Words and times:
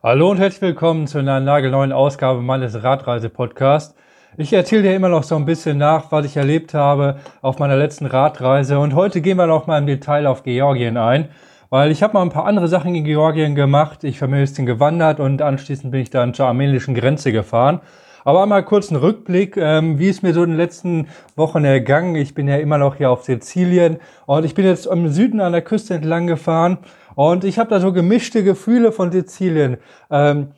Hallo 0.00 0.30
und 0.30 0.38
herzlich 0.38 0.62
willkommen 0.62 1.08
zu 1.08 1.18
einer 1.18 1.40
nagelneuen 1.40 1.90
Ausgabe 1.90 2.40
meines 2.40 2.84
Radreise-Podcasts. 2.84 3.96
Ich 4.36 4.52
erzähle 4.52 4.82
dir 4.82 4.94
immer 4.94 5.08
noch 5.08 5.24
so 5.24 5.34
ein 5.34 5.44
bisschen 5.44 5.76
nach, 5.76 6.12
was 6.12 6.24
ich 6.24 6.36
erlebt 6.36 6.72
habe 6.72 7.18
auf 7.42 7.58
meiner 7.58 7.74
letzten 7.74 8.06
Radreise 8.06 8.78
und 8.78 8.94
heute 8.94 9.20
gehen 9.20 9.38
wir 9.38 9.48
noch 9.48 9.66
mal 9.66 9.78
im 9.78 9.88
Detail 9.88 10.28
auf 10.28 10.44
Georgien 10.44 10.96
ein, 10.96 11.30
weil 11.68 11.90
ich 11.90 12.04
habe 12.04 12.14
mal 12.14 12.22
ein 12.22 12.30
paar 12.30 12.46
andere 12.46 12.68
Sachen 12.68 12.94
in 12.94 13.02
Georgien 13.02 13.56
gemacht. 13.56 14.04
Ich 14.04 14.20
bin 14.20 14.32
ein 14.32 14.40
bisschen 14.40 14.66
gewandert 14.66 15.18
und 15.18 15.42
anschließend 15.42 15.90
bin 15.90 16.02
ich 16.02 16.10
dann 16.10 16.32
zur 16.32 16.46
armenischen 16.46 16.94
Grenze 16.94 17.32
gefahren. 17.32 17.80
Aber 18.24 18.42
einmal 18.42 18.64
kurz 18.64 18.90
einen 18.90 19.00
Rückblick, 19.00 19.56
ähm, 19.56 19.98
wie 19.98 20.08
es 20.08 20.22
mir 20.22 20.34
so 20.34 20.42
in 20.42 20.50
den 20.50 20.56
letzten 20.56 21.08
Wochen 21.36 21.64
ergangen. 21.64 22.16
Ich 22.16 22.34
bin 22.34 22.48
ja 22.48 22.56
immer 22.56 22.78
noch 22.78 22.96
hier 22.96 23.10
auf 23.10 23.24
Sizilien 23.24 23.98
und 24.26 24.44
ich 24.44 24.54
bin 24.54 24.64
jetzt 24.64 24.86
im 24.86 25.08
Süden 25.08 25.40
an 25.40 25.52
der 25.52 25.62
Küste 25.62 25.94
entlang 25.94 26.26
gefahren 26.26 26.78
und 27.14 27.44
ich 27.44 27.58
habe 27.58 27.70
da 27.70 27.80
so 27.80 27.92
gemischte 27.92 28.44
Gefühle 28.44 28.92
von 28.92 29.12
Sizilien. 29.12 29.78
Ähm, 30.10 30.48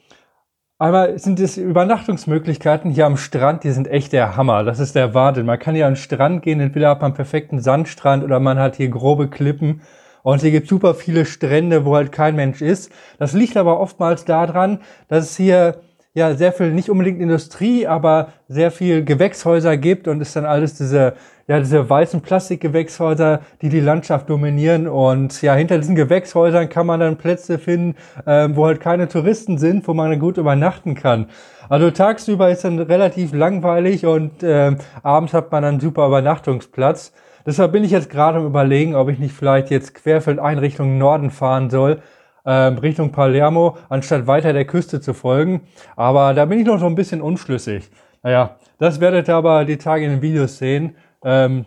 Einmal 0.80 1.18
sind 1.18 1.38
es 1.40 1.58
Übernachtungsmöglichkeiten 1.58 2.90
hier 2.90 3.04
am 3.04 3.18
Strand, 3.18 3.64
die 3.64 3.70
sind 3.70 3.86
echt 3.86 4.14
der 4.14 4.34
Hammer. 4.34 4.64
Das 4.64 4.80
ist 4.80 4.94
der 4.94 5.12
Wahnsinn. 5.12 5.44
Man 5.44 5.58
kann 5.58 5.74
hier 5.74 5.86
an 5.86 5.92
den 5.92 5.98
Strand 5.98 6.42
gehen, 6.42 6.58
entweder 6.58 6.88
hat 6.88 7.02
man 7.02 7.10
einen 7.10 7.16
perfekten 7.16 7.60
Sandstrand 7.60 8.24
oder 8.24 8.40
man 8.40 8.58
hat 8.58 8.76
hier 8.76 8.88
grobe 8.88 9.28
Klippen. 9.28 9.82
Und 10.22 10.40
hier 10.40 10.50
gibt 10.50 10.68
super 10.68 10.94
viele 10.94 11.26
Strände, 11.26 11.84
wo 11.84 11.96
halt 11.96 12.12
kein 12.12 12.34
Mensch 12.34 12.62
ist. 12.62 12.90
Das 13.18 13.34
liegt 13.34 13.58
aber 13.58 13.78
oftmals 13.78 14.24
daran, 14.24 14.80
dass 15.08 15.24
es 15.24 15.36
hier 15.36 15.82
ja 16.14 16.34
sehr 16.34 16.52
viel, 16.52 16.72
nicht 16.72 16.90
unbedingt 16.90 17.20
Industrie, 17.20 17.86
aber 17.86 18.28
sehr 18.48 18.70
viel 18.70 19.04
Gewächshäuser 19.04 19.76
gibt 19.76 20.08
und 20.08 20.20
es 20.20 20.32
dann 20.32 20.44
alles 20.44 20.74
diese, 20.74 21.14
ja, 21.46 21.58
diese 21.60 21.88
weißen 21.88 22.20
Plastikgewächshäuser, 22.20 23.40
die 23.62 23.68
die 23.68 23.80
Landschaft 23.80 24.28
dominieren. 24.28 24.88
Und 24.88 25.40
ja, 25.42 25.54
hinter 25.54 25.78
diesen 25.78 25.94
Gewächshäusern 25.94 26.68
kann 26.68 26.86
man 26.86 27.00
dann 27.00 27.16
Plätze 27.16 27.58
finden, 27.58 27.96
äh, 28.26 28.48
wo 28.52 28.66
halt 28.66 28.80
keine 28.80 29.08
Touristen 29.08 29.58
sind, 29.58 29.86
wo 29.86 29.94
man 29.94 30.10
dann 30.10 30.20
gut 30.20 30.36
übernachten 30.36 30.94
kann. 30.94 31.26
Also 31.68 31.92
tagsüber 31.92 32.50
ist 32.50 32.64
dann 32.64 32.80
relativ 32.80 33.32
langweilig 33.32 34.04
und 34.04 34.42
äh, 34.42 34.76
abends 35.04 35.32
hat 35.32 35.52
man 35.52 35.62
dann 35.62 35.78
super 35.78 36.08
Übernachtungsplatz. 36.08 37.12
Deshalb 37.46 37.72
bin 37.72 37.84
ich 37.84 37.92
jetzt 37.92 38.10
gerade 38.10 38.38
am 38.38 38.46
überlegen, 38.46 38.96
ob 38.96 39.08
ich 39.08 39.18
nicht 39.20 39.34
vielleicht 39.34 39.70
jetzt 39.70 39.94
querfeldein 39.94 40.58
Richtung 40.58 40.98
Norden 40.98 41.30
fahren 41.30 41.70
soll 41.70 41.98
ähm, 41.98 42.00
Richtung 42.48 43.12
Palermo, 43.12 43.76
anstatt 43.88 44.26
weiter 44.26 44.52
der 44.52 44.64
Küste 44.64 45.00
zu 45.00 45.14
folgen. 45.14 45.62
Aber 45.96 46.34
da 46.34 46.44
bin 46.44 46.60
ich 46.60 46.66
noch 46.66 46.78
so 46.78 46.86
ein 46.86 46.94
bisschen 46.94 47.20
unschlüssig. 47.20 47.90
Naja, 48.22 48.56
das 48.78 49.00
werdet 49.00 49.28
ihr 49.28 49.36
aber 49.36 49.64
die 49.64 49.78
Tage 49.78 50.04
in 50.04 50.10
den 50.10 50.22
Videos 50.22 50.58
sehen. 50.58 50.96
Ähm, 51.24 51.66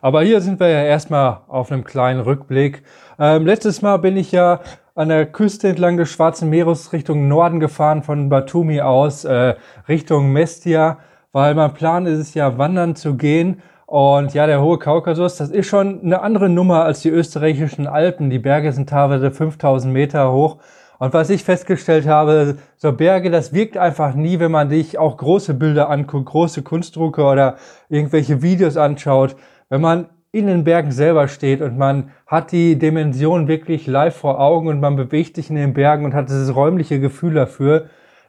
aber 0.00 0.22
hier 0.22 0.40
sind 0.40 0.60
wir 0.60 0.68
ja 0.68 0.84
erstmal 0.84 1.40
auf 1.48 1.72
einem 1.72 1.84
kleinen 1.84 2.20
Rückblick. 2.20 2.82
Ähm, 3.18 3.46
letztes 3.46 3.82
Mal 3.82 3.96
bin 3.96 4.16
ich 4.16 4.32
ja 4.32 4.60
an 4.94 5.08
der 5.08 5.26
Küste 5.26 5.68
entlang 5.68 5.96
des 5.96 6.10
Schwarzen 6.10 6.48
Meeres 6.48 6.92
Richtung 6.92 7.28
Norden 7.28 7.60
gefahren, 7.60 8.02
von 8.02 8.28
Batumi 8.28 8.80
aus 8.80 9.24
äh, 9.24 9.54
Richtung 9.88 10.32
Mestia, 10.32 10.98
weil 11.32 11.54
mein 11.54 11.74
Plan 11.74 12.06
ist 12.06 12.18
es 12.18 12.34
ja, 12.34 12.56
wandern 12.56 12.96
zu 12.96 13.16
gehen 13.16 13.62
und 13.86 14.34
ja, 14.34 14.46
der 14.48 14.60
hohe 14.60 14.78
Kaukasus, 14.78 15.36
das 15.36 15.50
ist 15.50 15.68
schon 15.68 16.02
eine 16.02 16.20
andere 16.20 16.48
Nummer 16.48 16.84
als 16.84 17.00
die 17.00 17.08
österreichischen 17.08 17.86
Alpen. 17.86 18.30
Die 18.30 18.40
Berge 18.40 18.72
sind 18.72 18.88
teilweise 18.88 19.30
5000 19.30 19.92
Meter 19.92 20.32
hoch. 20.32 20.58
Und 20.98 21.14
was 21.14 21.30
ich 21.30 21.44
festgestellt 21.44 22.08
habe, 22.08 22.56
so 22.76 22.92
Berge, 22.92 23.30
das 23.30 23.52
wirkt 23.52 23.76
einfach 23.76 24.14
nie, 24.14 24.40
wenn 24.40 24.50
man 24.50 24.70
sich 24.70 24.98
auch 24.98 25.16
große 25.16 25.54
Bilder 25.54 25.88
anguckt, 25.88 26.26
große 26.26 26.62
Kunstdrucke 26.62 27.22
oder 27.22 27.56
irgendwelche 27.88 28.42
Videos 28.42 28.76
anschaut. 28.76 29.36
Wenn 29.68 29.82
man 29.82 30.06
in 30.32 30.48
den 30.48 30.64
Bergen 30.64 30.90
selber 30.90 31.28
steht 31.28 31.62
und 31.62 31.78
man 31.78 32.10
hat 32.26 32.50
die 32.50 32.76
Dimension 32.78 33.46
wirklich 33.46 33.86
live 33.86 34.16
vor 34.16 34.40
Augen 34.40 34.66
und 34.68 34.80
man 34.80 34.96
bewegt 34.96 35.36
sich 35.36 35.48
in 35.48 35.56
den 35.56 35.74
Bergen 35.74 36.04
und 36.04 36.14
hat 36.14 36.28
dieses 36.28 36.54
räumliche 36.54 36.98
Gefühl 36.98 37.34
dafür, 37.34 37.86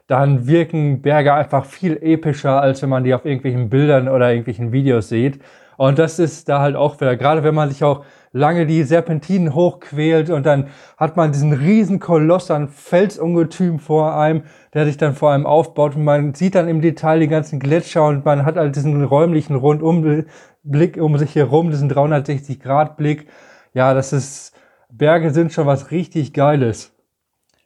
dann 0.08 0.46
wirken 0.46 1.02
Berge 1.02 1.34
einfach 1.34 1.66
viel 1.66 1.98
epischer, 2.02 2.60
als 2.60 2.82
wenn 2.82 2.88
man 2.88 3.04
die 3.04 3.14
auf 3.14 3.24
irgendwelchen 3.24 3.68
Bildern 3.68 4.08
oder 4.08 4.30
irgendwelchen 4.30 4.72
Videos 4.72 5.10
sieht. 5.10 5.38
Und 5.76 5.98
das 5.98 6.18
ist 6.18 6.48
da 6.48 6.60
halt 6.60 6.74
auch 6.74 7.00
wieder, 7.00 7.14
gerade 7.16 7.44
wenn 7.44 7.54
man 7.54 7.68
sich 7.68 7.84
auch 7.84 8.04
lange 8.32 8.66
die 8.66 8.82
Serpentinen 8.82 9.54
hochquält 9.54 10.30
und 10.30 10.44
dann 10.44 10.68
hat 10.96 11.16
man 11.16 11.30
diesen 11.30 11.52
riesen 11.52 12.00
Koloss 12.00 12.50
an 12.50 12.68
Felsungetüm 12.68 13.78
vor 13.78 14.16
einem, 14.16 14.42
der 14.74 14.86
sich 14.86 14.96
dann 14.96 15.14
vor 15.14 15.30
einem 15.30 15.46
aufbaut 15.46 15.94
und 15.94 16.04
man 16.04 16.34
sieht 16.34 16.54
dann 16.54 16.68
im 16.68 16.80
Detail 16.80 17.20
die 17.20 17.28
ganzen 17.28 17.60
Gletscher 17.60 18.06
und 18.06 18.24
man 18.24 18.44
hat 18.44 18.56
halt 18.56 18.74
diesen 18.76 19.04
räumlichen 19.04 19.56
Rundumblick 19.56 20.96
um 20.96 21.16
sich 21.18 21.34
herum, 21.36 21.70
diesen 21.70 21.88
360 21.88 22.60
Grad 22.60 22.96
Blick. 22.96 23.28
Ja, 23.74 23.94
das 23.94 24.12
ist, 24.12 24.54
Berge 24.90 25.30
sind 25.30 25.52
schon 25.52 25.66
was 25.66 25.90
richtig 25.90 26.32
Geiles. 26.32 26.97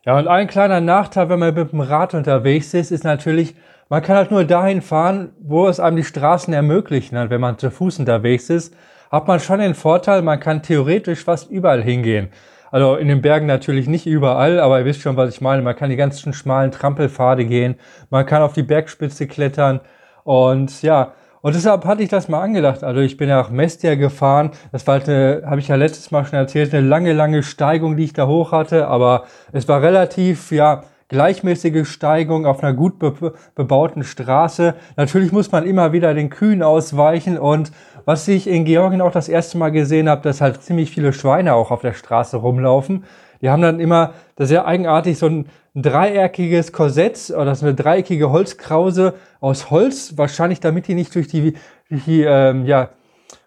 Ja, 0.05 0.19
und 0.19 0.27
ein 0.27 0.49
kleiner 0.49 0.81
Nachteil, 0.81 1.29
wenn 1.29 1.39
man 1.39 1.55
mit 1.55 1.71
dem 1.71 1.81
Rad 1.81 2.15
unterwegs 2.15 2.75
ist, 2.75 2.91
ist 2.91 3.05
natürlich, 3.05 3.55
man 3.89 4.03
kann 4.03 4.17
halt 4.17 4.33
nur 4.33 4.43
dahin 4.43 4.83
fahren, 4.83 5.31
wo 5.41 5.69
es 5.69 5.79
einem 5.79 5.97
die 5.97 6.03
Straßen 6.03 6.53
ermöglichen. 6.53 7.17
Und 7.17 7.31
wenn 7.31 7.41
man 7.41 7.57
zu 7.57 7.71
Fuß 7.71 8.01
unterwegs 8.01 8.51
ist, 8.51 8.75
hat 9.13 9.29
man 9.29 9.39
schon 9.39 9.61
den 9.61 9.77
Vorteil, 9.77 10.23
man 10.23 10.41
kann 10.41 10.63
theoretisch 10.63 11.23
fast 11.23 11.53
überall 11.53 11.83
hingehen. 11.83 12.31
Also 12.73 12.97
in 12.97 13.07
den 13.07 13.23
Bergen 13.23 13.47
natürlich 13.47 13.87
nicht 13.87 14.07
überall, 14.07 14.59
aber 14.59 14.81
ihr 14.81 14.87
wisst 14.87 15.03
schon, 15.03 15.17
was 15.17 15.33
ich 15.33 15.41
meine. 15.41 15.63
Man 15.63 15.77
kann 15.77 15.91
die 15.91 15.97
ganzen 15.97 16.33
schmalen 16.33 16.73
Trampelpfade 16.73 17.45
gehen, 17.45 17.77
man 18.11 18.27
kann 18.27 18.43
auf 18.43 18.55
die 18.55 18.65
Bergspitze 18.65 19.29
klettern 19.29 19.81
und 20.25 20.83
ja, 20.83 21.13
und 21.43 21.57
deshalb 21.57 21.85
hatte 21.85 22.03
ich 22.03 22.09
das 22.09 22.29
mal 22.29 22.41
angedacht. 22.41 22.85
Also 22.85 23.01
ich 23.01 23.17
bin 23.17 23.29
nach 23.29 23.51
Mestia 23.51 23.97
gefahren. 23.97 24.53
Das 24.71 24.87
war 24.87 24.95
halt 24.95 25.09
eine, 25.09 25.43
habe 25.45 25.61
ich 25.61 25.69
ja 25.69 25.75
letztes 25.75 26.13
Mal 26.13 26.25
schon 26.25 26.39
erzählt, 26.39 26.73
eine 26.73 26.87
lange, 26.87 27.13
lange 27.13 27.43
Steigung, 27.43 27.97
die 27.97 28.05
ich 28.05 28.13
da 28.13 28.29
hoch 28.29 28.53
hatte. 28.53 28.87
Aber 28.87 29.25
es 29.51 29.67
war 29.67 29.83
relativ, 29.83 30.53
ja, 30.53 30.85
gleichmäßige 31.09 31.87
Steigung 31.87 32.47
auf 32.47 32.63
einer 32.63 32.73
gut 32.73 32.99
be 32.99 33.35
bebauten 33.55 34.05
Straße. 34.05 34.75
Natürlich 34.97 35.33
muss 35.33 35.53
man 35.53 35.67
immer 35.67 35.93
wieder 35.93 36.15
den 36.15 36.31
Kühen 36.31 36.63
ausweichen 36.63 37.39
und 37.39 37.71
was 38.05 38.27
ich 38.29 38.49
in 38.49 38.65
Georgien 38.65 39.03
auch 39.03 39.13
das 39.13 39.29
erste 39.29 39.59
Mal 39.59 39.71
gesehen 39.71 40.09
habe, 40.09 40.23
dass 40.23 40.41
halt 40.41 40.63
ziemlich 40.63 40.91
viele 40.91 41.13
Schweine 41.13 41.55
auch 41.55 41.71
auf 41.71 41.83
der 41.83 41.93
Straße 41.93 42.37
rumlaufen. 42.39 43.05
Die 43.43 43.51
haben 43.51 43.61
dann 43.61 43.81
immer, 43.81 44.15
das 44.37 44.45
ist 44.45 44.51
sehr 44.51 44.67
eigenartig, 44.67 45.19
so 45.19 45.27
ein, 45.27 45.47
ein 45.75 45.83
dreieckiges 45.83 46.73
Korsett 46.73 47.31
oder 47.31 47.55
so 47.55 47.67
eine 47.67 47.75
dreieckige 47.75 48.31
Holzkrause 48.31 49.15
aus 49.41 49.71
Holz, 49.71 50.17
wahrscheinlich 50.17 50.61
damit 50.61 50.87
die 50.87 50.95
nicht 50.95 51.15
durch 51.15 51.27
die, 51.27 51.55
durch 51.89 52.05
die, 52.05 52.23
ähm, 52.23 52.65
ja, 52.67 52.91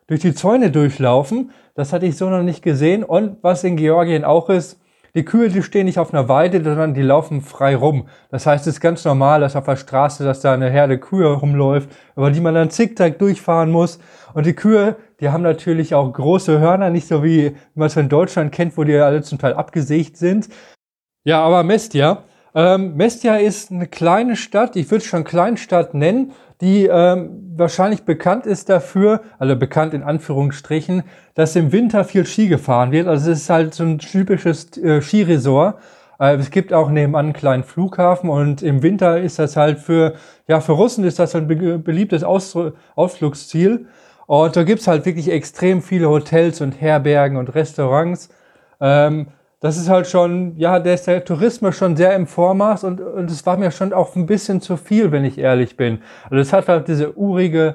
durch 0.07 0.19
die 0.19 0.35
Zäune 0.35 0.69
durchlaufen. 0.69 1.51
Das 1.73 1.93
hatte 1.93 2.05
ich 2.05 2.17
so 2.17 2.29
noch 2.29 2.43
nicht 2.43 2.61
gesehen. 2.61 3.03
Und 3.03 3.37
was 3.41 3.63
in 3.63 3.77
Georgien 3.77 4.23
auch 4.25 4.49
ist, 4.49 4.79
die 5.15 5.23
Kühe, 5.23 5.47
die 5.47 5.63
stehen 5.63 5.85
nicht 5.85 5.97
auf 5.97 6.13
einer 6.13 6.27
Weide, 6.27 6.61
sondern 6.61 6.93
die 6.93 7.01
laufen 7.01 7.41
frei 7.41 7.75
rum. 7.75 8.07
Das 8.29 8.45
heißt, 8.45 8.67
es 8.67 8.75
ist 8.75 8.81
ganz 8.81 9.05
normal, 9.05 9.39
dass 9.39 9.55
auf 9.55 9.65
der 9.65 9.77
Straße, 9.77 10.25
dass 10.25 10.41
da 10.41 10.53
eine 10.53 10.69
Herde 10.69 10.99
Kühe 10.99 11.31
rumläuft, 11.31 11.89
über 12.17 12.31
die 12.31 12.41
man 12.41 12.53
dann 12.53 12.69
zickzack 12.69 13.17
durchfahren 13.17 13.71
muss. 13.71 13.99
Und 14.33 14.45
die 14.45 14.53
Kühe, 14.53 14.97
die 15.21 15.29
haben 15.29 15.43
natürlich 15.43 15.95
auch 15.95 16.11
große 16.11 16.59
Hörner, 16.59 16.89
nicht 16.89 17.07
so 17.07 17.23
wie, 17.23 17.51
wie 17.51 17.79
man 17.79 17.87
es 17.87 17.95
in 17.95 18.09
Deutschland 18.09 18.51
kennt, 18.51 18.77
wo 18.77 18.83
die 18.83 18.97
alle 18.97 19.21
zum 19.21 19.39
Teil 19.39 19.53
abgesägt 19.53 20.17
sind. 20.17 20.49
Ja, 21.23 21.41
aber 21.41 21.63
Mestia. 21.63 22.23
Ähm, 22.55 22.95
Mestia 22.95 23.35
ist 23.35 23.69
eine 23.69 23.85
kleine 23.85 24.37
Stadt, 24.37 24.77
ich 24.77 24.89
würde 24.89 25.03
es 25.03 25.05
schon 25.05 25.25
Kleinstadt 25.25 25.93
nennen, 25.93 26.31
die 26.61 26.85
ähm, 26.85 27.53
wahrscheinlich 27.57 28.03
bekannt 28.03 28.45
ist 28.45 28.69
dafür, 28.69 29.21
also 29.37 29.57
bekannt 29.57 29.93
in 29.93 30.03
Anführungsstrichen, 30.03 31.03
dass 31.33 31.57
im 31.57 31.73
Winter 31.73 32.05
viel 32.05 32.25
Ski 32.25 32.47
gefahren 32.47 32.93
wird. 32.93 33.07
Also 33.07 33.31
es 33.31 33.41
ist 33.41 33.49
halt 33.49 33.73
so 33.73 33.83
ein 33.83 33.99
typisches 33.99 34.77
äh, 34.77 35.01
Skiresort. 35.01 35.77
Äh, 36.17 36.35
es 36.35 36.49
gibt 36.49 36.71
auch 36.71 36.89
nebenan 36.89 37.25
einen 37.25 37.33
kleinen 37.33 37.63
Flughafen 37.63 38.29
und 38.29 38.61
im 38.63 38.81
Winter 38.83 39.19
ist 39.19 39.37
das 39.37 39.57
halt 39.57 39.79
für, 39.79 40.13
ja, 40.47 40.61
für 40.61 40.71
Russen 40.71 41.03
ist 41.03 41.19
das 41.19 41.35
ein 41.35 41.49
be 41.49 41.77
beliebtes 41.77 42.23
Aus 42.23 42.57
Ausflugsziel. 42.95 43.87
Und 44.27 44.55
da 44.55 44.63
gibt's 44.63 44.87
halt 44.87 45.05
wirklich 45.05 45.29
extrem 45.29 45.81
viele 45.81 46.09
Hotels 46.09 46.61
und 46.61 46.79
Herbergen 46.79 47.37
und 47.37 47.53
Restaurants. 47.53 48.29
Ähm, 48.79 49.27
das 49.65 49.77
ist 49.77 49.89
halt 49.89 50.05
schon, 50.05 50.55
ja, 50.57 50.79
da 50.79 50.93
ist 50.93 51.07
der 51.07 51.25
Tourismus 51.25 51.75
schon 51.75 51.95
sehr 51.95 52.15
im 52.15 52.27
Vormaß 52.27 52.83
und, 52.83 53.01
und 53.01 53.31
es 53.31 53.47
war 53.47 53.57
mir 53.57 53.71
schon 53.71 53.93
auch 53.93 54.15
ein 54.15 54.27
bisschen 54.27 54.61
zu 54.61 54.77
viel, 54.77 55.11
wenn 55.11 55.25
ich 55.25 55.39
ehrlich 55.39 55.75
bin. 55.75 56.03
Also 56.25 56.35
es 56.35 56.53
hat 56.53 56.67
halt 56.67 56.87
diese 56.87 57.17
urige, 57.17 57.73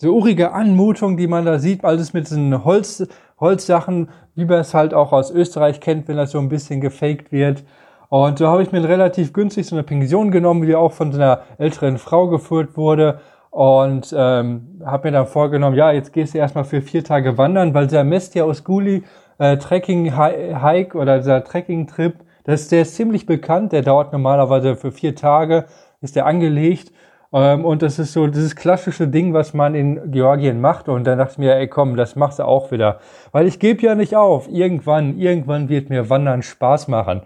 diese 0.00 0.12
urige 0.12 0.52
Anmutung, 0.52 1.16
die 1.16 1.26
man 1.26 1.44
da 1.44 1.58
sieht, 1.58 1.84
alles 1.84 2.12
mit 2.12 2.30
diesen 2.30 2.64
Holz, 2.64 3.04
Holzsachen, 3.40 4.10
wie 4.36 4.44
man 4.44 4.60
es 4.60 4.74
halt 4.74 4.94
auch 4.94 5.12
aus 5.12 5.32
Österreich 5.32 5.80
kennt, 5.80 6.06
wenn 6.06 6.16
das 6.16 6.30
so 6.30 6.38
ein 6.38 6.48
bisschen 6.48 6.80
gefaked 6.80 7.32
wird. 7.32 7.64
Und 8.10 8.38
so 8.38 8.46
habe 8.46 8.62
ich 8.62 8.70
mir 8.70 8.88
relativ 8.88 9.32
günstig 9.32 9.66
so 9.66 9.74
eine 9.74 9.82
Pension 9.82 10.30
genommen, 10.30 10.64
die 10.64 10.76
auch 10.76 10.92
von 10.92 11.10
so 11.10 11.18
einer 11.18 11.40
älteren 11.58 11.98
Frau 11.98 12.28
geführt 12.28 12.76
wurde. 12.76 13.18
Und 13.50 14.14
ähm, 14.16 14.80
habe 14.84 15.08
mir 15.08 15.12
dann 15.12 15.26
vorgenommen, 15.26 15.76
ja, 15.76 15.90
jetzt 15.90 16.12
gehst 16.12 16.34
du 16.34 16.38
erstmal 16.38 16.64
für 16.64 16.80
vier 16.80 17.02
Tage 17.02 17.38
wandern, 17.38 17.74
weil 17.74 17.88
der 17.88 18.04
Mestia 18.04 18.44
aus 18.44 18.62
Guli 18.62 19.02
äh, 19.38 19.56
Trekking-Hike 19.56 20.96
oder 20.96 21.18
dieser 21.18 21.44
Trekking-Trip, 21.44 22.14
das, 22.44 22.68
der 22.68 22.82
ist 22.82 22.94
ziemlich 22.94 23.26
bekannt, 23.26 23.72
der 23.72 23.82
dauert 23.82 24.12
normalerweise 24.12 24.76
für 24.76 24.92
vier 24.92 25.14
Tage, 25.14 25.64
ist 26.00 26.16
der 26.16 26.26
angelegt. 26.26 26.92
Ähm, 27.32 27.64
und 27.64 27.82
das 27.82 27.98
ist 27.98 28.12
so 28.12 28.26
dieses 28.28 28.54
klassische 28.54 29.08
Ding, 29.08 29.34
was 29.34 29.54
man 29.54 29.74
in 29.74 30.12
Georgien 30.12 30.60
macht. 30.60 30.88
Und 30.88 31.04
dann 31.04 31.18
dachte 31.18 31.32
ich 31.32 31.38
mir, 31.38 31.56
ey 31.56 31.66
komm, 31.66 31.96
das 31.96 32.16
machst 32.16 32.38
du 32.38 32.44
auch 32.44 32.70
wieder. 32.70 33.00
Weil 33.32 33.46
ich 33.46 33.58
gebe 33.58 33.82
ja 33.82 33.94
nicht 33.94 34.14
auf. 34.14 34.48
Irgendwann, 34.48 35.18
irgendwann 35.18 35.68
wird 35.68 35.90
mir 35.90 36.08
Wandern 36.10 36.42
Spaß 36.42 36.88
machen. 36.88 37.22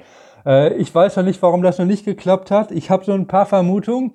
Äh, 0.46 0.74
ich 0.74 0.94
weiß 0.94 1.16
noch 1.16 1.24
nicht, 1.24 1.42
warum 1.42 1.62
das 1.62 1.78
noch 1.78 1.84
nicht 1.84 2.06
geklappt 2.06 2.50
hat. 2.50 2.70
Ich 2.70 2.90
habe 2.90 3.04
so 3.04 3.12
ein 3.12 3.26
paar 3.26 3.44
Vermutungen. 3.46 4.12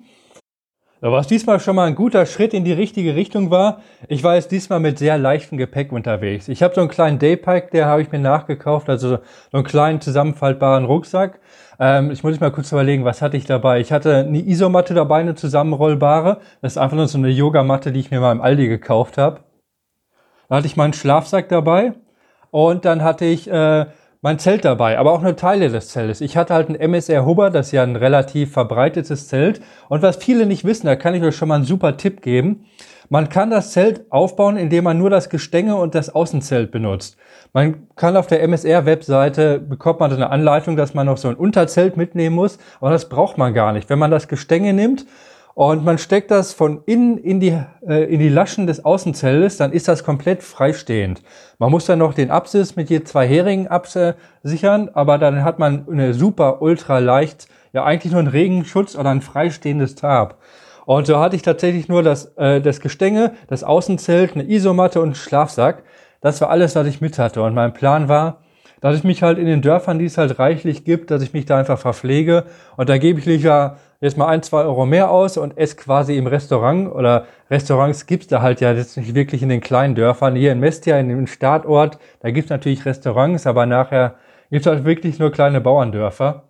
Was 1.06 1.26
diesmal 1.26 1.60
schon 1.60 1.76
mal 1.76 1.86
ein 1.86 1.96
guter 1.96 2.24
Schritt 2.24 2.54
in 2.54 2.64
die 2.64 2.72
richtige 2.72 3.14
Richtung 3.14 3.50
war, 3.50 3.82
ich 4.08 4.24
war 4.24 4.36
jetzt 4.36 4.50
diesmal 4.50 4.80
mit 4.80 4.98
sehr 4.98 5.18
leichtem 5.18 5.58
Gepäck 5.58 5.92
unterwegs. 5.92 6.48
Ich 6.48 6.62
habe 6.62 6.74
so 6.74 6.80
einen 6.80 6.88
kleinen 6.88 7.18
Daypack, 7.18 7.70
der 7.72 7.84
habe 7.84 8.00
ich 8.00 8.10
mir 8.10 8.20
nachgekauft, 8.20 8.88
also 8.88 9.18
so 9.18 9.18
einen 9.52 9.64
kleinen 9.64 10.00
zusammenfaltbaren 10.00 10.86
Rucksack. 10.86 11.40
Ähm, 11.78 12.10
ich 12.10 12.24
muss 12.24 12.40
mal 12.40 12.50
kurz 12.50 12.72
überlegen, 12.72 13.04
was 13.04 13.20
hatte 13.20 13.36
ich 13.36 13.44
dabei? 13.44 13.80
Ich 13.80 13.92
hatte 13.92 14.16
eine 14.16 14.38
Isomatte 14.38 14.94
dabei, 14.94 15.20
eine 15.20 15.34
zusammenrollbare. 15.34 16.38
Das 16.62 16.72
ist 16.72 16.78
einfach 16.78 16.96
nur 16.96 17.06
so 17.06 17.18
eine 17.18 17.28
Yogamatte, 17.28 17.92
die 17.92 18.00
ich 18.00 18.10
mir 18.10 18.20
mal 18.20 18.32
im 18.32 18.40
Aldi 18.40 18.66
gekauft 18.66 19.18
habe. 19.18 19.40
Dann 20.48 20.56
hatte 20.56 20.68
ich 20.68 20.78
meinen 20.78 20.94
Schlafsack 20.94 21.50
dabei 21.50 21.92
und 22.50 22.86
dann 22.86 23.04
hatte 23.04 23.26
ich 23.26 23.46
äh, 23.50 23.84
mein 24.24 24.38
Zelt 24.38 24.64
dabei, 24.64 24.98
aber 24.98 25.12
auch 25.12 25.20
nur 25.20 25.36
Teile 25.36 25.68
des 25.68 25.88
Zeltes. 25.88 26.22
Ich 26.22 26.38
hatte 26.38 26.54
halt 26.54 26.70
ein 26.70 26.80
MSR 26.80 27.26
Hubber, 27.26 27.50
das 27.50 27.66
ist 27.66 27.72
ja 27.72 27.82
ein 27.82 27.94
relativ 27.94 28.52
verbreitetes 28.52 29.28
Zelt. 29.28 29.60
Und 29.90 30.00
was 30.00 30.16
viele 30.16 30.46
nicht 30.46 30.64
wissen, 30.64 30.86
da 30.86 30.96
kann 30.96 31.14
ich 31.14 31.22
euch 31.22 31.36
schon 31.36 31.48
mal 31.48 31.56
einen 31.56 31.64
super 31.64 31.98
Tipp 31.98 32.22
geben. 32.22 32.64
Man 33.10 33.28
kann 33.28 33.50
das 33.50 33.72
Zelt 33.72 34.10
aufbauen, 34.10 34.56
indem 34.56 34.84
man 34.84 34.96
nur 34.96 35.10
das 35.10 35.28
Gestänge 35.28 35.76
und 35.76 35.94
das 35.94 36.14
Außenzelt 36.14 36.70
benutzt. 36.70 37.18
Man 37.52 37.86
kann 37.96 38.16
auf 38.16 38.26
der 38.26 38.42
MSR-Webseite 38.42 39.58
bekommt 39.58 40.00
man 40.00 40.10
eine 40.10 40.30
Anleitung, 40.30 40.76
dass 40.76 40.94
man 40.94 41.04
noch 41.04 41.18
so 41.18 41.28
ein 41.28 41.34
Unterzelt 41.34 41.98
mitnehmen 41.98 42.34
muss, 42.34 42.56
aber 42.80 42.92
das 42.92 43.10
braucht 43.10 43.36
man 43.36 43.52
gar 43.52 43.74
nicht. 43.74 43.90
Wenn 43.90 43.98
man 43.98 44.10
das 44.10 44.26
Gestänge 44.26 44.72
nimmt 44.72 45.04
und 45.54 45.84
man 45.84 45.98
steckt 45.98 46.32
das 46.32 46.52
von 46.52 46.82
innen 46.84 47.16
in 47.16 47.38
die, 47.38 47.56
äh, 47.86 48.12
in 48.12 48.18
die 48.18 48.28
Laschen 48.28 48.66
des 48.66 48.84
Außenzeltes, 48.84 49.56
dann 49.56 49.72
ist 49.72 49.86
das 49.86 50.02
komplett 50.02 50.42
freistehend. 50.42 51.22
Man 51.58 51.70
muss 51.70 51.86
dann 51.86 52.00
noch 52.00 52.12
den 52.12 52.30
Apsis 52.30 52.74
mit 52.74 52.90
je 52.90 53.04
zwei 53.04 53.26
Heringen 53.26 53.68
absichern, 53.68 54.90
aber 54.92 55.16
dann 55.18 55.44
hat 55.44 55.60
man 55.60 55.86
eine 55.88 56.12
super 56.12 56.60
ultra 56.60 56.98
leicht, 56.98 57.46
ja 57.72 57.84
eigentlich 57.84 58.12
nur 58.12 58.18
einen 58.18 58.28
Regenschutz 58.28 58.96
oder 58.96 59.10
ein 59.10 59.22
freistehendes 59.22 59.94
Tarp. 59.94 60.38
Und 60.86 61.06
so 61.06 61.18
hatte 61.18 61.36
ich 61.36 61.42
tatsächlich 61.42 61.88
nur 61.88 62.02
das, 62.02 62.26
äh, 62.36 62.60
das 62.60 62.80
Gestänge, 62.80 63.34
das 63.46 63.62
Außenzelt, 63.62 64.34
eine 64.34 64.48
Isomatte 64.48 65.00
und 65.00 65.06
einen 65.06 65.14
Schlafsack. 65.14 65.84
Das 66.20 66.40
war 66.40 66.50
alles, 66.50 66.74
was 66.74 66.86
ich 66.86 67.00
mit 67.00 67.18
hatte. 67.18 67.42
Und 67.42 67.54
mein 67.54 67.72
Plan 67.72 68.08
war, 68.08 68.40
dass 68.80 68.96
ich 68.96 69.04
mich 69.04 69.22
halt 69.22 69.38
in 69.38 69.46
den 69.46 69.62
Dörfern, 69.62 69.98
die 69.98 70.04
es 70.04 70.18
halt 70.18 70.38
reichlich 70.38 70.84
gibt, 70.84 71.10
dass 71.10 71.22
ich 71.22 71.32
mich 71.32 71.46
da 71.46 71.58
einfach 71.58 71.78
verpflege. 71.78 72.44
Und 72.76 72.88
da 72.88 72.98
gebe 72.98 73.18
ich 73.18 73.24
lieber 73.24 73.78
jetzt 74.04 74.18
mal 74.18 74.26
ein, 74.26 74.42
zwei 74.42 74.64
Euro 74.64 74.84
mehr 74.84 75.10
aus 75.10 75.38
und 75.38 75.56
esse 75.56 75.76
quasi 75.76 76.18
im 76.18 76.26
Restaurant 76.26 76.92
oder 76.92 77.24
Restaurants 77.50 78.04
gibt's 78.04 78.26
da 78.26 78.42
halt 78.42 78.60
ja 78.60 78.72
jetzt 78.72 78.98
nicht 78.98 79.14
wirklich 79.14 79.42
in 79.42 79.48
den 79.48 79.62
kleinen 79.62 79.94
Dörfern. 79.94 80.36
Hier 80.36 80.52
in 80.52 80.60
Mestia, 80.60 80.98
in 80.98 81.08
dem 81.08 81.26
Startort, 81.26 81.98
da 82.20 82.30
gibt's 82.30 82.50
natürlich 82.50 82.84
Restaurants, 82.84 83.46
aber 83.46 83.64
nachher 83.64 84.16
gibt's 84.50 84.66
halt 84.66 84.84
wirklich 84.84 85.18
nur 85.18 85.32
kleine 85.32 85.62
Bauerndörfer. 85.62 86.42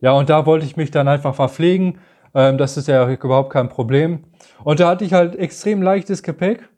Ja, 0.00 0.12
und 0.12 0.28
da 0.28 0.46
wollte 0.46 0.66
ich 0.66 0.76
mich 0.76 0.90
dann 0.90 1.06
einfach 1.06 1.34
verpflegen. 1.36 2.00
Ähm, 2.34 2.58
das 2.58 2.76
ist 2.76 2.88
ja 2.88 3.08
überhaupt 3.08 3.50
kein 3.50 3.68
Problem. 3.68 4.24
Und 4.64 4.80
da 4.80 4.88
hatte 4.88 5.04
ich 5.04 5.12
halt 5.12 5.36
extrem 5.36 5.82
leichtes 5.82 6.24
Gepäck. 6.24 6.68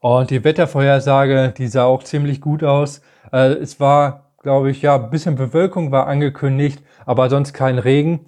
Und 0.00 0.30
die 0.30 0.42
Wettervorhersage, 0.42 1.52
die 1.56 1.66
sah 1.66 1.84
auch 1.84 2.02
ziemlich 2.02 2.40
gut 2.40 2.64
aus. 2.64 3.02
Äh, 3.30 3.52
es 3.52 3.78
war, 3.78 4.30
glaube 4.42 4.70
ich, 4.70 4.80
ja, 4.80 4.94
ein 4.94 5.10
bisschen 5.10 5.34
Bewölkung 5.34 5.92
war 5.92 6.06
angekündigt, 6.06 6.82
aber 7.04 7.28
sonst 7.28 7.52
kein 7.52 7.78
Regen. 7.78 8.20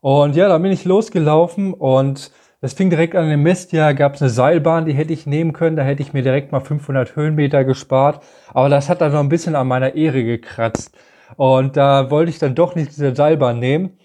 Und 0.00 0.36
ja, 0.36 0.48
da 0.48 0.58
bin 0.58 0.72
ich 0.72 0.84
losgelaufen 0.84 1.74
und 1.74 2.30
das 2.62 2.72
fing 2.72 2.90
direkt 2.90 3.14
an 3.14 3.28
dem 3.28 3.42
Mistjahr, 3.42 3.92
gab 3.94 4.14
es 4.14 4.22
eine 4.22 4.30
Seilbahn, 4.30 4.86
die 4.86 4.94
hätte 4.94 5.12
ich 5.12 5.26
nehmen 5.26 5.52
können, 5.52 5.76
da 5.76 5.82
hätte 5.82 6.02
ich 6.02 6.12
mir 6.12 6.22
direkt 6.22 6.52
mal 6.52 6.60
500 6.60 7.14
Höhenmeter 7.14 7.64
gespart. 7.64 8.24
Aber 8.54 8.68
das 8.68 8.88
hat 8.88 9.00
dann 9.00 9.12
noch 9.12 9.20
ein 9.20 9.28
bisschen 9.28 9.54
an 9.54 9.68
meiner 9.68 9.94
Ehre 9.94 10.24
gekratzt. 10.24 10.96
Und 11.36 11.76
da 11.76 12.10
wollte 12.10 12.30
ich 12.30 12.38
dann 12.38 12.54
doch 12.54 12.74
nicht 12.74 12.90
diese 12.90 13.14
Seilbahn 13.14 13.58
nehmen 13.58 13.98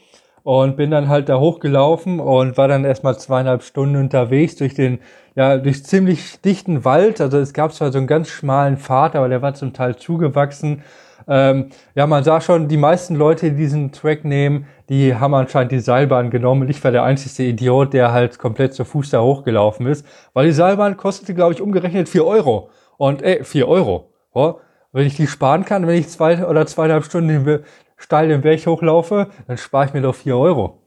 und 0.44 0.76
bin 0.76 0.92
dann 0.92 1.08
halt 1.08 1.30
da 1.30 1.40
hochgelaufen 1.40 2.20
und 2.20 2.58
war 2.58 2.68
dann 2.68 2.84
erstmal 2.84 3.18
zweieinhalb 3.18 3.64
Stunden 3.64 3.96
unterwegs 3.96 4.58
durch 4.58 4.74
den, 4.74 5.00
ja, 5.36 5.58
durch 5.58 5.86
ziemlich 5.86 6.42
dichten 6.42 6.84
Wald. 6.84 7.22
Also 7.22 7.38
es 7.38 7.54
gab 7.54 7.74
zwar 7.74 7.92
so 7.92 8.00
einen 8.00 8.08
ganz 8.08 8.28
schmalen 8.28 8.78
Pfad, 8.78 9.16
aber 9.16 9.30
der 9.30 9.42
war 9.42 9.54
zum 9.54 9.72
Teil 9.72 9.96
zugewachsen 9.96 10.84
ähm, 11.28 11.70
ja, 11.96 12.08
man 12.08 12.24
sah 12.24 12.42
schon, 12.42 12.68
die 12.68 12.78
meisten 12.78 13.16
Leute, 13.16 13.52
die 13.52 13.58
diesen 13.58 13.92
Track 13.92 14.26
nehmen, 14.26 14.68
die 14.92 15.16
haben 15.16 15.34
anscheinend 15.34 15.72
die 15.72 15.80
Seilbahn 15.80 16.32
genommen. 16.32 16.70
Ich 16.70 16.84
war 16.84 16.92
der 16.92 17.04
einzige 17.04 17.48
Idiot, 17.48 17.94
der 17.94 18.12
halt 18.12 18.38
komplett 18.38 18.74
zu 18.74 18.84
Fuß 18.84 19.12
da 19.12 19.22
hochgelaufen 19.22 19.88
ist. 19.88 20.06
Weil 20.34 20.48
die 20.48 20.52
Seilbahn 20.52 20.98
kostete, 20.98 21.34
glaube 21.34 21.54
ich, 21.54 21.62
umgerechnet 21.62 22.10
vier 22.10 22.26
Euro. 22.26 22.70
Und, 22.98 23.22
ey, 23.22 23.42
vier 23.46 23.70
Euro. 23.70 24.12
Oh, 24.34 24.56
wenn 24.92 25.08
ich 25.08 25.16
die 25.16 25.28
sparen 25.28 25.64
kann, 25.64 25.88
wenn 25.88 25.96
ich 25.96 26.10
zwei 26.10 26.46
oder 26.46 26.66
zweieinhalb 26.66 27.06
Stunden 27.06 27.64
steil 27.96 28.28
den 28.28 28.42
Berg 28.42 28.66
hochlaufe, 28.68 29.30
dann 29.48 29.58
spare 29.58 29.86
ich 29.86 29.94
mir 29.94 30.02
doch 30.02 30.14
vier 30.14 30.38
Euro. 30.38 30.82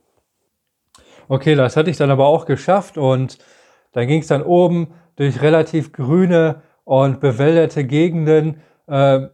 Okay, 1.28 1.54
das 1.54 1.74
hatte 1.74 1.88
ich 1.88 1.96
dann 1.96 2.10
aber 2.10 2.26
auch 2.26 2.44
geschafft 2.44 2.98
und 2.98 3.38
dann 3.92 4.06
ging 4.06 4.20
es 4.20 4.26
dann 4.26 4.42
oben 4.42 4.88
durch 5.16 5.40
relativ 5.40 5.92
grüne 5.92 6.60
und 6.84 7.20
bewälderte 7.20 7.84
Gegenden. 7.84 8.60
Äh, 8.86 9.28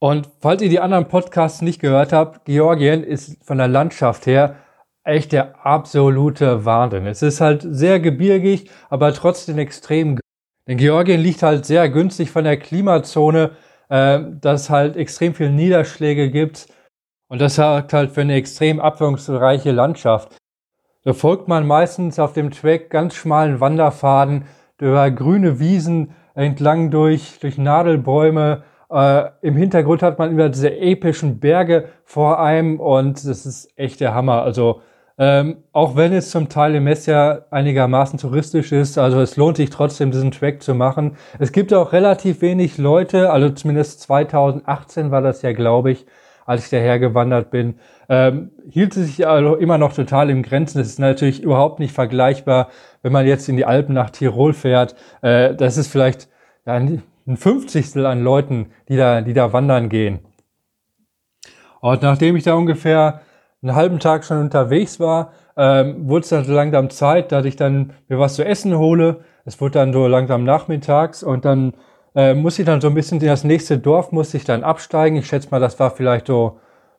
und 0.00 0.28
falls 0.40 0.62
ihr 0.62 0.68
die 0.68 0.80
anderen 0.80 1.08
Podcasts 1.08 1.60
nicht 1.60 1.80
gehört 1.80 2.12
habt, 2.12 2.44
Georgien 2.44 3.02
ist 3.02 3.44
von 3.44 3.58
der 3.58 3.68
Landschaft 3.68 4.26
her 4.26 4.56
echt 5.02 5.32
der 5.32 5.66
absolute 5.66 6.64
Wahnsinn. 6.64 7.06
Es 7.06 7.22
ist 7.22 7.40
halt 7.40 7.66
sehr 7.68 7.98
gebirgig, 7.98 8.70
aber 8.90 9.12
trotzdem 9.12 9.58
extrem. 9.58 10.18
Denn 10.68 10.76
Georgien 10.76 11.20
liegt 11.20 11.42
halt 11.42 11.64
sehr 11.64 11.88
günstig 11.88 12.30
von 12.30 12.44
der 12.44 12.58
Klimazone, 12.58 13.52
äh, 13.88 14.20
dass 14.40 14.70
halt 14.70 14.96
extrem 14.96 15.34
viel 15.34 15.50
Niederschläge 15.50 16.30
gibt. 16.30 16.68
Und 17.28 17.40
das 17.40 17.56
sorgt 17.56 17.92
halt 17.92 18.10
für 18.12 18.20
eine 18.20 18.34
extrem 18.34 18.80
abwechslungsreiche 18.80 19.72
Landschaft. 19.72 20.36
Da 21.04 21.12
folgt 21.12 21.48
man 21.48 21.66
meistens 21.66 22.18
auf 22.18 22.34
dem 22.34 22.50
Track 22.50 22.90
ganz 22.90 23.14
schmalen 23.14 23.60
Wanderfaden 23.60 24.44
über 24.78 25.10
grüne 25.10 25.58
Wiesen 25.58 26.14
entlang 26.34 26.90
durch, 26.90 27.38
durch 27.40 27.58
Nadelbäume 27.58 28.62
äh, 28.90 29.24
Im 29.42 29.56
Hintergrund 29.56 30.02
hat 30.02 30.18
man 30.18 30.30
immer 30.30 30.48
diese 30.48 30.76
epischen 30.76 31.40
Berge 31.40 31.88
vor 32.04 32.40
einem 32.40 32.80
und 32.80 33.26
das 33.26 33.46
ist 33.46 33.70
echt 33.76 34.00
der 34.00 34.14
Hammer. 34.14 34.42
Also 34.42 34.80
ähm, 35.20 35.58
auch 35.72 35.96
wenn 35.96 36.12
es 36.12 36.30
zum 36.30 36.48
Teil 36.48 36.76
im 36.76 36.84
Messia 36.84 37.44
einigermaßen 37.50 38.20
touristisch 38.20 38.70
ist, 38.70 38.98
also 38.98 39.20
es 39.20 39.36
lohnt 39.36 39.56
sich 39.56 39.68
trotzdem, 39.68 40.12
diesen 40.12 40.30
Track 40.30 40.62
zu 40.62 40.74
machen. 40.74 41.16
Es 41.40 41.50
gibt 41.50 41.74
auch 41.74 41.92
relativ 41.92 42.40
wenig 42.40 42.78
Leute, 42.78 43.32
also 43.32 43.50
zumindest 43.50 44.00
2018 44.02 45.10
war 45.10 45.20
das 45.20 45.42
ja, 45.42 45.52
glaube 45.52 45.90
ich, 45.90 46.06
als 46.46 46.64
ich 46.64 46.70
daher 46.70 46.98
gewandert 46.98 47.50
bin, 47.50 47.74
ähm, 48.08 48.52
hielt 48.70 48.96
es 48.96 49.06
sich 49.06 49.26
also 49.26 49.56
immer 49.56 49.76
noch 49.76 49.92
total 49.92 50.30
im 50.30 50.42
Grenzen. 50.42 50.78
Das 50.78 50.86
ist 50.86 50.98
natürlich 50.98 51.42
überhaupt 51.42 51.78
nicht 51.78 51.92
vergleichbar, 51.92 52.68
wenn 53.02 53.12
man 53.12 53.26
jetzt 53.26 53.48
in 53.48 53.56
die 53.56 53.66
Alpen 53.66 53.94
nach 53.94 54.10
Tirol 54.10 54.54
fährt. 54.54 54.94
Äh, 55.20 55.54
das 55.56 55.76
ist 55.76 55.88
vielleicht 55.88 56.28
ja, 56.64 56.80
ein 57.28 57.36
Fünfzigstel 57.36 58.06
an 58.06 58.22
Leuten, 58.22 58.72
die 58.88 58.96
da, 58.96 59.20
die 59.20 59.34
da 59.34 59.52
wandern 59.52 59.88
gehen. 59.88 60.20
Und 61.80 62.02
nachdem 62.02 62.34
ich 62.36 62.44
da 62.44 62.54
ungefähr 62.54 63.20
einen 63.62 63.74
halben 63.74 64.00
Tag 64.00 64.24
schon 64.24 64.40
unterwegs 64.40 64.98
war, 64.98 65.32
ähm, 65.56 66.08
wurde 66.08 66.22
es 66.22 66.28
dann 66.30 66.44
so 66.44 66.52
langsam 66.52 66.90
Zeit, 66.90 67.30
dass 67.30 67.44
ich 67.44 67.56
dann 67.56 67.92
mir 68.08 68.18
was 68.18 68.34
zu 68.34 68.44
essen 68.44 68.78
hole. 68.78 69.20
Es 69.44 69.60
wurde 69.60 69.72
dann 69.72 69.92
so 69.92 70.06
langsam 70.06 70.44
nachmittags 70.44 71.22
und 71.22 71.44
dann 71.44 71.74
äh, 72.14 72.34
muss 72.34 72.58
ich 72.58 72.64
dann 72.64 72.80
so 72.80 72.88
ein 72.88 72.94
bisschen 72.94 73.20
in 73.20 73.26
das 73.26 73.44
nächste 73.44 73.78
Dorf 73.78 74.12
musste 74.12 74.36
ich 74.36 74.44
dann 74.44 74.64
absteigen. 74.64 75.18
Ich 75.18 75.26
schätze 75.26 75.48
mal, 75.50 75.60
das 75.60 75.78
war 75.78 75.90
vielleicht 75.90 76.28
so 76.28 76.58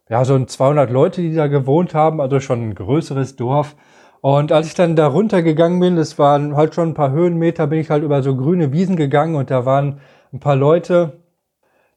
ja 0.09 0.25
so 0.25 0.35
ein 0.35 0.47
200 0.47 0.89
Leute, 0.89 1.21
die 1.21 1.33
da 1.33 1.47
gewohnt 1.47 1.93
haben, 1.93 2.19
also 2.19 2.39
schon 2.39 2.69
ein 2.69 2.75
größeres 2.75 3.35
Dorf. 3.35 3.75
Und 4.21 4.51
als 4.51 4.67
ich 4.67 4.73
dann 4.73 4.95
da 4.95 5.07
runtergegangen 5.07 5.79
bin, 5.79 5.95
das 5.95 6.19
waren 6.19 6.55
halt 6.55 6.75
schon 6.75 6.89
ein 6.89 6.93
paar 6.93 7.11
Höhenmeter, 7.11 7.67
bin 7.67 7.79
ich 7.79 7.89
halt 7.89 8.03
über 8.03 8.21
so 8.21 8.35
grüne 8.35 8.73
Wiesen 8.73 8.97
gegangen 8.97 9.35
und 9.35 9.49
da 9.49 9.65
waren 9.65 10.01
ein 10.33 10.39
paar 10.39 10.55
Leute, 10.55 11.13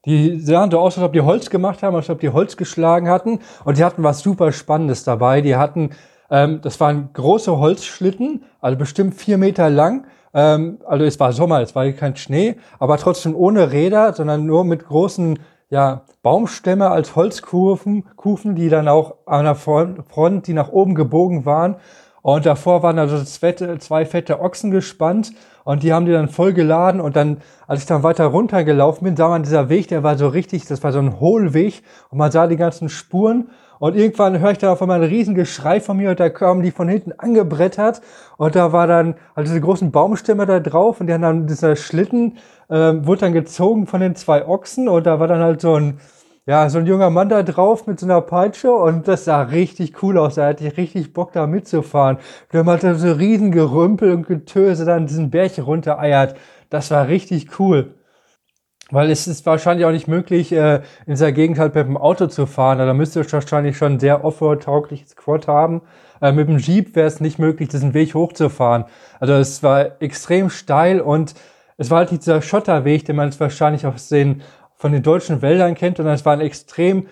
die 0.05 0.41
sahen 0.41 0.71
so 0.71 0.81
aus, 0.81 0.97
als 0.97 1.07
ob 1.07 1.13
die 1.13 1.21
Holz 1.21 1.51
gemacht 1.51 1.83
haben, 1.83 1.95
als 1.95 2.11
ob 2.11 2.21
die 2.21 2.31
Holz 2.31 2.57
geschlagen 2.57 3.09
hatten. 3.09 3.41
Und 3.65 3.79
die 3.79 3.85
hatten 3.85 4.03
was 4.03 4.21
super 4.21 4.51
Spannendes 4.53 5.05
dabei. 5.05 5.41
Die 5.41 5.57
hatten, 5.57 5.91
ähm, 6.31 6.61
das 6.63 6.81
waren 6.81 7.11
große 7.13 7.59
Holzschlitten, 7.59 8.45
also 8.61 8.77
bestimmt 8.79 9.15
vier 9.15 9.39
Meter 9.39 9.71
lang. 9.71 10.07
Ähm, 10.35 10.79
also 10.87 11.05
es 11.05 11.21
war 11.21 11.33
Sommer, 11.33 11.61
es 11.61 11.75
war 11.75 11.91
kein 11.93 12.17
Schnee, 12.17 12.57
aber 12.79 12.97
trotzdem 12.97 13.37
ohne 13.37 13.71
Räder, 13.71 14.13
sondern 14.13 14.45
nur 14.45 14.65
mit 14.65 14.85
großen 14.87 15.39
ja, 15.71 16.03
Baumstämme 16.23 16.91
als 16.91 17.17
Holzkufen, 17.17 18.05
Kufen, 18.17 18.55
die 18.55 18.69
dann 18.69 18.89
auch 18.89 19.15
an 19.25 19.45
der 19.45 19.55
Front, 19.55 20.47
die 20.47 20.53
nach 20.53 20.71
oben 20.71 20.95
gebogen 20.95 21.47
waren. 21.47 21.77
Und 22.23 22.47
davor 22.47 22.85
waren 22.85 22.99
also 23.01 23.23
zwei 23.25 24.05
fette 24.07 24.41
Ochsen 24.41 24.71
gespannt 24.71 25.33
und 25.65 25.83
die 25.83 25.93
haben 25.93 26.07
die 26.07 26.13
dann 26.13 26.29
voll 26.29 26.53
geladen 26.53 27.01
und 27.01 27.17
dann, 27.17 27.39
als 27.67 27.81
ich 27.81 27.87
dann 27.87 28.05
weiter 28.05 28.27
runtergelaufen 28.27 29.05
bin, 29.05 29.17
sah 29.17 29.29
man 29.29 29.43
dieser 29.43 29.69
Weg, 29.69 29.89
der 29.89 30.05
war 30.05 30.17
so 30.17 30.29
richtig, 30.29 30.67
das 30.67 30.83
war 30.85 30.93
so 30.93 31.01
ein 31.01 31.19
Hohlweg 31.19 31.83
und 32.11 32.19
man 32.19 32.31
sah 32.31 32.47
die 32.47 32.57
ganzen 32.57 32.89
Spuren 32.89 33.51
und 33.81 33.97
irgendwann 33.97 34.39
höre 34.39 34.53
ich 34.53 34.59
dann 34.59 34.71
auf 34.71 34.81
einmal 34.81 35.03
ein 35.03 35.09
riesen 35.09 35.35
Geschrei 35.35 35.81
von 35.81 35.97
mir 35.97 36.11
und 36.11 36.21
da 36.21 36.31
kamen 36.31 36.63
die 36.63 36.71
von 36.71 36.89
hinten 36.89 37.13
angebrettert 37.19 38.01
und 38.37 38.55
da 38.55 38.73
war 38.73 38.87
dann 38.87 39.17
also 39.35 39.51
diese 39.51 39.61
großen 39.61 39.91
Baumstämme 39.91 40.47
da 40.47 40.61
drauf 40.61 41.01
und 41.01 41.09
die 41.09 41.13
haben 41.13 41.23
dann 41.23 41.47
dieser 41.49 41.75
Schlitten 41.75 42.39
äh, 42.69 42.93
wurde 43.05 43.23
dann 43.23 43.33
gezogen 43.33 43.89
von 43.89 44.01
den 44.01 44.15
zwei 44.15 44.47
Ochsen 44.47 44.89
und 44.89 45.07
da 45.07 45.19
war 45.19 45.27
dann 45.27 45.43
halt 45.43 45.61
so 45.61 45.75
ein 45.75 45.99
ja, 46.45 46.69
so 46.69 46.79
ein 46.79 46.87
junger 46.87 47.11
Mann 47.11 47.29
da 47.29 47.45
drauf 47.45 47.87
mit 47.87 48.01
so 48.01 48.07
einer 48.07 48.21
Peitsche 48.21 48.73
und 48.73 49.07
das 49.07 49.25
sah 49.25 49.43
richtig 49.43 50.03
cool 50.03 50.19
aus. 50.19 50.35
Da 50.35 50.47
hatte 50.47 50.67
ich 50.67 50.77
richtig 50.77 51.13
Bock 51.13 51.33
da 51.33 51.47
mitzufahren. 51.47 52.19
Der 52.53 52.65
hatte 52.67 52.97
so 52.97 53.13
riesen 53.13 53.53
Gerümpel 53.53 54.13
und 54.13 54.27
Getöse 54.27 54.85
dann 54.85 55.07
diesen 55.07 55.31
Berg 55.31 55.53
runtereiert. 55.59 56.37
Das 56.69 56.91
war 56.91 57.07
richtig 57.07 57.61
cool. 57.61 57.95
Weil 58.91 59.11
es 59.11 59.27
ist 59.29 59.47
wahrscheinlich 59.47 59.87
auch 59.87 59.93
nicht 59.93 60.09
möglich, 60.09 60.53
äh, 60.53 60.77
in 61.07 61.13
dieser 61.13 61.33
Gegend 61.33 61.59
halt 61.59 61.75
mit 61.77 61.87
dem 61.87 61.97
Auto 61.97 62.27
zu 62.27 62.47
fahren. 62.47 62.79
Da 62.79 62.93
müsste 62.93 63.21
ihr 63.21 63.33
wahrscheinlich 63.33 63.77
schon 63.77 63.93
ein 63.93 64.01
sehr 64.01 64.25
offroad-taugliches 64.25 65.17
Quad 65.17 65.47
haben. 65.47 65.83
Äh, 66.21 66.33
mit 66.33 66.49
dem 66.49 66.59
Jeep 66.59 66.97
wäre 66.97 67.07
es 67.07 67.21
nicht 67.21 67.39
möglich, 67.39 67.69
diesen 67.69 67.95
Weg 67.95 68.15
hochzufahren. 68.15 68.85
Also 69.21 69.35
es 69.35 69.63
war 69.63 70.03
extrem 70.03 70.51
steil 70.51 71.01
und 71.01 71.35
es 71.79 71.91
war 71.91 71.99
halt 71.99 72.11
dieser 72.11 72.43
Schotterweg, 72.43 73.05
den 73.05 73.17
man 73.17 73.29
jetzt 73.29 73.41
wahrscheinlich 73.41 73.87
aus 73.87 74.09
den 74.09 74.43
von 74.83 74.91
den 74.91 75.05
deutschen 75.05 75.43
Wäldern 75.43 75.77
kennt. 75.77 76.01
Und 76.01 76.09
es 76.09 76.25
war 76.27 76.33
ein 76.33 76.41
extrem 76.41 77.07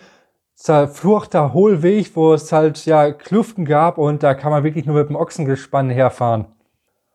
zerfluchter 0.57 1.55
Hohlweg, 1.55 2.17
wo 2.17 2.35
es 2.35 2.51
halt 2.51 2.85
ja 2.85 3.13
Kluften 3.13 3.65
gab 3.65 3.97
und 3.97 4.25
da 4.25 4.35
kann 4.35 4.51
man 4.51 4.65
wirklich 4.65 4.87
nur 4.87 4.97
mit 4.97 5.09
dem 5.09 5.15
Ochsengespann 5.15 5.89
herfahren. 5.89 6.47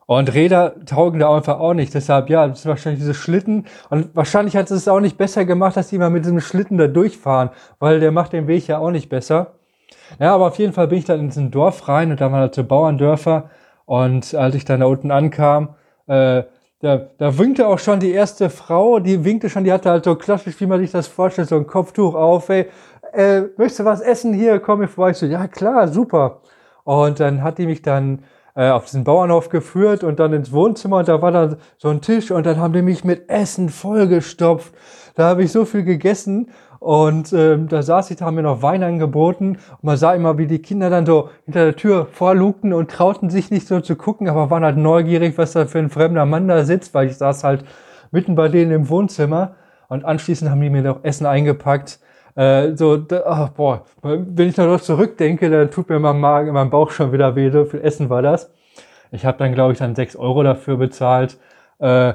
Und 0.07 0.33
Räder 0.33 0.85
taugen 0.85 1.19
da 1.19 1.35
einfach 1.35 1.59
auch 1.59 1.73
nicht. 1.73 1.93
Deshalb, 1.93 2.29
ja, 2.29 2.47
das 2.47 2.59
ist 2.59 2.65
wahrscheinlich 2.67 3.01
diese 3.01 3.13
Schlitten. 3.13 3.65
Und 3.89 4.15
wahrscheinlich 4.15 4.55
hat 4.55 4.71
es 4.71 4.87
auch 4.87 5.01
nicht 5.01 5.17
besser 5.17 5.43
gemacht, 5.43 5.75
dass 5.75 5.89
die 5.89 5.97
mal 5.97 6.09
mit 6.09 6.23
diesem 6.23 6.39
Schlitten 6.39 6.77
da 6.77 6.87
durchfahren, 6.87 7.49
weil 7.79 7.99
der 7.99 8.13
macht 8.13 8.31
den 8.31 8.47
Weg 8.47 8.65
ja 8.67 8.77
auch 8.77 8.91
nicht 8.91 9.09
besser. 9.09 9.55
Ja, 10.19 10.33
aber 10.33 10.47
auf 10.47 10.57
jeden 10.57 10.71
Fall 10.71 10.87
bin 10.87 10.99
ich 10.99 11.05
dann 11.05 11.19
in 11.19 11.27
diesen 11.27 11.51
Dorf 11.51 11.89
rein 11.89 12.11
und 12.11 12.21
da 12.21 12.31
waren 12.31 12.39
halt 12.39 12.55
so 12.55 12.63
Bauerndörfer. 12.63 13.49
Und 13.85 14.33
als 14.33 14.55
ich 14.55 14.63
dann 14.63 14.79
da 14.79 14.85
unten 14.85 15.11
ankam, 15.11 15.75
äh, 16.07 16.43
da, 16.85 17.07
da 17.17 17.35
winkte 17.39 17.67
auch 17.67 17.79
schon 17.79 17.99
die 17.99 18.11
erste 18.11 18.51
Frau, 18.51 18.99
die 18.99 19.25
winkte 19.25 19.49
schon, 19.49 19.63
die 19.63 19.73
hatte 19.73 19.89
halt 19.89 20.05
so 20.05 20.15
klassisch, 20.15 20.61
wie 20.61 20.67
man 20.67 20.79
sich 20.79 20.91
das 20.91 21.07
vorstellt, 21.07 21.49
so 21.49 21.55
ein 21.55 21.65
Kopftuch 21.65 22.13
auf, 22.13 22.47
ey, 22.49 22.67
äh, 23.11 23.41
möchtest 23.57 23.79
du 23.79 23.85
was 23.85 24.01
essen 24.01 24.33
hier, 24.33 24.59
komm 24.59 24.79
mir 24.79 24.87
vorbei. 24.87 25.09
Ich 25.09 25.17
so, 25.17 25.25
ja 25.25 25.47
klar, 25.47 25.87
super. 25.87 26.41
Und 26.83 27.19
dann 27.19 27.41
hat 27.41 27.57
die 27.57 27.65
mich 27.65 27.81
dann 27.81 28.19
äh, 28.55 28.69
auf 28.69 28.85
diesen 28.85 29.03
Bauernhof 29.03 29.49
geführt 29.49 30.03
und 30.03 30.19
dann 30.19 30.31
ins 30.33 30.51
Wohnzimmer 30.51 30.97
und 30.97 31.07
da 31.07 31.23
war 31.23 31.31
dann 31.31 31.57
so 31.77 31.89
ein 31.89 32.01
Tisch 32.01 32.29
und 32.29 32.45
dann 32.45 32.59
haben 32.59 32.73
die 32.73 32.83
mich 32.83 33.03
mit 33.03 33.29
Essen 33.31 33.69
vollgestopft. 33.69 34.71
Da 35.15 35.29
habe 35.29 35.43
ich 35.43 35.51
so 35.51 35.65
viel 35.65 35.83
gegessen 35.83 36.51
und 36.85 37.33
ähm, 37.33 37.67
da 37.67 37.81
saß 37.81 38.11
ich, 38.11 38.17
da 38.17 38.25
haben 38.25 38.35
mir 38.35 38.43
noch 38.43 38.61
Wein 38.61 38.83
angeboten. 38.83 39.57
Und 39.71 39.83
man 39.83 39.97
sah 39.97 40.13
immer, 40.13 40.37
wie 40.37 40.45
die 40.45 40.61
Kinder 40.61 40.91
dann 40.91 41.07
so 41.07 41.31
hinter 41.45 41.63
der 41.63 41.75
Tür 41.75 42.05
vorlugten 42.05 42.73
und 42.73 42.91
trauten 42.91 43.31
sich 43.31 43.49
nicht 43.49 43.67
so 43.67 43.81
zu 43.81 43.95
gucken, 43.95 44.29
aber 44.29 44.51
waren 44.51 44.63
halt 44.63 44.77
neugierig, 44.77 45.35
was 45.39 45.53
da 45.53 45.65
für 45.65 45.79
ein 45.79 45.89
fremder 45.89 46.27
Mann 46.27 46.47
da 46.47 46.63
sitzt, 46.63 46.93
weil 46.93 47.07
ich 47.07 47.17
saß 47.17 47.43
halt 47.43 47.65
mitten 48.11 48.35
bei 48.35 48.49
denen 48.49 48.71
im 48.71 48.87
Wohnzimmer. 48.87 49.55
Und 49.89 50.05
anschließend 50.05 50.51
haben 50.51 50.61
die 50.61 50.69
mir 50.69 50.83
noch 50.83 51.03
Essen 51.03 51.25
eingepackt. 51.25 51.99
Äh, 52.35 52.75
so, 52.75 52.97
da, 52.97 53.23
ach, 53.25 53.49
boah, 53.49 53.85
wenn 54.03 54.47
ich 54.47 54.55
noch 54.55 54.79
zurückdenke, 54.79 55.49
dann 55.49 55.71
tut 55.71 55.89
mir 55.89 55.97
mein 55.97 56.19
Magen, 56.19 56.53
mein 56.53 56.69
Bauch 56.69 56.91
schon 56.91 57.11
wieder 57.11 57.35
weh. 57.35 57.49
So 57.49 57.65
viel 57.65 57.81
Essen 57.81 58.11
war 58.11 58.21
das. 58.21 58.53
Ich 59.09 59.25
habe 59.25 59.39
dann, 59.39 59.55
glaube 59.55 59.73
ich, 59.73 59.79
dann 59.79 59.95
sechs 59.95 60.15
Euro 60.15 60.43
dafür 60.43 60.77
bezahlt. 60.77 61.39
Äh, 61.79 62.13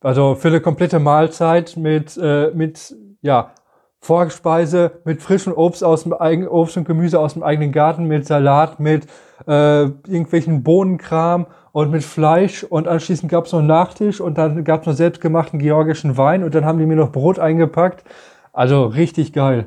also 0.00 0.36
für 0.36 0.48
eine 0.48 0.62
komplette 0.62 1.00
Mahlzeit 1.00 1.76
mit, 1.76 2.16
äh, 2.16 2.50
mit 2.54 2.96
ja, 3.20 3.52
Vorspeise 4.00 5.00
mit 5.04 5.22
frischem 5.22 5.52
Obst 5.52 5.82
aus 5.82 6.04
dem 6.04 6.12
eigenen 6.12 6.48
Obst 6.48 6.76
und 6.76 6.86
Gemüse 6.86 7.18
aus 7.18 7.34
dem 7.34 7.42
eigenen 7.42 7.72
Garten, 7.72 8.04
mit 8.04 8.26
Salat, 8.26 8.78
mit 8.78 9.06
äh, 9.46 9.82
irgendwelchen 9.82 10.62
Bohnenkram 10.62 11.46
und 11.72 11.90
mit 11.90 12.04
Fleisch 12.04 12.64
und 12.64 12.88
anschließend 12.88 13.30
gab 13.30 13.46
es 13.46 13.52
noch 13.52 13.58
einen 13.58 13.68
Nachtisch 13.68 14.20
und 14.20 14.38
dann 14.38 14.64
gab 14.64 14.82
es 14.82 14.86
noch 14.86 14.94
selbstgemachten 14.94 15.58
georgischen 15.58 16.16
Wein 16.16 16.44
und 16.44 16.54
dann 16.54 16.64
haben 16.64 16.78
die 16.78 16.86
mir 16.86 16.96
noch 16.96 17.12
Brot 17.12 17.38
eingepackt. 17.38 18.04
Also 18.52 18.86
richtig 18.86 19.32
geil. 19.32 19.66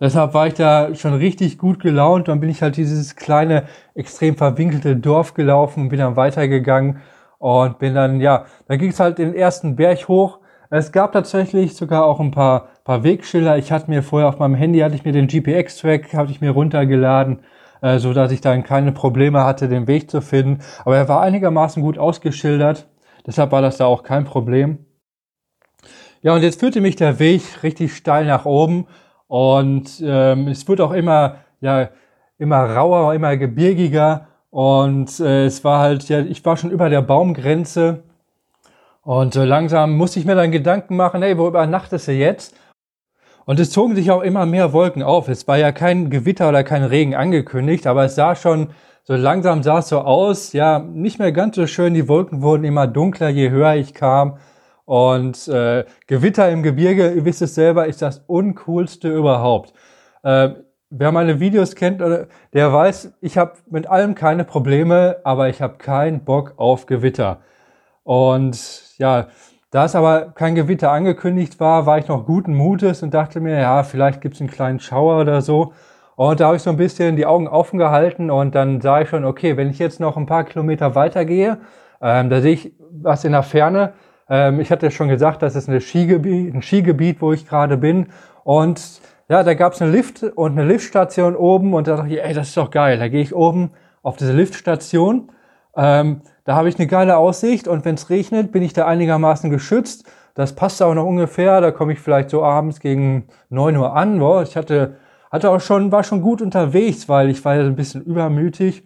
Deshalb 0.00 0.34
war 0.34 0.46
ich 0.46 0.54
da 0.54 0.94
schon 0.94 1.14
richtig 1.14 1.56
gut 1.56 1.80
gelaunt. 1.80 2.28
Dann 2.28 2.40
bin 2.40 2.50
ich 2.50 2.60
halt 2.60 2.76
dieses 2.76 3.16
kleine, 3.16 3.64
extrem 3.94 4.36
verwinkelte 4.36 4.96
Dorf 4.96 5.34
gelaufen, 5.34 5.88
bin 5.88 5.98
dann 5.98 6.16
weitergegangen 6.16 7.00
und 7.38 7.78
bin 7.78 7.94
dann, 7.94 8.20
ja, 8.20 8.44
dann 8.68 8.78
ging 8.78 8.90
es 8.90 9.00
halt 9.00 9.18
den 9.18 9.34
ersten 9.34 9.76
Berg 9.76 10.08
hoch 10.08 10.40
es 10.70 10.92
gab 10.92 11.12
tatsächlich 11.12 11.76
sogar 11.76 12.04
auch 12.04 12.20
ein 12.20 12.30
paar, 12.30 12.68
paar 12.84 13.02
Wegschilder. 13.04 13.58
Ich 13.58 13.70
hatte 13.72 13.90
mir 13.90 14.02
vorher 14.02 14.28
auf 14.28 14.38
meinem 14.38 14.54
Handy, 14.54 14.80
hatte 14.80 14.94
ich 14.94 15.04
mir 15.04 15.12
den 15.12 15.26
GPX-Track, 15.26 16.14
hatte 16.14 16.32
ich 16.32 16.40
mir 16.40 16.50
runtergeladen, 16.50 17.40
äh, 17.82 17.98
so 17.98 18.12
dass 18.12 18.32
ich 18.32 18.40
dann 18.40 18.62
keine 18.62 18.92
Probleme 18.92 19.44
hatte, 19.44 19.68
den 19.68 19.86
Weg 19.86 20.10
zu 20.10 20.20
finden. 20.20 20.62
Aber 20.84 20.96
er 20.96 21.08
war 21.08 21.20
einigermaßen 21.20 21.82
gut 21.82 21.98
ausgeschildert. 21.98 22.88
Deshalb 23.26 23.52
war 23.52 23.62
das 23.62 23.78
da 23.78 23.86
auch 23.86 24.02
kein 24.02 24.24
Problem. 24.24 24.78
Ja, 26.22 26.34
und 26.34 26.42
jetzt 26.42 26.60
führte 26.60 26.80
mich 26.80 26.96
der 26.96 27.18
Weg 27.18 27.62
richtig 27.62 27.94
steil 27.94 28.26
nach 28.26 28.46
oben. 28.46 28.86
Und 29.26 30.02
ähm, 30.04 30.48
es 30.48 30.66
wurde 30.68 30.84
auch 30.84 30.92
immer, 30.92 31.36
ja, 31.60 31.90
immer 32.38 32.64
rauer, 32.64 33.14
immer 33.14 33.36
gebirgiger. 33.36 34.28
Und 34.50 35.20
äh, 35.20 35.46
es 35.46 35.64
war 35.64 35.80
halt, 35.80 36.08
ja, 36.08 36.20
ich 36.20 36.44
war 36.44 36.56
schon 36.56 36.70
über 36.70 36.88
der 36.88 37.02
Baumgrenze 37.02 38.04
und 39.04 39.34
so 39.34 39.44
langsam 39.44 39.96
musste 39.96 40.18
ich 40.18 40.24
mir 40.24 40.34
dann 40.34 40.50
Gedanken 40.50 40.96
machen, 40.96 41.22
hey, 41.22 41.36
wo 41.38 41.46
übernachtest 41.46 42.08
du 42.08 42.12
jetzt? 42.12 42.56
Und 43.46 43.60
es 43.60 43.70
zogen 43.70 43.94
sich 43.94 44.10
auch 44.10 44.22
immer 44.22 44.46
mehr 44.46 44.72
Wolken 44.72 45.02
auf. 45.02 45.28
Es 45.28 45.46
war 45.46 45.58
ja 45.58 45.72
kein 45.72 46.08
Gewitter 46.08 46.48
oder 46.48 46.64
kein 46.64 46.82
Regen 46.82 47.14
angekündigt, 47.14 47.86
aber 47.86 48.04
es 48.04 48.14
sah 48.14 48.34
schon, 48.34 48.70
so 49.02 49.14
langsam 49.14 49.62
sah 49.62 49.80
es 49.80 49.88
so 49.88 50.00
aus, 50.00 50.54
ja, 50.54 50.78
nicht 50.78 51.18
mehr 51.18 51.32
ganz 51.32 51.56
so 51.56 51.66
schön. 51.66 51.92
Die 51.92 52.08
Wolken 52.08 52.40
wurden 52.40 52.64
immer 52.64 52.86
dunkler, 52.86 53.28
je 53.28 53.50
höher 53.50 53.74
ich 53.74 53.92
kam. 53.92 54.38
Und 54.86 55.46
äh, 55.48 55.84
Gewitter 56.06 56.50
im 56.50 56.62
Gebirge, 56.62 57.12
ihr 57.12 57.24
wisst 57.26 57.42
es 57.42 57.54
selber, 57.54 57.86
ist 57.86 58.00
das 58.00 58.20
uncoolste 58.26 59.10
überhaupt. 59.10 59.74
Äh, 60.22 60.50
wer 60.88 61.12
meine 61.12 61.40
Videos 61.40 61.74
kennt, 61.74 62.00
der 62.00 62.72
weiß, 62.72 63.12
ich 63.20 63.36
habe 63.36 63.52
mit 63.68 63.86
allem 63.86 64.14
keine 64.14 64.44
Probleme, 64.44 65.18
aber 65.24 65.50
ich 65.50 65.60
habe 65.60 65.76
keinen 65.76 66.24
Bock 66.24 66.54
auf 66.56 66.86
Gewitter. 66.86 67.40
Und 68.04 68.83
ja, 68.98 69.28
da 69.70 69.86
es 69.86 69.96
aber 69.96 70.32
kein 70.34 70.54
Gewitter 70.54 70.92
angekündigt 70.92 71.58
war, 71.58 71.84
war 71.86 71.98
ich 71.98 72.06
noch 72.06 72.26
guten 72.26 72.54
Mutes 72.54 73.02
und 73.02 73.12
dachte 73.12 73.40
mir, 73.40 73.58
ja, 73.58 73.82
vielleicht 73.82 74.20
gibt 74.20 74.36
es 74.36 74.40
einen 74.40 74.50
kleinen 74.50 74.78
Schauer 74.78 75.20
oder 75.20 75.42
so. 75.42 75.72
Und 76.16 76.38
da 76.38 76.46
habe 76.46 76.56
ich 76.56 76.62
so 76.62 76.70
ein 76.70 76.76
bisschen 76.76 77.16
die 77.16 77.26
Augen 77.26 77.48
offen 77.48 77.78
gehalten 77.78 78.30
und 78.30 78.54
dann 78.54 78.80
sah 78.80 79.00
ich 79.00 79.08
schon, 79.08 79.24
okay, 79.24 79.56
wenn 79.56 79.70
ich 79.70 79.80
jetzt 79.80 79.98
noch 79.98 80.16
ein 80.16 80.26
paar 80.26 80.44
Kilometer 80.44 80.94
weitergehe, 80.94 81.58
ähm, 82.00 82.30
da 82.30 82.40
sehe 82.40 82.52
ich 82.52 82.72
was 82.92 83.24
in 83.24 83.32
der 83.32 83.42
Ferne. 83.42 83.94
Ähm, 84.28 84.60
ich 84.60 84.70
hatte 84.70 84.90
schon 84.90 85.08
gesagt, 85.08 85.42
das 85.42 85.56
ist 85.56 85.68
eine 85.68 85.80
Skigebiet, 85.80 86.54
ein 86.54 86.62
Skigebiet, 86.62 87.20
wo 87.20 87.32
ich 87.32 87.46
gerade 87.46 87.76
bin. 87.76 88.06
Und 88.44 89.00
ja, 89.28 89.42
da 89.42 89.54
gab 89.54 89.72
es 89.72 89.82
einen 89.82 89.90
Lift 89.90 90.22
und 90.22 90.52
eine 90.52 90.64
Liftstation 90.64 91.34
oben 91.34 91.74
und 91.74 91.88
da 91.88 91.96
dachte 91.96 92.14
ich, 92.14 92.22
ey, 92.22 92.32
das 92.34 92.48
ist 92.48 92.56
doch 92.56 92.70
geil. 92.70 92.98
Da 92.98 93.08
gehe 93.08 93.22
ich 93.22 93.34
oben 93.34 93.72
auf 94.02 94.16
diese 94.16 94.32
Liftstation. 94.32 95.32
Ähm, 95.76 96.20
da 96.44 96.56
habe 96.56 96.68
ich 96.68 96.78
eine 96.78 96.86
geile 96.86 97.16
Aussicht 97.16 97.68
und 97.68 97.84
wenn 97.84 97.94
es 97.94 98.10
regnet, 98.10 98.52
bin 98.52 98.62
ich 98.62 98.72
da 98.72 98.86
einigermaßen 98.86 99.50
geschützt. 99.50 100.04
Das 100.34 100.54
passt 100.54 100.82
auch 100.82 100.94
noch 100.94 101.06
ungefähr. 101.06 101.60
Da 101.60 101.70
komme 101.70 101.92
ich 101.92 102.00
vielleicht 102.00 102.30
so 102.30 102.42
abends 102.42 102.80
gegen 102.80 103.28
neun 103.48 103.76
Uhr 103.76 103.94
an. 103.94 104.18
Boah, 104.18 104.42
ich 104.42 104.56
hatte, 104.56 104.96
hatte 105.30 105.50
auch 105.50 105.60
schon, 105.60 105.92
war 105.92 106.04
schon 106.04 106.22
gut 106.22 106.42
unterwegs, 106.42 107.08
weil 107.08 107.30
ich 107.30 107.44
war 107.44 107.54
ja 107.54 107.62
ein 107.62 107.76
bisschen 107.76 108.02
übermütig. 108.02 108.84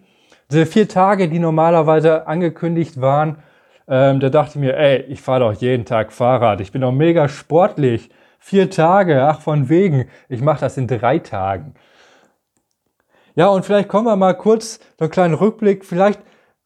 Diese 0.51 0.65
vier 0.65 0.87
Tage, 0.87 1.27
die 1.27 1.39
normalerweise 1.39 2.27
angekündigt 2.27 3.01
waren, 3.01 3.37
ähm, 3.87 4.19
da 4.19 4.29
dachte 4.29 4.51
ich 4.51 4.61
mir, 4.61 4.77
ey, 4.77 5.01
ich 5.09 5.21
fahre 5.21 5.41
doch 5.41 5.53
jeden 5.53 5.85
Tag 5.85 6.13
Fahrrad. 6.13 6.61
Ich 6.61 6.71
bin 6.71 6.81
doch 6.81 6.91
mega 6.91 7.27
sportlich. 7.27 8.09
Vier 8.37 8.69
Tage, 8.69 9.23
ach 9.23 9.41
von 9.41 9.67
wegen. 9.67 10.05
Ich 10.29 10.41
mache 10.41 10.61
das 10.61 10.77
in 10.77 10.87
drei 10.87 11.19
Tagen. 11.19 11.73
Ja, 13.35 13.47
und 13.47 13.65
vielleicht 13.65 13.89
kommen 13.89 14.05
wir 14.05 14.15
mal 14.15 14.33
kurz 14.33 14.79
so 14.97 15.05
einen 15.05 15.11
kleinen 15.11 15.33
Rückblick. 15.33 15.85
Vielleicht 15.85 16.19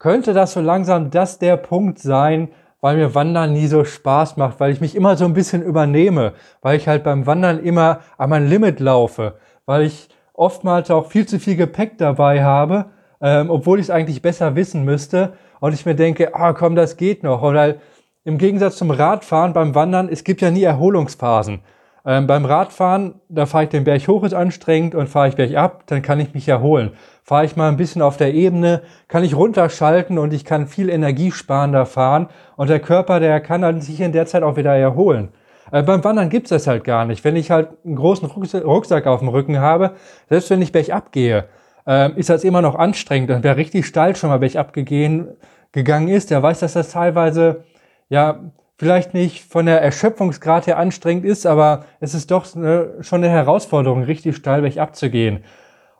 könnte 0.03 0.33
das 0.33 0.51
so 0.51 0.59
langsam 0.59 1.11
das 1.11 1.39
der 1.39 1.55
Punkt 1.55 1.97
sein, 1.97 2.49
weil 2.81 2.97
mir 2.97 3.15
Wandern 3.15 3.53
nie 3.53 3.67
so 3.67 3.85
Spaß 3.85 4.35
macht, 4.35 4.59
weil 4.59 4.73
ich 4.73 4.81
mich 4.81 4.97
immer 4.97 5.15
so 5.15 5.23
ein 5.23 5.33
bisschen 5.33 5.63
übernehme, 5.63 6.33
weil 6.61 6.75
ich 6.75 6.89
halt 6.89 7.05
beim 7.05 7.25
Wandern 7.25 7.63
immer 7.63 8.01
an 8.17 8.29
mein 8.29 8.45
Limit 8.45 8.81
laufe, 8.81 9.35
weil 9.65 9.83
ich 9.83 10.09
oftmals 10.33 10.91
auch 10.91 11.09
viel 11.09 11.25
zu 11.25 11.39
viel 11.39 11.55
Gepäck 11.55 11.97
dabei 11.97 12.43
habe, 12.43 12.87
ähm, 13.21 13.49
obwohl 13.49 13.79
ich 13.79 13.85
es 13.85 13.89
eigentlich 13.91 14.21
besser 14.21 14.57
wissen 14.57 14.83
müsste 14.83 15.31
und 15.61 15.73
ich 15.73 15.85
mir 15.85 15.95
denke, 15.95 16.35
ah 16.35 16.51
komm, 16.51 16.75
das 16.75 16.97
geht 16.97 17.23
noch. 17.23 17.41
Oder 17.41 17.75
im 18.25 18.37
Gegensatz 18.37 18.75
zum 18.75 18.91
Radfahren 18.91 19.53
beim 19.53 19.73
Wandern, 19.73 20.09
es 20.09 20.25
gibt 20.25 20.41
ja 20.41 20.51
nie 20.51 20.63
Erholungsphasen. 20.63 21.61
Ähm, 22.05 22.27
beim 22.27 22.43
Radfahren, 22.43 23.15
da 23.29 23.45
fahre 23.45 23.63
ich 23.63 23.69
den 23.69 23.85
Berg 23.85 24.05
hoch, 24.07 24.23
ist 24.23 24.33
anstrengend 24.33 24.93
und 24.93 25.07
fahre 25.07 25.29
ich 25.29 25.35
bergab, 25.35 25.87
dann 25.87 26.01
kann 26.01 26.19
ich 26.19 26.33
mich 26.33 26.47
erholen. 26.49 26.91
Fahre 27.23 27.45
ich 27.45 27.55
mal 27.55 27.69
ein 27.69 27.77
bisschen 27.77 28.01
auf 28.01 28.17
der 28.17 28.33
Ebene, 28.33 28.81
kann 29.07 29.23
ich 29.23 29.35
runterschalten 29.35 30.17
und 30.17 30.33
ich 30.33 30.43
kann 30.43 30.67
viel 30.67 30.89
energiesparender 30.89 31.85
fahren 31.85 32.27
und 32.57 32.69
der 32.69 32.81
Körper, 32.81 33.21
der 33.21 33.39
kann 33.39 33.61
dann 33.61 33.79
sich 33.79 34.01
in 34.01 34.11
der 34.11 34.25
Zeit 34.25 34.43
auch 34.43 34.57
wieder 34.57 34.75
erholen. 34.75 35.29
Äh, 35.71 35.83
beim 35.83 36.03
Wandern 36.03 36.29
gibt's 36.29 36.49
das 36.49 36.67
halt 36.67 36.83
gar 36.83 37.05
nicht. 37.05 37.23
Wenn 37.23 37.37
ich 37.37 37.51
halt 37.51 37.69
einen 37.85 37.95
großen 37.95 38.29
Rucksack 38.29 39.07
auf 39.07 39.19
dem 39.19 39.29
Rücken 39.29 39.59
habe, 39.59 39.93
selbst 40.27 40.49
wenn 40.49 40.61
ich 40.61 40.73
bergab 40.73 41.13
gehe, 41.13 41.45
äh, 41.87 42.11
ist 42.19 42.29
das 42.29 42.43
immer 42.43 42.61
noch 42.61 42.75
anstrengend. 42.75 43.31
Und 43.31 43.43
wer 43.45 43.55
richtig 43.55 43.85
steil 43.85 44.15
schon 44.17 44.29
mal 44.29 44.39
bergab 44.39 44.73
gegangen 44.73 46.07
ist, 46.09 46.31
der 46.31 46.43
weiß, 46.43 46.59
dass 46.59 46.73
das 46.73 46.91
teilweise 46.91 47.63
ja 48.09 48.39
vielleicht 48.77 49.13
nicht 49.13 49.43
von 49.43 49.65
der 49.65 49.81
Erschöpfungsgrad 49.81 50.67
her 50.67 50.77
anstrengend 50.77 51.25
ist, 51.25 51.45
aber 51.45 51.85
es 51.99 52.13
ist 52.13 52.31
doch 52.31 52.55
eine, 52.55 52.95
schon 53.01 53.23
eine 53.23 53.31
Herausforderung, 53.31 54.03
richtig 54.03 54.35
steil 54.35 54.61
bergab 54.61 54.95
zu 54.95 55.09
gehen. 55.09 55.43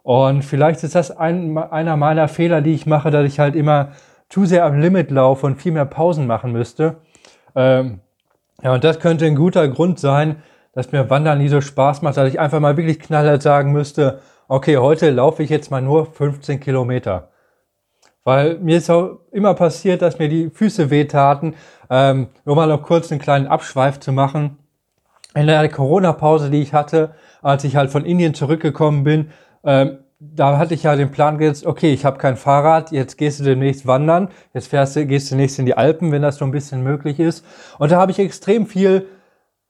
Und 0.01 0.43
vielleicht 0.43 0.83
ist 0.83 0.95
das 0.95 1.11
ein, 1.11 1.57
einer 1.57 1.95
meiner 1.95 2.27
Fehler, 2.27 2.61
die 2.61 2.73
ich 2.73 2.85
mache, 2.85 3.09
dass 3.09 3.25
ich 3.25 3.39
halt 3.39 3.55
immer 3.55 3.91
zu 4.29 4.45
sehr 4.45 4.65
am 4.65 4.79
Limit 4.79 5.11
laufe 5.11 5.45
und 5.45 5.61
viel 5.61 5.71
mehr 5.71 5.85
Pausen 5.85 6.27
machen 6.27 6.51
müsste. 6.51 6.97
Ähm, 7.55 7.99
ja, 8.61 8.73
und 8.73 8.83
das 8.83 8.99
könnte 8.99 9.25
ein 9.25 9.35
guter 9.35 9.67
Grund 9.67 9.99
sein, 9.99 10.37
dass 10.73 10.91
mir 10.91 11.09
Wandern 11.09 11.37
nie 11.37 11.49
so 11.49 11.61
Spaß 11.61 12.01
macht, 12.01 12.17
dass 12.17 12.27
ich 12.27 12.39
einfach 12.39 12.59
mal 12.59 12.75
wirklich 12.75 12.99
knallhart 12.99 13.41
sagen 13.41 13.71
müsste, 13.71 14.19
okay, 14.47 14.77
heute 14.77 15.11
laufe 15.11 15.43
ich 15.43 15.49
jetzt 15.49 15.71
mal 15.71 15.81
nur 15.81 16.05
15 16.05 16.59
Kilometer. 16.59 17.29
Weil 18.23 18.59
mir 18.59 18.77
ist 18.77 18.89
auch 18.89 19.19
immer 19.31 19.53
passiert, 19.53 20.01
dass 20.01 20.19
mir 20.19 20.29
die 20.29 20.49
Füße 20.49 20.89
wehtaten. 20.89 21.55
Ähm, 21.89 22.27
nur 22.45 22.55
mal 22.55 22.67
noch 22.67 22.83
kurz 22.83 23.11
einen 23.11 23.21
kleinen 23.21 23.47
Abschweif 23.47 23.99
zu 23.99 24.11
machen. 24.11 24.57
In 25.35 25.47
der 25.47 25.67
Corona-Pause, 25.67 26.49
die 26.49 26.61
ich 26.61 26.73
hatte, 26.73 27.15
als 27.41 27.63
ich 27.63 27.75
halt 27.75 27.89
von 27.89 28.05
Indien 28.05 28.33
zurückgekommen 28.33 29.03
bin, 29.03 29.31
ähm, 29.63 29.97
da 30.19 30.57
hatte 30.57 30.73
ich 30.73 30.83
ja 30.83 30.95
den 30.95 31.11
Plan 31.11 31.39
jetzt, 31.39 31.65
okay, 31.65 31.91
ich 31.91 32.05
habe 32.05 32.17
kein 32.17 32.37
Fahrrad, 32.37 32.91
jetzt 32.91 33.17
gehst 33.17 33.39
du 33.39 33.43
demnächst 33.43 33.85
wandern, 33.85 34.29
jetzt 34.53 34.69
fährst 34.69 34.95
du, 34.95 35.05
gehst 35.05 35.29
du 35.29 35.35
demnächst 35.35 35.59
in 35.59 35.65
die 35.65 35.75
Alpen, 35.75 36.11
wenn 36.11 36.21
das 36.21 36.37
so 36.37 36.45
ein 36.45 36.51
bisschen 36.51 36.81
möglich 36.81 37.19
ist. 37.19 37.45
Und 37.77 37.91
da 37.91 37.97
habe 37.99 38.11
ich 38.11 38.19
extrem 38.19 38.65
viel 38.65 39.07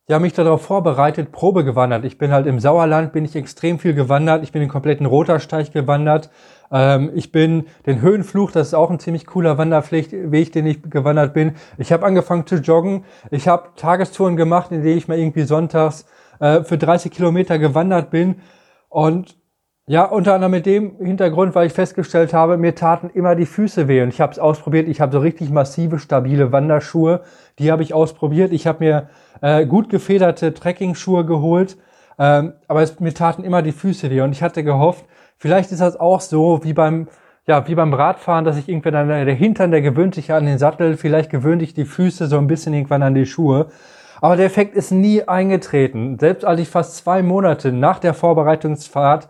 ja, 0.07 0.19
mich 0.19 0.33
darauf 0.33 0.63
vorbereitet, 0.63 1.31
Probe 1.31 1.63
gewandert. 1.63 2.03
Ich 2.03 2.17
bin 2.17 2.31
halt 2.31 2.45
im 2.45 2.60
Sauerland, 2.60 3.13
bin 3.13 3.24
ich 3.24 3.36
extrem 3.38 3.79
viel 3.79 3.93
gewandert. 3.93 4.43
Ich 4.43 4.51
bin 4.51 4.60
den 4.60 4.69
kompletten 4.69 5.05
Rotersteig 5.05 5.72
gewandert. 5.72 6.29
Ähm, 6.72 7.12
ich 7.15 7.31
bin 7.31 7.67
den 7.86 8.01
Höhenfluch, 8.01 8.51
das 8.51 8.67
ist 8.67 8.74
auch 8.74 8.89
ein 8.89 9.00
ziemlich 9.00 9.25
cooler 9.25 9.57
Wanderweg, 9.57 10.10
den 10.10 10.65
ich 10.65 10.83
gewandert 10.83 11.33
bin. 11.33 11.55
Ich 11.77 11.93
habe 11.93 12.05
angefangen 12.05 12.45
zu 12.45 12.55
joggen. 12.55 13.05
Ich 13.31 13.48
habe 13.48 13.69
Tagestouren 13.77 14.36
gemacht, 14.36 14.72
in 14.72 14.83
denen 14.83 14.98
ich 14.98 15.07
mal 15.07 15.17
irgendwie 15.17 15.43
sonntags 15.43 16.05
äh, 16.41 16.63
für 16.63 16.77
30 16.77 17.10
Kilometer 17.10 17.57
gewandert 17.57 18.10
bin. 18.10 18.41
Und 18.89 19.38
ja, 19.86 20.06
unter 20.06 20.34
anderem 20.34 20.52
mit 20.52 20.66
dem 20.66 20.96
Hintergrund, 20.98 21.56
weil 21.56 21.68
ich 21.68 21.74
festgestellt 21.74 22.34
habe, 22.34 22.58
mir 22.58 22.74
taten 22.74 23.10
immer 23.10 23.36
die 23.36 23.46
Füße 23.46 23.90
weh. 23.90 24.02
Und 24.02 24.10
ich 24.10 24.22
habe 24.22 24.32
es 24.32 24.40
ausprobiert. 24.40 24.88
Ich 24.88 25.02
habe 25.02 25.12
so 25.12 25.20
richtig 25.20 25.50
massive, 25.50 26.00
stabile 26.00 26.54
Wanderschuhe. 26.54 27.22
Die 27.60 27.70
habe 27.70 27.84
ich 27.84 27.94
ausprobiert. 27.94 28.54
Ich 28.54 28.66
habe 28.66 28.84
mir 28.84 29.10
äh, 29.42 29.66
gut 29.66 29.90
gefederte 29.90 30.54
Trekking-Schuhe 30.54 31.25
geholt. 31.25 31.78
Ähm, 32.18 32.54
aber 32.70 32.82
es, 32.82 33.02
mir 33.02 33.13
taten 33.13 33.44
immer 33.44 33.62
die 33.62 33.74
Füße 33.74 34.10
weh. 34.10 34.22
Und 34.22 34.32
ich 34.32 34.42
hatte 34.42 34.63
gehofft, 34.63 35.04
vielleicht 35.38 35.74
ist 35.74 35.82
das 35.82 36.00
auch 36.00 36.22
so 36.22 36.63
wie 36.63 36.72
beim, 36.72 37.10
ja, 37.46 37.68
wie 37.68 37.75
beim 37.75 37.94
Radfahren, 37.94 38.46
dass 38.46 38.58
ich 38.58 38.70
irgendwann 38.70 39.10
dann, 39.10 39.25
der 39.25 39.36
Hintern, 39.36 39.72
der 39.72 39.82
gewöhnt 39.82 40.16
sich 40.16 40.32
an 40.32 40.46
den 40.46 40.60
Sattel. 40.60 40.96
Vielleicht 40.96 41.30
gewöhnt 41.30 41.62
sich 41.62 41.74
die 41.74 41.84
Füße 41.84 42.28
so 42.28 42.38
ein 42.38 42.48
bisschen 42.48 42.74
irgendwann 42.74 43.04
an 43.04 43.16
die 43.16 43.25
Schuhe. 43.25 43.68
Aber 44.22 44.38
der 44.38 44.46
Effekt 44.46 44.78
ist 44.78 44.92
nie 44.92 45.28
eingetreten. 45.28 46.18
Selbst 46.20 46.46
als 46.46 46.62
ich 46.62 46.70
fast 46.70 46.96
zwei 46.96 47.22
Monate 47.22 47.74
nach 47.74 48.00
der 48.00 48.13
Vorbereitungsfahrt 48.13 49.28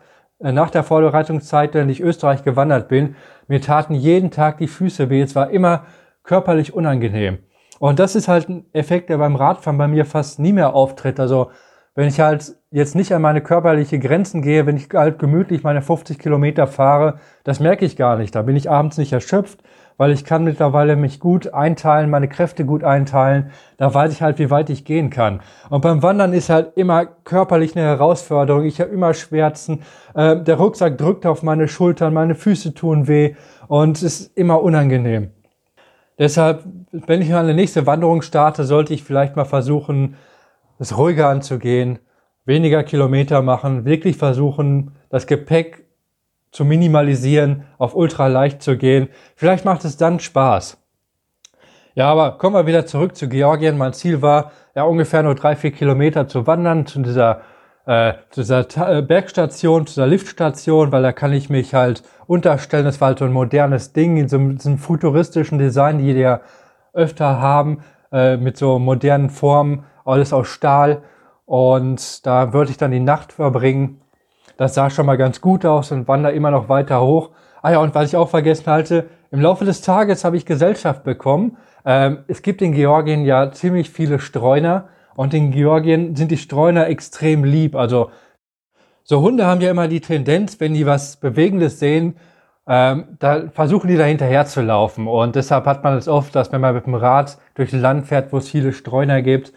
nach 0.51 0.69
der 0.69 0.83
Vorbereitungszeit, 0.83 1.73
wenn 1.73 1.89
ich 1.89 2.01
Österreich 2.01 2.43
gewandert 2.43 2.89
bin, 2.89 3.15
mir 3.47 3.61
taten 3.61 3.95
jeden 3.95 4.29
Tag 4.29 4.57
die 4.57 4.67
Füße 4.67 5.09
weh. 5.09 5.21
Es 5.21 5.35
war 5.35 5.49
immer 5.49 5.85
körperlich 6.23 6.73
unangenehm. 6.73 7.39
Und 7.79 7.99
das 7.99 8.15
ist 8.15 8.27
halt 8.27 8.49
ein 8.49 8.65
Effekt, 8.73 9.09
der 9.09 9.17
beim 9.17 9.35
Radfahren 9.35 9.77
bei 9.77 9.87
mir 9.87 10.05
fast 10.05 10.39
nie 10.39 10.53
mehr 10.53 10.73
auftritt. 10.73 11.19
Also 11.19 11.51
wenn 11.95 12.07
ich 12.07 12.19
halt 12.19 12.55
jetzt 12.71 12.95
nicht 12.95 13.13
an 13.13 13.21
meine 13.21 13.41
körperliche 13.41 13.99
Grenzen 13.99 14.41
gehe, 14.41 14.65
wenn 14.65 14.77
ich 14.77 14.89
halt 14.93 15.19
gemütlich 15.19 15.63
meine 15.63 15.81
50 15.81 16.17
Kilometer 16.17 16.65
fahre, 16.65 17.19
das 17.43 17.59
merke 17.59 17.85
ich 17.85 17.95
gar 17.95 18.17
nicht. 18.17 18.33
Da 18.35 18.41
bin 18.41 18.55
ich 18.55 18.69
abends 18.69 18.97
nicht 18.97 19.13
erschöpft, 19.13 19.61
weil 19.97 20.11
ich 20.11 20.25
kann 20.25 20.43
mittlerweile 20.43 20.95
mich 20.95 21.19
gut 21.19 21.53
einteilen, 21.53 22.09
meine 22.09 22.27
Kräfte 22.27 22.65
gut 22.65 22.83
einteilen. 22.83 23.51
Da 23.77 23.93
weiß 23.93 24.11
ich 24.11 24.21
halt, 24.21 24.39
wie 24.39 24.49
weit 24.49 24.69
ich 24.69 24.85
gehen 24.85 25.09
kann. 25.09 25.41
Und 25.69 25.81
beim 25.81 26.03
Wandern 26.03 26.33
ist 26.33 26.49
halt 26.49 26.77
immer 26.77 27.05
körperlich 27.05 27.75
eine 27.75 27.85
Herausforderung. 27.85 28.65
Ich 28.65 28.81
habe 28.81 28.91
immer 28.91 29.13
Schmerzen. 29.13 29.81
Äh, 30.13 30.37
der 30.37 30.55
Rucksack 30.55 30.97
drückt 30.97 31.25
auf 31.25 31.43
meine 31.43 31.67
Schultern, 31.67 32.13
meine 32.13 32.35
Füße 32.35 32.73
tun 32.73 33.07
weh 33.07 33.35
und 33.67 33.97
es 33.97 34.03
ist 34.03 34.37
immer 34.37 34.61
unangenehm. 34.61 35.31
Deshalb, 36.19 36.63
wenn 36.91 37.21
ich 37.21 37.29
mal 37.29 37.43
eine 37.43 37.55
nächste 37.55 37.85
Wanderung 37.87 38.21
starte, 38.21 38.65
sollte 38.65 38.93
ich 38.93 39.03
vielleicht 39.03 39.35
mal 39.35 39.45
versuchen, 39.45 40.15
es 40.77 40.97
ruhiger 40.97 41.29
anzugehen, 41.29 41.99
weniger 42.45 42.83
Kilometer 42.83 43.41
machen, 43.41 43.85
wirklich 43.85 44.17
versuchen, 44.17 44.91
das 45.09 45.27
Gepäck 45.27 45.82
zu 46.53 46.63
minimalisieren, 46.63 47.65
auf 47.77 47.95
ultra 47.95 48.27
leicht 48.27 48.61
zu 48.61 48.77
gehen. 48.77 49.09
Vielleicht 49.35 49.65
macht 49.65 49.83
es 49.83 49.97
dann 49.97 50.19
Spaß. 50.19 50.77
Ja, 51.95 52.11
aber 52.11 52.37
kommen 52.37 52.55
wir 52.55 52.67
wieder 52.67 52.85
zurück 52.85 53.15
zu 53.15 53.27
Georgien. 53.27 53.77
Mein 53.77 53.93
Ziel 53.93 54.21
war, 54.21 54.51
ja 54.75 54.83
ungefähr 54.83 55.23
nur 55.23 55.35
drei, 55.35 55.55
vier 55.55 55.71
Kilometer 55.71 56.27
zu 56.27 56.47
wandern 56.47 56.85
zu 56.85 57.01
dieser, 57.01 57.41
äh, 57.85 58.13
zu 58.29 58.41
dieser 58.41 58.65
äh, 58.77 59.01
Bergstation, 59.01 59.87
zu 59.87 59.95
dieser 59.95 60.07
Liftstation, 60.07 60.91
weil 60.91 61.03
da 61.03 61.11
kann 61.11 61.33
ich 61.33 61.49
mich 61.49 61.73
halt 61.73 62.03
unterstellen. 62.27 62.85
Das 62.85 63.01
war 63.01 63.09
halt 63.09 63.19
so 63.19 63.25
ein 63.25 63.33
modernes 63.33 63.93
Ding 63.93 64.17
in 64.17 64.29
so 64.29 64.37
einem, 64.37 64.59
so 64.59 64.69
einem 64.69 64.77
futuristischen 64.77 65.57
Design, 65.57 65.97
die 65.97 66.13
die 66.13 66.19
ja 66.19 66.41
öfter 66.93 67.39
haben, 67.39 67.83
äh, 68.11 68.37
mit 68.37 68.57
so 68.57 68.77
modernen 68.77 69.31
Formen, 69.31 69.85
alles 70.05 70.33
aus 70.33 70.47
Stahl. 70.47 71.01
Und 71.45 72.25
da 72.27 72.53
würde 72.53 72.71
ich 72.71 72.77
dann 72.77 72.91
die 72.91 72.99
Nacht 72.99 73.33
verbringen 73.33 74.02
das 74.63 74.73
sah 74.73 74.89
schon 74.89 75.05
mal 75.05 75.17
ganz 75.17 75.41
gut 75.41 75.65
aus 75.65 75.91
und 75.91 76.07
wander 76.07 76.33
immer 76.33 76.49
noch 76.49 76.69
weiter 76.69 77.01
hoch. 77.01 77.31
Ah 77.61 77.71
ja, 77.71 77.79
und 77.79 77.93
was 77.93 78.09
ich 78.09 78.15
auch 78.15 78.29
vergessen 78.29 78.67
halte, 78.67 79.05
im 79.29 79.41
Laufe 79.41 79.65
des 79.65 79.81
Tages 79.81 80.23
habe 80.23 80.37
ich 80.37 80.45
Gesellschaft 80.45 81.03
bekommen. 81.03 81.57
Ähm, 81.85 82.19
es 82.27 82.41
gibt 82.41 82.61
in 82.61 82.71
Georgien 82.71 83.25
ja 83.25 83.51
ziemlich 83.51 83.89
viele 83.89 84.19
Streuner 84.19 84.87
und 85.15 85.33
in 85.33 85.51
Georgien 85.51 86.15
sind 86.15 86.31
die 86.31 86.37
Streuner 86.37 86.87
extrem 86.87 87.43
lieb. 87.43 87.75
Also 87.75 88.11
so 89.03 89.21
Hunde 89.21 89.45
haben 89.45 89.59
ja 89.61 89.69
immer 89.69 89.87
die 89.87 90.01
Tendenz, 90.01 90.59
wenn 90.59 90.73
die 90.73 90.85
was 90.85 91.17
Bewegendes 91.17 91.79
sehen, 91.79 92.15
ähm, 92.65 93.17
da 93.19 93.49
versuchen 93.49 93.89
die 93.89 93.97
da 93.97 94.05
hinterher 94.05 94.45
zu 94.45 94.61
laufen. 94.61 95.07
Und 95.07 95.35
deshalb 95.35 95.65
hat 95.65 95.83
man 95.83 95.97
es 95.97 96.07
oft, 96.07 96.33
dass 96.35 96.53
wenn 96.53 96.61
man 96.61 96.73
mit 96.73 96.85
dem 96.85 96.95
Rad 96.95 97.37
durch 97.55 97.73
Land 97.73 98.07
fährt, 98.07 98.31
wo 98.31 98.37
es 98.37 98.49
viele 98.49 98.71
Streuner 98.71 99.21
gibt, 99.21 99.51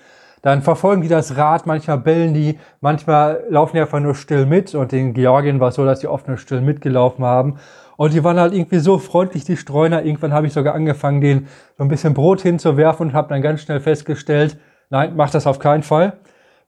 dann 0.47 0.63
verfolgen 0.63 1.03
die 1.03 1.09
das 1.09 1.37
Rad, 1.37 1.67
manchmal 1.67 1.99
bellen 1.99 2.33
die, 2.33 2.57
manchmal 2.81 3.43
laufen 3.49 3.75
die 3.75 3.81
einfach 3.81 3.99
nur 3.99 4.15
still 4.15 4.47
mit. 4.47 4.77
Und 4.77 4.93
in 4.93 5.13
Georgien 5.13 5.59
war 5.59 5.71
es 5.71 5.75
so, 5.75 5.85
dass 5.85 5.99
die 5.99 6.07
oft 6.07 6.29
nur 6.29 6.37
still 6.37 6.61
mitgelaufen 6.61 7.25
haben. 7.25 7.57
Und 7.97 8.15
die 8.15 8.23
waren 8.23 8.39
halt 8.39 8.55
irgendwie 8.55 8.79
so 8.79 8.99
freundlich, 8.99 9.43
die 9.43 9.57
Streuner. 9.57 10.05
Irgendwann 10.05 10.33
habe 10.33 10.47
ich 10.47 10.53
sogar 10.53 10.77
angefangen, 10.77 11.21
denen 11.21 11.49
so 11.77 11.83
ein 11.83 11.89
bisschen 11.89 12.15
Brot 12.15 12.43
hinzuwerfen 12.43 13.09
und 13.09 13.13
habe 13.13 13.29
dann 13.31 13.43
ganz 13.43 13.63
schnell 13.63 13.81
festgestellt, 13.81 14.57
nein, 14.89 15.17
macht 15.17 15.35
das 15.35 15.49
auf 15.49 15.59
keinen 15.59 15.83
Fall. 15.83 16.13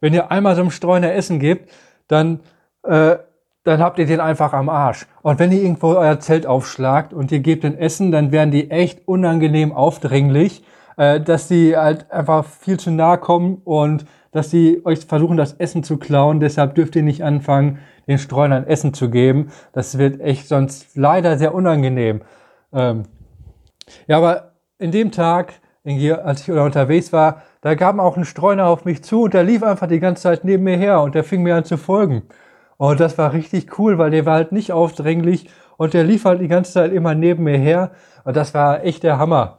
Wenn 0.01 0.13
ihr 0.13 0.33
einmal 0.33 0.57
so 0.57 0.63
einem 0.63 0.73
Streuner 0.73 1.13
Essen 1.13 1.39
gebt, 1.39 1.71
dann, 2.09 2.41
äh, 2.83 3.15
dann 3.63 3.81
habt 3.81 4.01
ihr 4.01 4.07
den 4.07 4.19
einfach 4.19 4.55
am 4.55 4.71
Arsch. 4.71 5.07
Und 5.23 5.39
wenn 5.39 5.53
ihr 5.53 5.63
irgendwo 5.63 5.95
euer 5.95 6.19
Zelt 6.19 6.49
aufschlagt 6.49 7.13
und 7.13 7.31
ihr 7.31 7.39
gebt 7.39 7.63
den 7.63 7.79
Essen, 7.79 8.11
dann 8.11 8.33
werden 8.33 8.51
die 8.51 8.73
echt 8.73 9.07
unangenehm 9.07 9.71
aufdringlich 9.71 10.65
äh, 10.99 11.21
dass 11.21 11.49
die 11.49 11.77
halt 11.77 12.11
einfach 12.11 12.45
viel 12.45 12.79
zu 12.79 12.91
nahe 12.91 13.19
kommen 13.19 13.63
und 13.65 14.05
dass 14.33 14.51
die 14.51 14.85
euch 14.85 15.07
versuchen, 15.07 15.37
das 15.37 15.55
Essen 15.55 15.83
zu 15.83 15.97
klauen. 15.97 16.41
Deshalb 16.41 16.75
dürft 16.75 16.97
ihr 16.97 17.03
nicht 17.03 17.25
anfangen, 17.25 17.79
den 18.07 18.19
Streunern 18.19 18.67
Essen 18.67 18.93
zu 18.93 19.09
geben. 19.09 19.51
Das 19.73 19.97
wird 19.97 20.21
echt 20.21 20.49
sonst 20.49 20.97
leider 20.97 21.39
sehr 21.39 21.55
unangenehm. 21.55 22.23
Ähm 22.73 23.05
ja, 24.07 24.19
aber 24.19 24.53
in 24.79 24.91
dem 24.91 25.13
Tag, 25.13 25.55
in, 25.85 26.13
als 26.13 26.43
ich 26.43 26.51
unterwegs 26.51 27.13
war, 27.13 27.43
da 27.63 27.75
gab 27.75 27.99
auch 27.99 28.17
ein 28.17 28.25
Streuner 28.25 28.67
auf 28.67 28.85
mich 28.85 29.03
zu 29.03 29.23
und 29.23 29.35
der 29.35 29.45
lief 29.45 29.63
einfach 29.63 29.87
die 29.87 30.01
ganze 30.01 30.25
Zeit 30.25 30.45
neben 30.45 30.65
mir 30.65 30.77
her 30.77 31.01
und 31.01 31.15
der 31.15 31.25
fing 31.25 31.43
mir 31.43 31.57
an 31.57 31.65
zu 31.65 31.77
folgen. 31.77 32.23
Und 32.77 33.01
das 33.01 33.19
war 33.19 33.33
richtig 33.33 33.79
cool, 33.79 33.99
weil 33.99 34.11
der 34.11 34.27
war 34.27 34.35
halt 34.35 34.53
nicht 34.53 34.73
aufdringlich 34.73 35.49
und 35.77 35.95
der 35.95 36.05
lief 36.05 36.25
halt 36.25 36.41
die 36.41 36.49
ganze 36.49 36.73
Zeit 36.73 36.93
immer 36.93 37.15
neben 37.15 37.45
mir 37.45 37.59
her. 37.59 37.93
Und 38.25 38.37
das 38.37 38.55
war 38.55 38.85
echt 38.85 39.03
der 39.03 39.19
Hammer. 39.19 39.58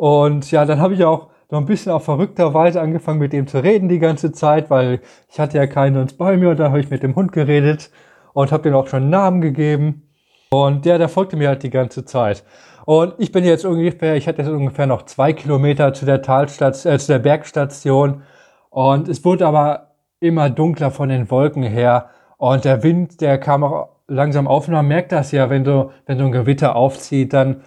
Und 0.00 0.50
ja, 0.50 0.64
dann 0.64 0.80
habe 0.80 0.94
ich 0.94 1.04
auch 1.04 1.28
so 1.50 1.56
ein 1.56 1.66
bisschen 1.66 1.92
auf 1.92 2.06
verrückter 2.06 2.54
Weise 2.54 2.80
angefangen 2.80 3.18
mit 3.18 3.34
ihm 3.34 3.46
zu 3.46 3.62
reden 3.62 3.90
die 3.90 3.98
ganze 3.98 4.32
Zeit, 4.32 4.70
weil 4.70 5.00
ich 5.28 5.38
hatte 5.38 5.58
ja 5.58 5.66
keinen 5.66 5.94
sonst 5.94 6.16
bei 6.16 6.38
mir 6.38 6.48
und 6.48 6.58
dann 6.58 6.68
habe 6.68 6.80
ich 6.80 6.88
mit 6.88 7.02
dem 7.02 7.14
Hund 7.16 7.32
geredet 7.32 7.90
und 8.32 8.50
habe 8.50 8.70
ihm 8.70 8.74
auch 8.76 8.86
schon 8.86 9.02
einen 9.02 9.10
Namen 9.10 9.42
gegeben. 9.42 10.08
Und 10.48 10.86
der, 10.86 10.96
der 10.96 11.10
folgte 11.10 11.36
mir 11.36 11.48
halt 11.48 11.64
die 11.64 11.68
ganze 11.68 12.06
Zeit. 12.06 12.44
Und 12.86 13.12
ich 13.18 13.30
bin 13.30 13.44
jetzt 13.44 13.66
ungefähr, 13.66 14.16
ich 14.16 14.26
hatte 14.26 14.40
jetzt 14.40 14.50
ungefähr 14.50 14.86
noch 14.86 15.02
zwei 15.02 15.34
Kilometer 15.34 15.92
zu 15.92 16.06
der 16.06 16.22
Talstation, 16.22 16.94
äh, 16.94 16.98
zu 16.98 17.12
der 17.12 17.18
Bergstation. 17.18 18.22
Und 18.70 19.06
es 19.06 19.22
wurde 19.22 19.46
aber 19.46 19.88
immer 20.18 20.48
dunkler 20.48 20.90
von 20.90 21.10
den 21.10 21.30
Wolken 21.30 21.62
her. 21.62 22.08
Und 22.38 22.64
der 22.64 22.82
Wind, 22.82 23.20
der 23.20 23.36
kam 23.36 23.64
auch 23.64 23.90
langsam 24.08 24.48
auf. 24.48 24.66
Und 24.66 24.72
man 24.72 24.88
merkt 24.88 25.12
das 25.12 25.30
ja, 25.30 25.50
wenn 25.50 25.66
so, 25.66 25.90
wenn 26.06 26.16
so 26.16 26.24
ein 26.24 26.32
Gewitter 26.32 26.74
aufzieht, 26.74 27.34
dann 27.34 27.60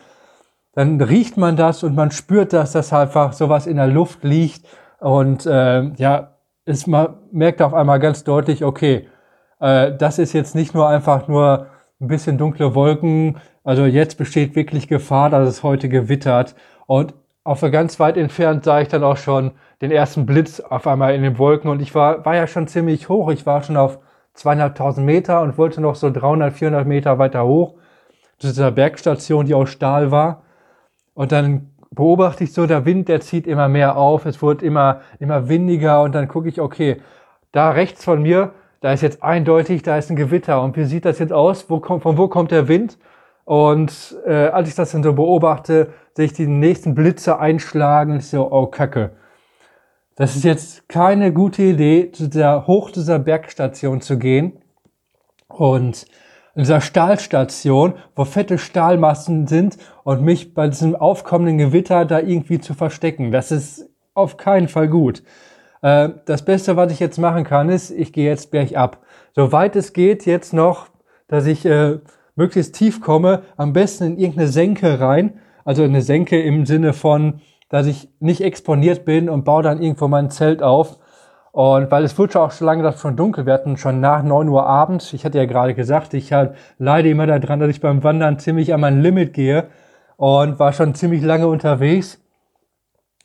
dann 0.73 0.99
riecht 1.01 1.37
man 1.37 1.55
das 1.55 1.83
und 1.83 1.95
man 1.95 2.11
spürt, 2.11 2.53
dass 2.53 2.71
das 2.71 2.91
einfach 2.93 3.33
sowas 3.33 3.67
in 3.67 3.77
der 3.77 3.87
Luft 3.87 4.23
liegt. 4.23 4.65
Und 4.99 5.45
äh, 5.45 5.91
ja, 5.95 6.35
ist, 6.65 6.87
man 6.87 7.15
merkt 7.31 7.61
auf 7.61 7.73
einmal 7.73 7.99
ganz 7.99 8.23
deutlich, 8.23 8.63
okay, 8.63 9.07
äh, 9.59 9.95
das 9.95 10.19
ist 10.19 10.33
jetzt 10.33 10.55
nicht 10.55 10.73
nur 10.73 10.87
einfach 10.87 11.27
nur 11.27 11.67
ein 12.01 12.07
bisschen 12.07 12.37
dunkle 12.37 12.75
Wolken. 12.75 13.37
Also 13.63 13.85
jetzt 13.85 14.17
besteht 14.17 14.55
wirklich 14.55 14.87
Gefahr, 14.87 15.29
dass 15.29 15.47
es 15.47 15.63
heute 15.63 15.89
gewittert. 15.89 16.55
Und 16.87 17.13
auf 17.43 17.61
ganz 17.61 17.99
weit 17.99 18.17
entfernt 18.17 18.63
sah 18.63 18.81
ich 18.81 18.87
dann 18.87 19.03
auch 19.03 19.17
schon 19.17 19.51
den 19.81 19.91
ersten 19.91 20.25
Blitz 20.25 20.59
auf 20.59 20.87
einmal 20.87 21.13
in 21.13 21.23
den 21.23 21.37
Wolken 21.37 21.69
und 21.69 21.81
ich 21.81 21.93
war, 21.93 22.25
war 22.25 22.35
ja 22.35 22.47
schon 22.47 22.67
ziemlich 22.67 23.09
hoch. 23.09 23.29
Ich 23.31 23.45
war 23.45 23.61
schon 23.63 23.75
auf 23.75 23.99
zweieinhalbtausend 24.33 25.05
Meter 25.05 25.41
und 25.41 25.57
wollte 25.57 25.81
noch 25.81 25.95
so 25.95 26.09
300, 26.09 26.53
400 26.53 26.87
Meter 26.87 27.19
weiter 27.19 27.45
hoch 27.45 27.75
zu 28.39 28.47
dieser 28.47 28.71
Bergstation, 28.71 29.45
die 29.45 29.53
aus 29.53 29.69
Stahl 29.69 30.11
war. 30.11 30.42
Und 31.13 31.31
dann 31.31 31.71
beobachte 31.91 32.43
ich 32.43 32.53
so, 32.53 32.65
der 32.65 32.85
Wind, 32.85 33.07
der 33.07 33.21
zieht 33.21 33.47
immer 33.47 33.67
mehr 33.67 33.97
auf, 33.97 34.25
es 34.25 34.41
wird 34.41 34.63
immer, 34.63 35.01
immer 35.19 35.47
windiger 35.47 36.01
und 36.01 36.13
dann 36.15 36.27
gucke 36.27 36.49
ich, 36.49 36.59
okay, 36.59 37.01
da 37.51 37.71
rechts 37.71 38.03
von 38.03 38.21
mir, 38.21 38.53
da 38.81 38.91
ist 38.91 39.01
jetzt 39.01 39.23
eindeutig, 39.23 39.83
da 39.83 39.97
ist 39.97 40.09
ein 40.09 40.15
Gewitter 40.15 40.61
und 40.61 40.75
wie 40.75 40.85
sieht 40.85 41.05
das 41.05 41.19
jetzt 41.19 41.31
aus? 41.31 41.69
Wo 41.69 41.79
kommt, 41.79 42.03
von 42.03 42.17
wo 42.17 42.27
kommt 42.27 42.51
der 42.51 42.67
Wind? 42.67 42.97
Und 43.45 44.15
äh, 44.25 44.47
als 44.47 44.69
ich 44.69 44.75
das 44.75 44.91
dann 44.91 45.03
so 45.03 45.13
beobachte, 45.13 45.93
sehe 46.15 46.25
ich 46.25 46.33
die 46.33 46.47
nächsten 46.47 46.95
Blitze 46.95 47.39
einschlagen 47.39 48.17
ich 48.17 48.27
so, 48.27 48.51
oh 48.51 48.67
Kacke. 48.67 49.11
Das 50.15 50.35
ist 50.35 50.43
jetzt 50.43 50.87
keine 50.87 51.33
gute 51.33 51.63
Idee, 51.63 52.11
zu 52.11 52.27
der, 52.27 52.67
hoch 52.67 52.91
zu 52.91 52.99
dieser 52.99 53.19
Bergstation 53.19 54.01
zu 54.01 54.17
gehen. 54.17 54.61
Und 55.47 56.05
in 56.55 56.63
dieser 56.63 56.81
Stahlstation, 56.81 57.93
wo 58.15 58.25
fette 58.25 58.57
Stahlmassen 58.57 59.47
sind 59.47 59.77
und 60.03 60.21
mich 60.21 60.53
bei 60.53 60.67
diesem 60.67 60.95
aufkommenden 60.95 61.57
Gewitter 61.57 62.05
da 62.05 62.19
irgendwie 62.19 62.59
zu 62.59 62.73
verstecken. 62.73 63.31
Das 63.31 63.51
ist 63.51 63.89
auf 64.13 64.37
keinen 64.37 64.67
Fall 64.67 64.87
gut. 64.87 65.23
Äh, 65.81 66.09
das 66.25 66.45
Beste, 66.45 66.75
was 66.75 66.91
ich 66.91 66.99
jetzt 66.99 67.17
machen 67.17 67.43
kann, 67.43 67.69
ist, 67.69 67.89
ich 67.89 68.13
gehe 68.13 68.29
jetzt 68.29 68.51
bergab. 68.51 68.99
Soweit 69.35 69.75
es 69.75 69.93
geht, 69.93 70.25
jetzt 70.25 70.53
noch, 70.53 70.87
dass 71.27 71.47
ich 71.47 71.65
äh, 71.65 71.99
möglichst 72.35 72.75
tief 72.75 73.01
komme, 73.01 73.43
am 73.57 73.73
besten 73.73 74.03
in 74.05 74.17
irgendeine 74.17 74.47
Senke 74.47 74.99
rein. 74.99 75.39
Also 75.65 75.83
eine 75.83 76.01
Senke 76.01 76.41
im 76.41 76.65
Sinne 76.65 76.93
von, 76.93 77.41
dass 77.69 77.87
ich 77.87 78.09
nicht 78.19 78.41
exponiert 78.41 79.05
bin 79.05 79.29
und 79.29 79.45
baue 79.45 79.63
dann 79.63 79.81
irgendwo 79.81 80.07
mein 80.07 80.29
Zelt 80.29 80.61
auf. 80.61 80.99
Und 81.53 81.91
weil 81.91 82.03
es 82.03 82.13
schon 82.13 82.35
auch 82.35 82.51
schon 82.51 82.65
lange 82.65 82.81
dass 82.81 82.99
schon 82.99 83.15
dunkel, 83.15 83.45
wir 83.45 83.53
hatten 83.53 83.77
schon 83.77 83.99
nach 83.99 84.23
neun 84.23 84.49
Uhr 84.49 84.65
abends, 84.65 85.13
ich 85.13 85.23
hatte 85.23 85.37
ja 85.37 85.45
gerade 85.45 85.75
gesagt, 85.75 86.15
ich 86.15 86.33
halt 86.33 86.55
leide 86.79 87.09
immer 87.09 87.27
daran, 87.27 87.59
dass 87.59 87.69
ich 87.69 87.79
beim 87.79 88.03
Wandern 88.03 88.39
ziemlich 88.39 88.73
an 88.73 88.81
mein 88.81 89.03
Limit 89.03 89.33
gehe 89.33 89.67
und 90.17 90.57
war 90.57 90.73
schon 90.73 90.95
ziemlich 90.95 91.21
lange 91.21 91.47
unterwegs. 91.47 92.19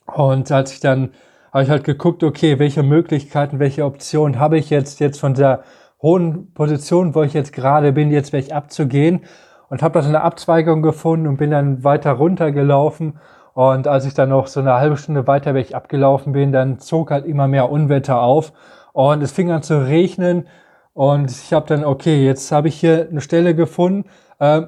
Und 0.05 0.53
als 0.53 0.73
ich 0.73 0.81
dann, 0.81 1.13
habe 1.55 1.63
ich 1.63 1.71
halt 1.71 1.85
geguckt, 1.85 2.23
okay, 2.23 2.59
welche 2.59 2.83
Möglichkeiten, 2.83 3.61
welche 3.61 3.87
Optionen 3.87 4.39
habe 4.39 4.59
ich 4.59 4.69
jetzt, 4.69 5.01
jetzt 5.01 5.19
von 5.19 5.33
der 5.33 5.63
hohen 6.03 6.53
Position, 6.53 7.15
wo 7.15 7.23
ich 7.23 7.33
jetzt 7.33 7.55
gerade 7.55 7.93
bin, 7.93 8.11
jetzt 8.11 8.35
weg 8.35 8.53
abzugehen 8.53 9.25
und 9.71 9.83
habe 9.83 9.95
das 9.95 10.05
in 10.05 10.13
der 10.13 10.25
Abzweigung 10.25 10.83
gefunden 10.83 11.29
und 11.29 11.39
bin 11.39 11.51
dann 11.51 11.83
weiter 11.83 12.13
runtergelaufen 12.13 13.19
und 13.59 13.89
als 13.89 14.07
ich 14.07 14.15
dann 14.15 14.29
noch 14.29 14.47
so 14.47 14.61
eine 14.61 14.75
halbe 14.75 14.97
Stunde 14.97 15.27
weiter 15.27 15.53
weg 15.53 15.75
abgelaufen 15.75 16.33
bin, 16.33 16.53
dann 16.53 16.79
zog 16.79 17.11
halt 17.11 17.27
immer 17.27 17.49
mehr 17.49 17.73
Unwetter 17.73 18.23
auf. 18.23 18.53
Und 18.93 19.21
es 19.21 19.33
fing 19.33 19.51
an 19.51 19.65
zu 19.65 19.85
regnen. 19.85 20.47
Und 20.93 21.29
ich 21.29 21.53
habe 21.53 21.67
dann, 21.67 21.85
okay, 21.85 22.25
jetzt 22.25 22.53
habe 22.53 22.69
ich 22.69 22.79
hier 22.79 23.09
eine 23.11 23.21
Stelle 23.21 23.57
gefunden, 23.57 24.09
äh, 24.39 24.63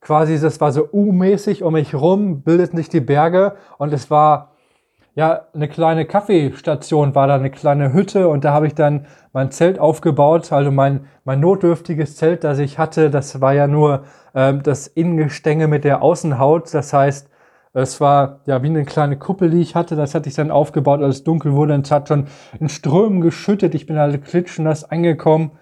quasi 0.00 0.38
das 0.38 0.60
war 0.60 0.70
so 0.70 0.88
U-mäßig 0.92 1.64
um 1.64 1.72
mich 1.72 1.96
rum, 1.96 2.42
bildeten 2.42 2.76
sich 2.76 2.88
die 2.88 3.00
Berge. 3.00 3.56
Und 3.76 3.92
es 3.92 4.08
war 4.08 4.52
ja, 5.16 5.48
eine 5.52 5.66
kleine 5.66 6.04
Kaffeestation 6.04 7.16
war 7.16 7.26
da, 7.26 7.34
eine 7.34 7.50
kleine 7.50 7.92
Hütte. 7.92 8.28
Und 8.28 8.44
da 8.44 8.52
habe 8.52 8.68
ich 8.68 8.76
dann 8.76 9.06
mein 9.32 9.50
Zelt 9.50 9.80
aufgebaut, 9.80 10.52
also 10.52 10.70
mein, 10.70 11.06
mein 11.24 11.40
notdürftiges 11.40 12.14
Zelt, 12.14 12.44
das 12.44 12.60
ich 12.60 12.78
hatte, 12.78 13.10
das 13.10 13.40
war 13.40 13.52
ja 13.52 13.66
nur 13.66 14.04
ähm, 14.32 14.62
das 14.62 14.86
Innengestänge 14.86 15.66
mit 15.66 15.82
der 15.82 16.02
Außenhaut, 16.02 16.72
das 16.72 16.92
heißt, 16.92 17.31
es 17.72 18.00
war 18.00 18.40
ja 18.46 18.62
wie 18.62 18.68
eine 18.68 18.84
kleine 18.84 19.18
Kuppel, 19.18 19.50
die 19.50 19.60
ich 19.60 19.74
hatte, 19.74 19.96
das 19.96 20.14
hatte 20.14 20.28
ich 20.28 20.34
dann 20.34 20.50
aufgebaut, 20.50 21.02
als 21.02 21.16
es 21.16 21.24
dunkel 21.24 21.52
wurde 21.52 21.74
und 21.74 21.86
es 21.86 21.90
hat 21.90 22.08
schon 22.08 22.26
in 22.60 22.68
Strömen 22.68 23.20
geschüttet, 23.20 23.74
ich 23.74 23.86
bin 23.86 23.98
halt 23.98 24.24
klitschnass 24.24 24.84
angekommen. 24.84 25.52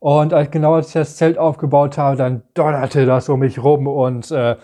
Und 0.00 0.34
als, 0.34 0.50
genau 0.50 0.74
als 0.74 0.88
ich 0.88 0.94
das 0.94 1.16
Zelt 1.16 1.38
aufgebaut 1.38 1.96
habe, 1.96 2.16
dann 2.16 2.42
donnerte 2.52 3.06
das 3.06 3.28
um 3.30 3.40
mich 3.40 3.62
rum. 3.62 3.86
Und 3.86 4.30
äh, 4.30 4.56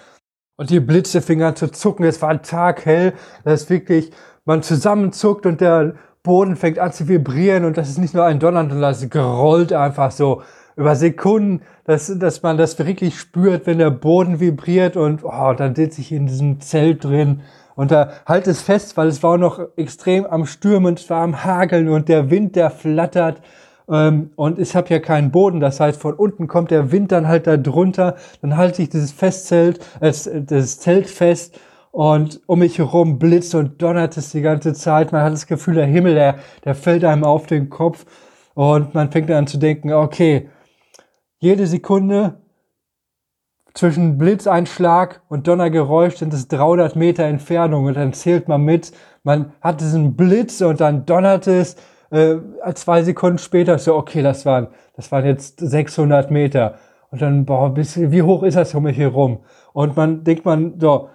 und 0.61 0.69
die 0.69 0.81
Blitze 0.81 1.23
fingen 1.23 1.45
an 1.45 1.57
zu 1.57 1.73
zucken. 1.73 2.05
Es 2.05 2.21
war 2.21 2.29
ein 2.29 2.43
Tag 2.43 2.85
hell. 2.85 3.15
Das 3.45 3.63
ist 3.63 3.71
wirklich, 3.71 4.11
man 4.45 4.63
zusammenzuckt 4.63 5.47
und 5.47 5.63
der 5.63 5.95
Boden 6.23 6.55
fängt 6.55 6.79
an 6.79 6.93
zu 6.93 7.09
vibrieren. 7.09 7.65
Und 7.65 7.79
das 7.79 7.89
ist 7.89 7.97
nicht 7.97 8.13
nur 8.13 8.27
ein 8.27 8.39
Donnern, 8.39 8.69
sondern 8.69 8.91
das 8.91 9.09
grollt 9.09 9.73
einfach 9.73 10.11
so 10.11 10.43
über 10.77 10.97
Sekunden, 10.97 11.63
dass, 11.85 12.13
dass 12.19 12.43
man 12.43 12.57
das 12.57 12.79
wirklich 12.79 13.19
spürt, 13.19 13.67
wenn 13.67 13.79
der 13.79 13.91
Boden 13.91 14.41
vibriert 14.41 14.97
und 14.97 15.25
oh, 15.25 15.53
dann 15.53 15.75
sitze 15.75 16.01
ich 16.01 16.13
in 16.13 16.27
diesem 16.27 16.61
Zelt 16.61 17.05
drin. 17.05 17.43
Und 17.77 17.91
da 17.91 18.11
halt 18.27 18.47
es 18.47 18.63
fest, 18.63 18.97
weil 18.97 19.09
es 19.09 19.23
war 19.23 19.39
noch 19.39 19.61
extrem 19.77 20.27
am 20.27 20.47
Stürmen, 20.47 20.95
es 20.95 21.09
war 21.09 21.23
am 21.23 21.45
Hageln 21.45 21.89
und 21.89 22.09
der 22.09 22.31
Wind, 22.31 22.57
der 22.57 22.71
flattert. 22.71 23.41
Ähm, 23.89 24.31
und 24.37 24.59
ich 24.59 24.77
habe 24.77 24.89
ja 24.91 24.99
keinen 24.99 25.31
Boden, 25.31 25.61
das 25.61 25.81
heißt, 25.81 26.01
von 26.01 26.15
unten 26.15 26.47
kommt 26.47 26.71
der 26.71 26.93
Wind 26.93 27.11
dann 27.11 27.27
halt 27.27 27.47
da 27.47 27.57
drunter, 27.57 28.17
dann 28.43 28.57
halte 28.57 28.83
ich 28.83 28.91
dieses 28.91 29.13
Festzelt, 29.13 29.81
äh, 30.01 30.13
das 30.47 30.79
Zelt 30.79 31.09
fest 31.09 31.59
und 31.93 32.41
um 32.47 32.61
mich 32.61 32.79
herum 32.79 33.19
blitzt 33.19 33.55
und 33.55 33.83
donnert 33.83 34.17
es 34.17 34.31
die 34.31 34.43
ganze 34.43 34.75
Zeit. 34.75 35.13
Man 35.13 35.23
hat 35.23 35.33
das 35.33 35.47
Gefühl, 35.47 35.75
der 35.75 35.87
Himmel, 35.87 36.15
der, 36.15 36.37
der 36.65 36.75
fällt 36.75 37.05
einem 37.05 37.25
auf 37.25 37.47
den 37.47 37.69
Kopf. 37.69 38.07
Und 38.55 38.95
man 38.95 39.11
fängt 39.11 39.31
an 39.31 39.47
zu 39.47 39.59
denken, 39.59 39.93
okay, 39.93 40.49
jede 41.41 41.67
Sekunde 41.67 42.39
zwischen 43.75 44.19
Blitzeinschlag 44.19 45.23
und 45.29 45.49
Donnergeräusch 45.49 46.17
sind 46.17 46.35
es 46.35 46.49
300 46.49 46.97
Meter 46.97 47.25
Entfernung 47.25 47.87
und 47.87 47.97
dann 47.97 48.13
zählt 48.13 48.47
man 48.47 48.63
mit, 48.63 48.93
man 49.23 49.53
hat 49.61 49.81
diesen 49.81 50.17
Blitz 50.17 50.61
und 50.61 50.81
dann 50.81 51.07
donnert 51.07 51.47
es 51.47 51.77
äh, 52.11 52.37
zwei 52.75 53.03
Sekunden 53.03 53.39
später 53.39 53.79
so, 53.79 53.97
okay, 53.97 54.23
das 54.23 54.45
waren, 54.45 54.69
das 54.97 55.11
waren 55.13 55.25
jetzt 55.25 55.61
600 55.61 56.31
Meter. 56.31 56.75
Und 57.11 57.23
dann, 57.23 57.45
boah, 57.45 57.73
bis, 57.73 57.99
wie 57.99 58.23
hoch 58.23 58.43
ist 58.43 58.57
das 58.57 58.75
um 58.75 58.85
mich 58.85 58.99
herum? 58.99 59.41
Und 59.73 59.97
man 59.97 60.25
denkt 60.25 60.45
man, 60.45 60.79
so, 60.79 61.09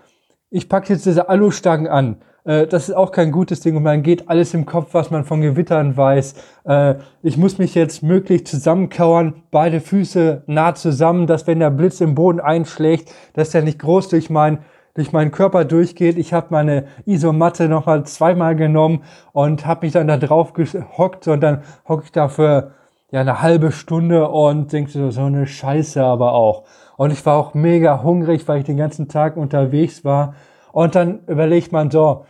ich 0.50 0.68
packe 0.68 0.94
jetzt 0.94 1.06
diese 1.06 1.30
Alustangen 1.30 1.88
an. 1.88 2.18
Äh, 2.46 2.68
das 2.68 2.90
ist 2.90 2.96
auch 2.96 3.12
kein 3.12 3.32
gutes 3.32 3.60
Ding 3.60 3.76
und 3.76 3.84
man 3.84 4.04
geht 4.04 4.30
alles 4.30 4.54
im 4.54 4.66
Kopf, 4.66 4.90
was 4.94 5.12
man 5.12 5.26
von 5.26 5.42
Gewittern 5.42 5.98
weiß. 5.98 6.36
Äh, 6.66 6.96
ich 7.22 7.38
muss 7.38 7.58
mich 7.58 7.76
jetzt 7.76 8.04
möglichst 8.04 8.48
zusammenkauern, 8.48 9.34
beide 9.52 9.82
Füße 9.82 10.44
nah 10.48 10.76
zusammen, 10.76 11.28
dass 11.28 11.48
wenn 11.48 11.60
der 11.60 11.72
Blitz 11.72 12.00
im 12.02 12.16
Boden 12.16 12.40
einschlägt, 12.40 13.12
dass 13.34 13.50
der 13.50 13.64
nicht 13.64 13.80
groß 13.80 14.10
durch 14.10 14.30
mein 14.30 14.60
durch 14.96 15.12
meinen 15.12 15.32
Körper 15.32 15.66
durchgeht. 15.66 16.18
Ich 16.18 16.32
habe 16.32 16.48
meine 16.52 16.86
Isomatte 17.06 17.68
nochmal 17.68 18.06
zweimal 18.06 18.56
genommen 18.56 19.04
und 19.34 19.66
habe 19.66 19.86
mich 19.86 19.92
dann 19.92 20.08
da 20.08 20.16
drauf 20.16 20.54
gehockt 20.54 21.28
und 21.28 21.42
dann 21.42 21.64
hocke 21.86 22.04
ich 22.06 22.14
da 22.14 22.30
für 22.30 22.72
ja 23.12 23.20
eine 23.20 23.42
halbe 23.42 23.74
Stunde 23.74 24.30
und 24.30 24.72
denke 24.72 24.92
so, 24.92 25.12
so 25.12 25.24
eine 25.24 25.48
Scheiße 25.48 26.02
aber 26.02 26.32
auch. 26.32 26.64
Und 26.96 27.12
ich 27.12 27.26
war 27.26 27.36
auch 27.36 27.54
mega 27.54 28.04
hungrig, 28.04 28.48
weil 28.48 28.60
ich 28.60 28.66
den 28.66 28.78
ganzen 28.78 29.10
Tag 29.10 29.36
unterwegs 29.36 30.06
war. 30.06 30.34
Und 30.72 30.96
dann 30.96 31.20
überlegt 31.28 31.74
man 31.74 31.92
so, 31.92 32.26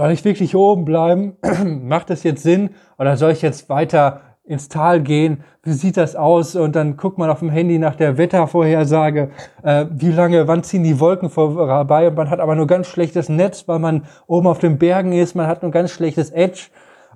soll 0.00 0.12
ich 0.12 0.24
wirklich 0.24 0.56
oben 0.56 0.86
bleiben? 0.86 1.36
Macht 1.82 2.08
das 2.08 2.22
jetzt 2.22 2.42
Sinn? 2.42 2.70
Oder 2.98 3.18
soll 3.18 3.32
ich 3.32 3.42
jetzt 3.42 3.68
weiter 3.68 4.22
ins 4.44 4.70
Tal 4.70 5.02
gehen, 5.02 5.44
wie 5.62 5.74
sieht 5.74 5.98
das 5.98 6.16
aus? 6.16 6.56
Und 6.56 6.74
dann 6.74 6.96
guckt 6.96 7.18
man 7.18 7.28
auf 7.28 7.40
dem 7.40 7.50
Handy 7.50 7.78
nach 7.78 7.96
der 7.96 8.16
Wettervorhersage, 8.16 9.28
äh, 9.62 9.84
wie 9.90 10.10
lange, 10.10 10.48
wann 10.48 10.62
ziehen 10.62 10.84
die 10.84 10.98
Wolken 11.00 11.28
vorbei? 11.28 12.08
Und 12.08 12.16
man 12.16 12.30
hat 12.30 12.40
aber 12.40 12.54
nur 12.54 12.66
ganz 12.66 12.86
schlechtes 12.86 13.28
Netz, 13.28 13.68
weil 13.68 13.78
man 13.78 14.06
oben 14.26 14.46
auf 14.46 14.58
den 14.58 14.78
Bergen 14.78 15.12
ist, 15.12 15.34
man 15.34 15.46
hat 15.46 15.60
nur 15.60 15.70
ganz 15.70 15.90
schlechtes 15.90 16.30
Edge 16.30 16.68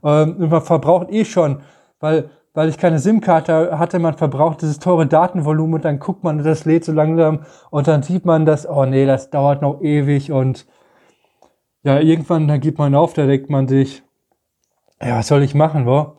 ähm, 0.05 0.37
und 0.39 0.51
man 0.51 0.61
verbraucht 0.61 1.11
eh 1.11 1.25
schon, 1.25 1.61
weil 2.01 2.29
weil 2.57 2.69
ich 2.69 2.79
keine 2.79 3.01
SIM-Karte 3.01 3.81
hatte, 3.81 3.99
man 3.99 4.15
verbraucht 4.15 4.63
dieses 4.63 4.79
teure 4.79 5.09
Datenvolumen 5.09 5.75
und 5.75 5.85
dann 5.85 5.99
guckt 5.99 6.23
man, 6.23 6.39
das 6.39 6.65
lädt 6.65 6.85
so 6.85 6.93
langsam 6.93 7.41
und 7.71 7.89
dann 7.89 8.05
sieht 8.05 8.25
man, 8.25 8.47
dass, 8.47 8.69
oh 8.69 8.85
nee, 8.85 9.07
das 9.07 9.31
dauert 9.31 9.61
noch 9.61 9.81
ewig 9.81 10.31
und 10.31 10.65
ja, 11.85 12.01
irgendwann, 12.01 12.49
dann 12.49 12.61
gibt 12.61 12.79
man 12.79 12.95
auf, 12.95 13.15
da 13.15 13.27
denkt 13.27 13.51
man 13.51 13.69
sich, 13.69 14.03
ja, 15.01 15.19
was 15.19 15.29
soll 15.29 15.43
ich 15.43 15.55
machen, 15.55 15.87
wo? 15.87 16.17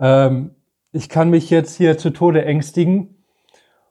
ähm, 0.00 0.52
ich 0.92 1.08
kann 1.08 1.30
mich 1.30 1.50
jetzt 1.50 1.76
hier 1.76 1.98
zu 1.98 2.10
Tode 2.10 2.44
ängstigen 2.44 3.16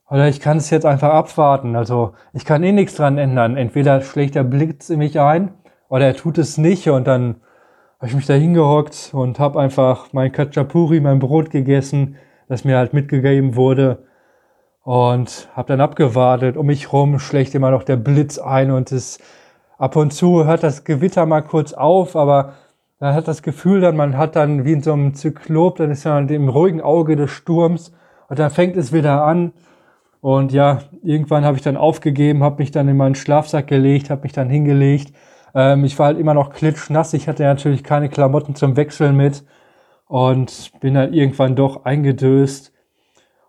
oder 0.09 0.27
ich 0.27 0.39
kann 0.39 0.57
es 0.57 0.69
jetzt 0.69 0.85
einfach 0.85 1.13
abwarten. 1.13 1.75
Also 1.75 2.13
ich 2.33 2.45
kann 2.45 2.63
eh 2.63 2.71
nichts 2.71 2.95
dran 2.95 3.17
ändern. 3.17 3.57
Entweder 3.57 4.01
schlägt 4.01 4.35
der 4.35 4.43
Blitz 4.43 4.89
in 4.89 4.99
mich 4.99 5.19
ein 5.19 5.53
oder 5.89 6.05
er 6.05 6.15
tut 6.15 6.37
es 6.37 6.57
nicht 6.57 6.89
und 6.89 7.07
dann 7.07 7.41
habe 7.99 8.07
ich 8.07 8.15
mich 8.15 8.25
da 8.25 8.33
hingehockt 8.33 9.11
und 9.13 9.39
habe 9.39 9.59
einfach 9.59 10.13
mein 10.13 10.31
Kachapuri, 10.31 10.99
mein 10.99 11.19
Brot 11.19 11.49
gegessen, 11.49 12.17
das 12.47 12.63
mir 12.63 12.77
halt 12.77 12.93
mitgegeben 12.93 13.55
wurde 13.55 14.03
und 14.83 15.49
habe 15.55 15.69
dann 15.69 15.81
abgewartet. 15.81 16.57
Um 16.57 16.67
mich 16.67 16.91
rum 16.91 17.19
schlägt 17.19 17.55
immer 17.55 17.71
noch 17.71 17.83
der 17.83 17.97
Blitz 17.97 18.37
ein 18.37 18.71
und 18.71 18.91
es 18.91 19.19
ab 19.77 19.95
und 19.95 20.13
zu 20.13 20.45
hört 20.45 20.63
das 20.63 20.83
Gewitter 20.83 21.25
mal 21.25 21.41
kurz 21.41 21.73
auf, 21.73 22.15
aber 22.15 22.53
man 22.99 23.13
hat 23.13 23.27
das 23.27 23.41
Gefühl 23.43 23.81
dann, 23.81 23.95
man 23.95 24.17
hat 24.17 24.35
dann 24.35 24.65
wie 24.65 24.73
in 24.73 24.81
so 24.81 24.93
einem 24.93 25.13
Zyklop, 25.13 25.77
dann 25.77 25.91
ist 25.91 26.05
man 26.05 26.29
im 26.29 26.49
ruhigen 26.49 26.81
Auge 26.81 27.15
des 27.15 27.31
Sturms 27.31 27.91
und 28.29 28.39
dann 28.39 28.49
fängt 28.51 28.77
es 28.77 28.93
wieder 28.93 29.23
an. 29.23 29.53
Und 30.21 30.51
ja, 30.51 30.79
irgendwann 31.03 31.45
habe 31.45 31.57
ich 31.57 31.63
dann 31.63 31.77
aufgegeben, 31.77 32.43
habe 32.43 32.63
mich 32.63 32.71
dann 32.71 32.87
in 32.87 32.97
meinen 32.97 33.15
Schlafsack 33.15 33.67
gelegt, 33.67 34.09
habe 34.09 34.23
mich 34.23 34.33
dann 34.33 34.49
hingelegt, 34.49 35.13
Ähm, 35.55 35.85
ich 35.85 35.97
war 35.97 36.07
halt 36.07 36.19
immer 36.19 36.33
noch 36.33 36.51
klitschnass. 36.51 37.13
Ich 37.13 37.27
hatte 37.27 37.43
natürlich 37.43 37.83
keine 37.83 38.09
Klamotten 38.09 38.55
zum 38.55 38.75
Wechseln 38.75 39.15
mit 39.15 39.45
und 40.07 40.71
bin 40.81 40.93
dann 40.95 41.13
irgendwann 41.13 41.55
doch 41.55 41.85
eingedöst. 41.85 42.73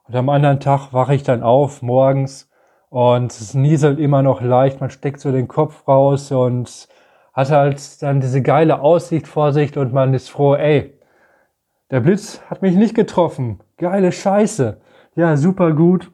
Und 0.05 0.15
am 0.15 0.29
anderen 0.29 0.61
Tag 0.61 0.93
wache 0.93 1.15
ich 1.15 1.25
dann 1.25 1.43
auf 1.43 1.83
morgens 1.83 2.46
und 2.91 3.33
es 3.33 3.55
nieselt 3.55 3.99
immer 3.99 4.23
noch 4.23 4.41
leicht. 4.41 4.81
Man 4.81 4.91
steckt 4.91 5.21
so 5.21 5.33
den 5.33 5.49
Kopf 5.49 5.87
raus 5.89 6.31
und 6.33 6.89
hat 7.33 7.51
halt 7.51 8.03
dann 8.03 8.21
diese 8.21 8.43
geile 8.43 8.81
Aussicht 8.81 9.29
vor 9.29 9.53
sich 9.53 9.77
und 9.77 9.93
man 9.93 10.15
ist 10.15 10.31
froh, 10.31 10.55
ey, 10.55 10.99
der 11.91 12.01
Blitz 12.01 12.41
hat 12.49 12.63
mich 12.63 12.75
nicht 12.75 12.95
getroffen. 12.95 13.61
Geile 13.77 14.11
Scheiße. 14.11 14.81
Ja, 15.15 15.37
super 15.37 15.73
gut. 15.73 16.11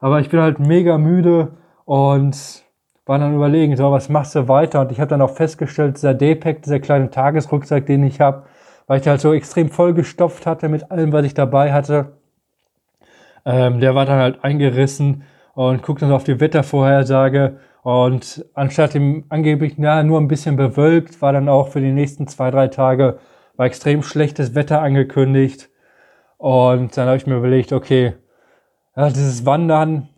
Aber 0.00 0.20
ich 0.20 0.28
bin 0.28 0.40
halt 0.40 0.58
mega 0.58 0.98
müde 0.98 1.52
und 1.84 2.64
war 3.06 3.18
dann 3.18 3.34
überlegen, 3.34 3.76
so, 3.76 3.90
was 3.90 4.08
machst 4.08 4.34
du 4.34 4.48
weiter? 4.48 4.80
Und 4.80 4.92
ich 4.92 5.00
habe 5.00 5.08
dann 5.08 5.22
auch 5.22 5.34
festgestellt, 5.34 5.96
dieser 5.96 6.14
D-Pack, 6.14 6.62
dieser 6.62 6.80
kleine 6.80 7.10
Tagesrucksack, 7.10 7.86
den 7.86 8.04
ich 8.04 8.20
habe, 8.20 8.44
weil 8.86 9.00
ich 9.00 9.08
halt 9.08 9.20
so 9.20 9.32
extrem 9.32 9.68
vollgestopft 9.68 10.46
hatte 10.46 10.68
mit 10.68 10.90
allem, 10.90 11.12
was 11.12 11.24
ich 11.24 11.34
dabei 11.34 11.72
hatte, 11.72 12.18
ähm, 13.44 13.80
der 13.80 13.94
war 13.94 14.06
dann 14.06 14.18
halt 14.18 14.44
eingerissen 14.44 15.24
und 15.54 15.82
guckt 15.82 16.02
dann 16.02 16.12
auf 16.12 16.24
die 16.24 16.40
Wettervorhersage 16.40 17.58
und 17.82 18.44
anstatt 18.54 18.94
dem 18.94 19.24
angeblich 19.28 19.78
ja, 19.78 20.02
nur 20.02 20.20
ein 20.20 20.28
bisschen 20.28 20.56
bewölkt, 20.56 21.22
war 21.22 21.32
dann 21.32 21.48
auch 21.48 21.68
für 21.68 21.80
die 21.80 21.92
nächsten 21.92 22.26
zwei, 22.26 22.50
drei 22.50 22.68
Tage 22.68 23.18
war 23.56 23.66
extrem 23.66 24.02
schlechtes 24.02 24.54
Wetter 24.54 24.80
angekündigt. 24.80 25.68
Und 26.38 26.96
dann 26.96 27.06
habe 27.06 27.16
ich 27.16 27.26
mir 27.26 27.36
überlegt, 27.36 27.72
okay, 27.72 28.14
ja, 28.96 29.08
dieses 29.08 29.44
Wandern, 29.44 30.08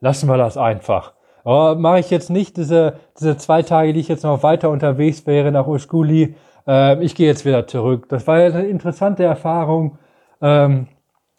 lassen 0.00 0.28
wir 0.28 0.36
das 0.36 0.58
einfach. 0.58 1.14
Aber 1.44 1.76
mache 1.76 2.00
ich 2.00 2.10
jetzt 2.10 2.30
nicht 2.30 2.56
diese, 2.56 2.98
diese 3.18 3.36
zwei 3.36 3.62
Tage, 3.62 3.92
die 3.92 4.00
ich 4.00 4.08
jetzt 4.08 4.24
noch 4.24 4.42
weiter 4.42 4.70
unterwegs 4.70 5.26
wäre 5.26 5.52
nach 5.52 5.66
Uskuli. 5.66 6.34
Äh, 6.66 7.02
ich 7.02 7.14
gehe 7.14 7.26
jetzt 7.26 7.44
wieder 7.44 7.66
zurück. 7.66 8.08
Das 8.08 8.26
war 8.26 8.38
ja 8.38 8.46
eine 8.46 8.66
interessante 8.66 9.24
Erfahrung. 9.24 9.98
Ähm, 10.40 10.88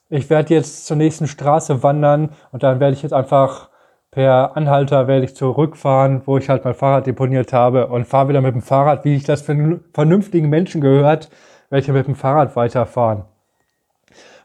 ich 0.10 0.30
werde 0.30 0.54
jetzt 0.54 0.86
zur 0.86 0.98
nächsten 0.98 1.28
Straße 1.28 1.84
wandern 1.84 2.30
und 2.52 2.64
dann 2.64 2.80
werde 2.80 2.96
ich 2.96 3.04
jetzt 3.04 3.14
einfach 3.14 3.70
per 4.12 4.56
Anhalter 4.56 5.08
werde 5.08 5.26
ich 5.26 5.36
zurückfahren, 5.36 6.22
wo 6.26 6.38
ich 6.38 6.48
halt 6.48 6.64
mein 6.64 6.74
Fahrrad 6.74 7.06
deponiert 7.06 7.52
habe 7.52 7.88
und 7.88 8.06
fahre 8.06 8.30
wieder 8.30 8.42
mit 8.42 8.56
dem 8.56 8.62
Fahrrad, 8.62 9.04
wie 9.04 9.16
ich 9.16 9.24
das 9.26 9.42
für 9.42 9.82
vernünftigen 9.94 10.50
Menschen 10.50 10.80
gehört, 10.80 11.30
ich 11.72 11.88
mit 11.90 12.08
dem 12.08 12.16
Fahrrad 12.16 12.56
weiterfahren. 12.56 13.26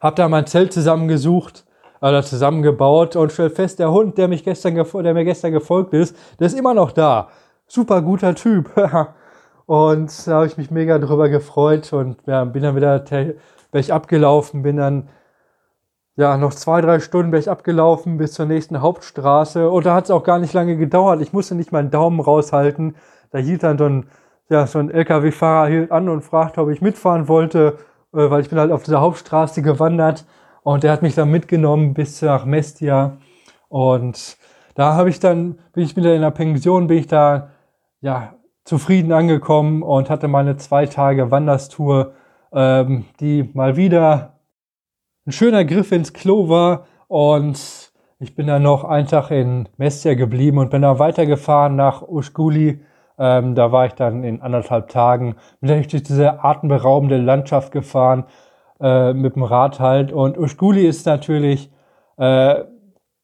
Hab 0.00 0.16
da 0.16 0.28
mein 0.28 0.46
Zelt 0.46 0.72
zusammengesucht, 0.72 1.64
oder 2.00 2.22
zusammengebaut 2.22 3.16
und 3.16 3.32
stell 3.32 3.50
fest, 3.50 3.78
der 3.78 3.90
Hund, 3.90 4.16
der 4.18 4.28
mich 4.28 4.44
gestern, 4.44 4.74
der 4.74 5.14
mir 5.14 5.24
gestern 5.24 5.52
gefolgt 5.52 5.92
ist, 5.92 6.16
der 6.38 6.46
ist 6.46 6.58
immer 6.58 6.74
noch 6.74 6.92
da. 6.92 7.28
Super 7.66 8.02
guter 8.02 8.34
Typ. 8.34 8.70
und 9.66 10.26
da 10.26 10.32
habe 10.32 10.46
ich 10.46 10.56
mich 10.56 10.70
mega 10.70 10.98
drüber 10.98 11.28
gefreut 11.28 11.92
und 11.92 12.16
ja, 12.26 12.44
bin 12.44 12.62
dann 12.62 12.76
wieder 12.76 13.04
bergab 13.70 14.08
gelaufen, 14.08 14.62
bin 14.62 14.76
dann 14.76 15.08
ja, 16.16 16.36
noch 16.36 16.52
zwei, 16.52 16.80
drei 16.80 17.00
Stunden 17.00 17.30
bin 17.30 17.40
ich 17.40 17.50
abgelaufen 17.50 18.18
bis 18.18 18.32
zur 18.32 18.46
nächsten 18.46 18.80
Hauptstraße. 18.80 19.70
Und 19.70 19.86
da 19.86 19.94
hat 19.94 20.04
es 20.04 20.10
auch 20.10 20.24
gar 20.24 20.38
nicht 20.38 20.52
lange 20.52 20.76
gedauert. 20.76 21.20
Ich 21.22 21.32
musste 21.32 21.54
nicht 21.54 21.72
meinen 21.72 21.90
Daumen 21.90 22.20
raushalten. 22.20 22.96
Da 23.30 23.38
hielt 23.38 23.62
dann 23.62 23.78
so 23.78 23.84
ein, 23.86 24.06
ja, 24.48 24.66
so 24.66 24.78
ein 24.80 24.90
LKW-Fahrer 24.90 25.68
hielt 25.68 25.92
an 25.92 26.08
und 26.08 26.22
fragte, 26.22 26.60
ob 26.60 26.70
ich 26.70 26.82
mitfahren 26.82 27.28
wollte, 27.28 27.78
äh, 28.12 28.30
weil 28.30 28.42
ich 28.42 28.50
bin 28.50 28.58
halt 28.58 28.72
auf 28.72 28.82
dieser 28.82 29.00
Hauptstraße 29.00 29.62
gewandert. 29.62 30.26
Und 30.62 30.82
der 30.82 30.92
hat 30.92 31.02
mich 31.02 31.14
dann 31.14 31.30
mitgenommen 31.30 31.94
bis 31.94 32.20
nach 32.22 32.44
Mestia. 32.44 33.16
Und 33.68 34.36
da 34.74 34.94
habe 34.94 35.10
ich 35.10 35.20
dann, 35.20 35.58
bin 35.72 35.84
ich 35.84 35.96
wieder 35.96 36.14
in 36.14 36.22
der 36.22 36.30
Pension, 36.32 36.86
bin 36.86 36.98
ich 36.98 37.06
da, 37.06 37.50
ja, 38.00 38.34
zufrieden 38.64 39.12
angekommen 39.12 39.82
und 39.82 40.10
hatte 40.10 40.28
meine 40.28 40.56
zwei 40.56 40.86
Tage 40.86 41.30
Wanderstour, 41.30 42.12
ähm, 42.52 43.04
die 43.20 43.48
mal 43.54 43.76
wieder 43.76 44.39
ein 45.30 45.32
schöner 45.32 45.64
Griff 45.64 45.92
ins 45.92 46.12
Klo 46.12 46.48
war 46.48 46.86
und 47.06 47.92
ich 48.18 48.34
bin 48.34 48.48
dann 48.48 48.64
noch 48.64 48.82
einen 48.82 49.06
Tag 49.06 49.30
in 49.30 49.68
Mestia 49.76 50.14
geblieben 50.14 50.58
und 50.58 50.70
bin 50.70 50.82
dann 50.82 50.98
weitergefahren 50.98 51.76
nach 51.76 52.02
Uschguli. 52.02 52.80
Ähm, 53.16 53.54
da 53.54 53.70
war 53.70 53.86
ich 53.86 53.92
dann 53.92 54.24
in 54.24 54.42
anderthalb 54.42 54.88
Tagen, 54.88 55.36
bin 55.60 55.68
dann 55.68 55.82
durch 55.82 56.02
diese 56.02 56.42
atemberaubende 56.42 57.16
Landschaft 57.16 57.70
gefahren, 57.70 58.24
äh, 58.80 59.12
mit 59.12 59.36
dem 59.36 59.44
Rad 59.44 59.78
halt. 59.78 60.10
Und 60.10 60.36
Uschguli 60.36 60.84
ist 60.84 61.06
natürlich 61.06 61.70
äh, 62.16 62.64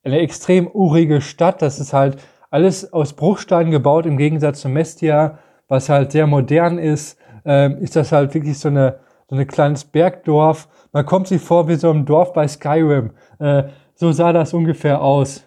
eine 0.05 0.19
extrem 0.21 0.69
urige 0.69 1.21
Stadt. 1.21 1.61
Das 1.61 1.81
ist 1.81 1.93
halt 1.93 2.19
alles 2.51 2.93
aus 2.93 3.15
Bruchsteinen 3.15 3.73
gebaut, 3.73 4.07
im 4.07 4.17
Gegensatz 4.17 4.61
zu 4.61 4.69
Mestia, 4.69 5.39
was 5.67 5.89
halt 5.89 6.13
sehr 6.13 6.29
modern 6.29 6.79
ist. 6.79 7.19
Ähm, 7.45 7.79
ist 7.79 7.97
das 7.97 8.13
halt 8.13 8.33
wirklich 8.33 8.61
so 8.61 8.69
eine 8.69 9.01
so 9.29 9.37
ein 9.37 9.47
kleines 9.47 9.85
Bergdorf. 9.85 10.69
Man 10.93 11.07
kommt 11.07 11.29
sich 11.29 11.43
vor 11.43 11.69
wie 11.69 11.75
so 11.75 11.91
ein 11.91 12.07
Dorf 12.07 12.33
bei 12.33 12.47
Skyrim. 12.47 13.11
Äh, 13.39 13.65
so 13.95 14.13
sah 14.13 14.33
das 14.33 14.53
ungefähr 14.55 15.03
aus. 15.03 15.45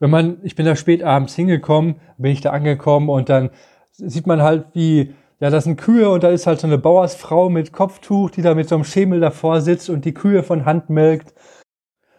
Wenn 0.00 0.10
man, 0.10 0.38
ich 0.42 0.56
bin 0.56 0.66
da 0.66 0.76
spät 0.76 1.02
abends 1.02 1.34
hingekommen, 1.34 1.96
bin 2.18 2.32
ich 2.32 2.40
da 2.40 2.50
angekommen 2.50 3.08
und 3.08 3.28
dann 3.28 3.50
sieht 3.92 4.26
man 4.26 4.42
halt, 4.42 4.66
wie, 4.72 5.14
ja, 5.40 5.50
das 5.50 5.64
sind 5.64 5.80
Kühe 5.80 6.10
und 6.10 6.24
da 6.24 6.30
ist 6.30 6.46
halt 6.46 6.60
so 6.60 6.66
eine 6.66 6.78
Bauersfrau 6.78 7.48
mit 7.48 7.72
Kopftuch, 7.72 8.30
die 8.30 8.42
da 8.42 8.54
mit 8.54 8.68
so 8.68 8.74
einem 8.74 8.84
Schemel 8.84 9.20
davor 9.20 9.60
sitzt 9.60 9.88
und 9.90 10.04
die 10.04 10.14
Kühe 10.14 10.42
von 10.42 10.64
Hand 10.64 10.90
melkt. 10.90 11.34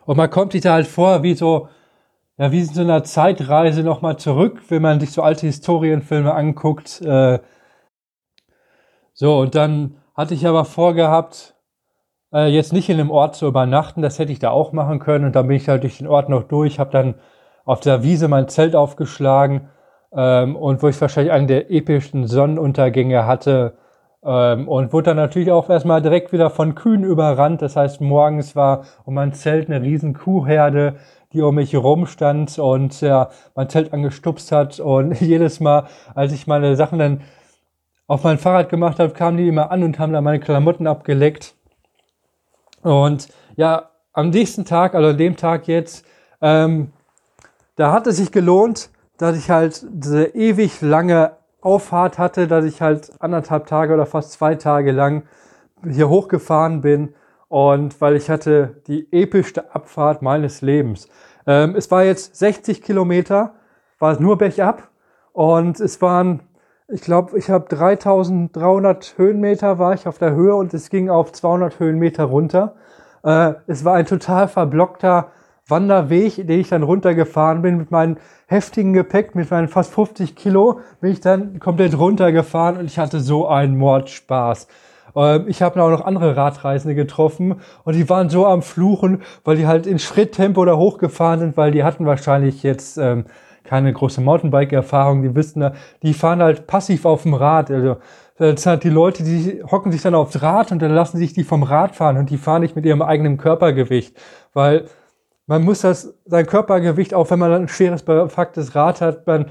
Und 0.05 0.17
man 0.17 0.29
kommt 0.29 0.53
sich 0.53 0.61
da 0.61 0.73
halt 0.73 0.87
vor, 0.87 1.23
wie 1.23 1.33
so, 1.33 1.67
ja, 2.37 2.51
wie 2.51 2.59
in 2.59 2.65
so 2.65 2.81
einer 2.81 3.03
Zeitreise 3.03 3.83
nochmal 3.83 4.17
zurück, 4.17 4.61
wenn 4.69 4.81
man 4.81 4.99
sich 4.99 5.11
so 5.11 5.21
alte 5.21 5.47
Historienfilme 5.47 6.33
anguckt. 6.33 7.01
Äh, 7.01 7.39
so, 9.13 9.39
und 9.39 9.55
dann 9.55 9.97
hatte 10.15 10.33
ich 10.33 10.47
aber 10.47 10.65
vorgehabt, 10.65 11.55
äh, 12.33 12.47
jetzt 12.47 12.73
nicht 12.73 12.89
in 12.89 12.97
dem 12.97 13.11
Ort 13.11 13.35
zu 13.35 13.47
übernachten. 13.47 14.01
Das 14.01 14.17
hätte 14.17 14.31
ich 14.31 14.39
da 14.39 14.49
auch 14.49 14.71
machen 14.71 14.99
können. 14.99 15.25
Und 15.25 15.35
dann 15.35 15.47
bin 15.47 15.57
ich 15.57 15.69
halt 15.69 15.83
durch 15.83 15.99
den 15.99 16.07
Ort 16.07 16.29
noch 16.29 16.43
durch, 16.43 16.79
habe 16.79 16.91
dann 16.91 17.15
auf 17.65 17.79
der 17.81 18.03
Wiese 18.03 18.27
mein 18.27 18.47
Zelt 18.47 18.75
aufgeschlagen 18.75 19.69
ähm, 20.13 20.55
und 20.55 20.81
wo 20.81 20.87
ich 20.87 20.99
wahrscheinlich 21.01 21.33
einen 21.33 21.47
der 21.47 21.71
epischsten 21.71 22.27
Sonnenuntergänge 22.27 23.25
hatte. 23.25 23.77
Ähm, 24.23 24.67
und 24.67 24.91
wurde 24.91 25.11
dann 25.11 25.17
natürlich 25.17 25.51
auch 25.51 25.69
erstmal 25.69 26.01
direkt 26.01 26.31
wieder 26.31 26.49
von 26.49 26.75
Kühen 26.75 27.03
überrannt. 27.03 27.61
Das 27.61 27.75
heißt, 27.75 28.01
morgens 28.01 28.55
war 28.55 28.85
um 29.03 29.13
mein 29.13 29.33
Zelt 29.33 29.69
eine 29.69 29.81
riesen 29.81 30.13
Kuhherde, 30.13 30.95
die 31.33 31.41
um 31.41 31.55
mich 31.55 31.75
rumstand 31.75 32.57
und 32.57 33.01
ja, 33.01 33.29
mein 33.55 33.69
Zelt 33.69 33.93
angestupst 33.93 34.51
hat. 34.51 34.79
Und 34.79 35.13
jedes 35.21 35.59
Mal, 35.59 35.85
als 36.15 36.33
ich 36.33 36.47
meine 36.47 36.75
Sachen 36.75 36.99
dann 36.99 37.21
auf 38.07 38.23
mein 38.23 38.37
Fahrrad 38.37 38.69
gemacht 38.69 38.99
habe, 38.99 39.13
kamen 39.13 39.37
die 39.37 39.47
immer 39.47 39.71
an 39.71 39.83
und 39.83 39.99
haben 39.99 40.13
da 40.13 40.21
meine 40.21 40.39
Klamotten 40.39 40.87
abgeleckt. 40.87 41.55
Und 42.81 43.29
ja, 43.55 43.89
am 44.13 44.29
nächsten 44.29 44.65
Tag, 44.65 44.95
also 44.95 45.09
an 45.09 45.17
dem 45.17 45.35
Tag 45.35 45.67
jetzt, 45.67 46.05
ähm, 46.41 46.91
da 47.75 47.91
hat 47.91 48.07
es 48.07 48.17
sich 48.17 48.31
gelohnt, 48.31 48.89
dass 49.17 49.37
ich 49.37 49.49
halt 49.49 49.85
diese 49.89 50.25
ewig 50.35 50.81
lange 50.81 51.31
Auffahrt 51.61 52.19
hatte, 52.19 52.47
dass 52.47 52.63
ich 52.65 52.81
halt 52.81 53.11
anderthalb 53.19 53.65
Tage 53.65 53.93
oder 53.93 54.05
fast 54.05 54.33
zwei 54.33 54.55
Tage 54.55 54.91
lang 54.91 55.23
hier 55.89 56.09
hochgefahren 56.09 56.81
bin 56.81 57.15
und 57.47 57.99
weil 58.01 58.15
ich 58.15 58.29
hatte 58.29 58.81
die 58.87 59.07
epischste 59.11 59.73
Abfahrt 59.73 60.21
meines 60.21 60.61
Lebens. 60.61 61.07
Ähm, 61.47 61.75
es 61.75 61.89
war 61.91 62.03
jetzt 62.03 62.35
60 62.35 62.81
Kilometer, 62.81 63.55
war 63.99 64.11
es 64.11 64.19
nur 64.19 64.37
bergab 64.37 64.89
und 65.33 65.79
es 65.79 66.01
waren 66.01 66.41
ich 66.87 67.01
glaube, 67.01 67.37
ich 67.37 67.49
habe 67.49 67.65
3300 67.67 69.15
Höhenmeter 69.17 69.79
war 69.79 69.93
ich 69.93 70.07
auf 70.07 70.17
der 70.17 70.33
Höhe 70.33 70.55
und 70.55 70.73
es 70.73 70.89
ging 70.89 71.09
auf 71.09 71.31
200 71.31 71.79
Höhenmeter 71.79 72.25
runter. 72.25 72.75
Äh, 73.23 73.53
es 73.67 73.83
war 73.85 73.95
ein 73.95 74.05
total 74.05 74.47
verblockter 74.47 75.31
Wanderweg, 75.67 76.35
den 76.35 76.59
ich 76.59 76.69
dann 76.69 76.83
runtergefahren 76.83 77.63
bin 77.63 77.77
mit 77.77 77.89
meinem 77.89 78.17
heftigen 78.45 78.93
Gepäck, 78.93 79.33
mit 79.33 79.49
meinen 79.49 79.67
fast 79.67 79.93
50 79.93 80.35
Kilo, 80.35 80.79
bin 81.01 81.11
ich 81.11 81.21
dann 81.21 81.59
komplett 81.59 81.97
runtergefahren 81.97 82.77
und 82.77 82.85
ich 82.85 82.99
hatte 82.99 83.19
so 83.19 83.47
einen 83.47 83.77
Mordspaß. 83.77 84.67
Ähm, 85.15 85.45
ich 85.47 85.63
habe 85.63 85.81
auch 85.81 85.89
noch 85.89 86.05
andere 86.05 86.37
Radreisende 86.37 86.93
getroffen 86.93 87.61
und 87.83 87.95
die 87.95 88.07
waren 88.09 88.29
so 88.29 88.45
am 88.45 88.61
Fluchen, 88.61 89.23
weil 89.43 89.57
die 89.57 89.65
halt 89.65 89.87
in 89.87 89.97
Schritttempo 89.97 90.63
da 90.65 90.75
hochgefahren 90.75 91.39
sind, 91.39 91.57
weil 91.57 91.71
die 91.71 91.83
hatten 91.83 92.05
wahrscheinlich 92.05 92.61
jetzt 92.61 92.99
ähm, 92.99 93.25
keine 93.65 93.91
große 93.91 94.21
Mountainbike-Erfahrung, 94.21 95.21
die 95.21 95.35
wissen, 95.35 95.71
die 96.03 96.13
fahren 96.13 96.41
halt 96.41 96.67
passiv 96.67 97.05
auf 97.05 97.23
dem 97.23 97.33
Rad. 97.33 97.71
Also 97.71 97.97
das 98.37 98.61
sind 98.61 98.69
halt 98.69 98.83
die 98.83 98.89
Leute, 98.89 99.23
die 99.23 99.63
hocken 99.63 99.91
sich 99.91 100.01
dann 100.01 100.15
aufs 100.15 100.41
Rad 100.41 100.71
und 100.71 100.81
dann 100.81 100.93
lassen 100.93 101.17
sich 101.17 101.33
die 101.33 101.43
vom 101.43 101.63
Rad 101.63 101.95
fahren 101.95 102.17
und 102.17 102.29
die 102.29 102.37
fahren 102.37 102.61
nicht 102.61 102.75
mit 102.75 102.85
ihrem 102.85 103.01
eigenen 103.01 103.37
Körpergewicht, 103.37 104.15
weil 104.53 104.85
man 105.47 105.63
muss 105.63 105.81
das, 105.81 106.15
sein 106.25 106.45
Körpergewicht, 106.45 107.13
auch 107.13 107.29
wenn 107.29 107.39
man 107.39 107.51
ein 107.51 107.67
schweres, 107.67 108.03
befucktes 108.03 108.75
Rad 108.75 109.01
hat, 109.01 109.27
man, 109.27 109.47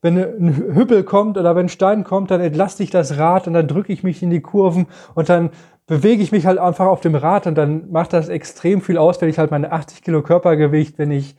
wenn 0.00 0.16
ein 0.16 0.74
Hüppel 0.74 1.02
kommt 1.04 1.36
oder 1.36 1.54
wenn 1.54 1.66
ein 1.66 1.70
Stein 1.70 2.04
kommt, 2.04 2.30
dann 2.30 2.40
entlaste 2.40 2.82
ich 2.82 2.90
das 2.90 3.18
Rad 3.18 3.46
und 3.46 3.54
dann 3.54 3.68
drücke 3.68 3.92
ich 3.92 4.02
mich 4.02 4.22
in 4.22 4.30
die 4.30 4.40
Kurven 4.40 4.86
und 5.14 5.28
dann 5.28 5.50
bewege 5.86 6.22
ich 6.22 6.32
mich 6.32 6.46
halt 6.46 6.58
einfach 6.58 6.86
auf 6.86 7.00
dem 7.00 7.14
Rad 7.14 7.46
und 7.46 7.56
dann 7.56 7.90
macht 7.90 8.12
das 8.12 8.28
extrem 8.28 8.80
viel 8.80 8.98
aus, 8.98 9.20
wenn 9.20 9.28
ich 9.28 9.38
halt 9.38 9.50
meine 9.50 9.72
80 9.72 10.02
Kilo 10.02 10.22
Körpergewicht, 10.22 10.98
wenn 10.98 11.10
ich 11.10 11.34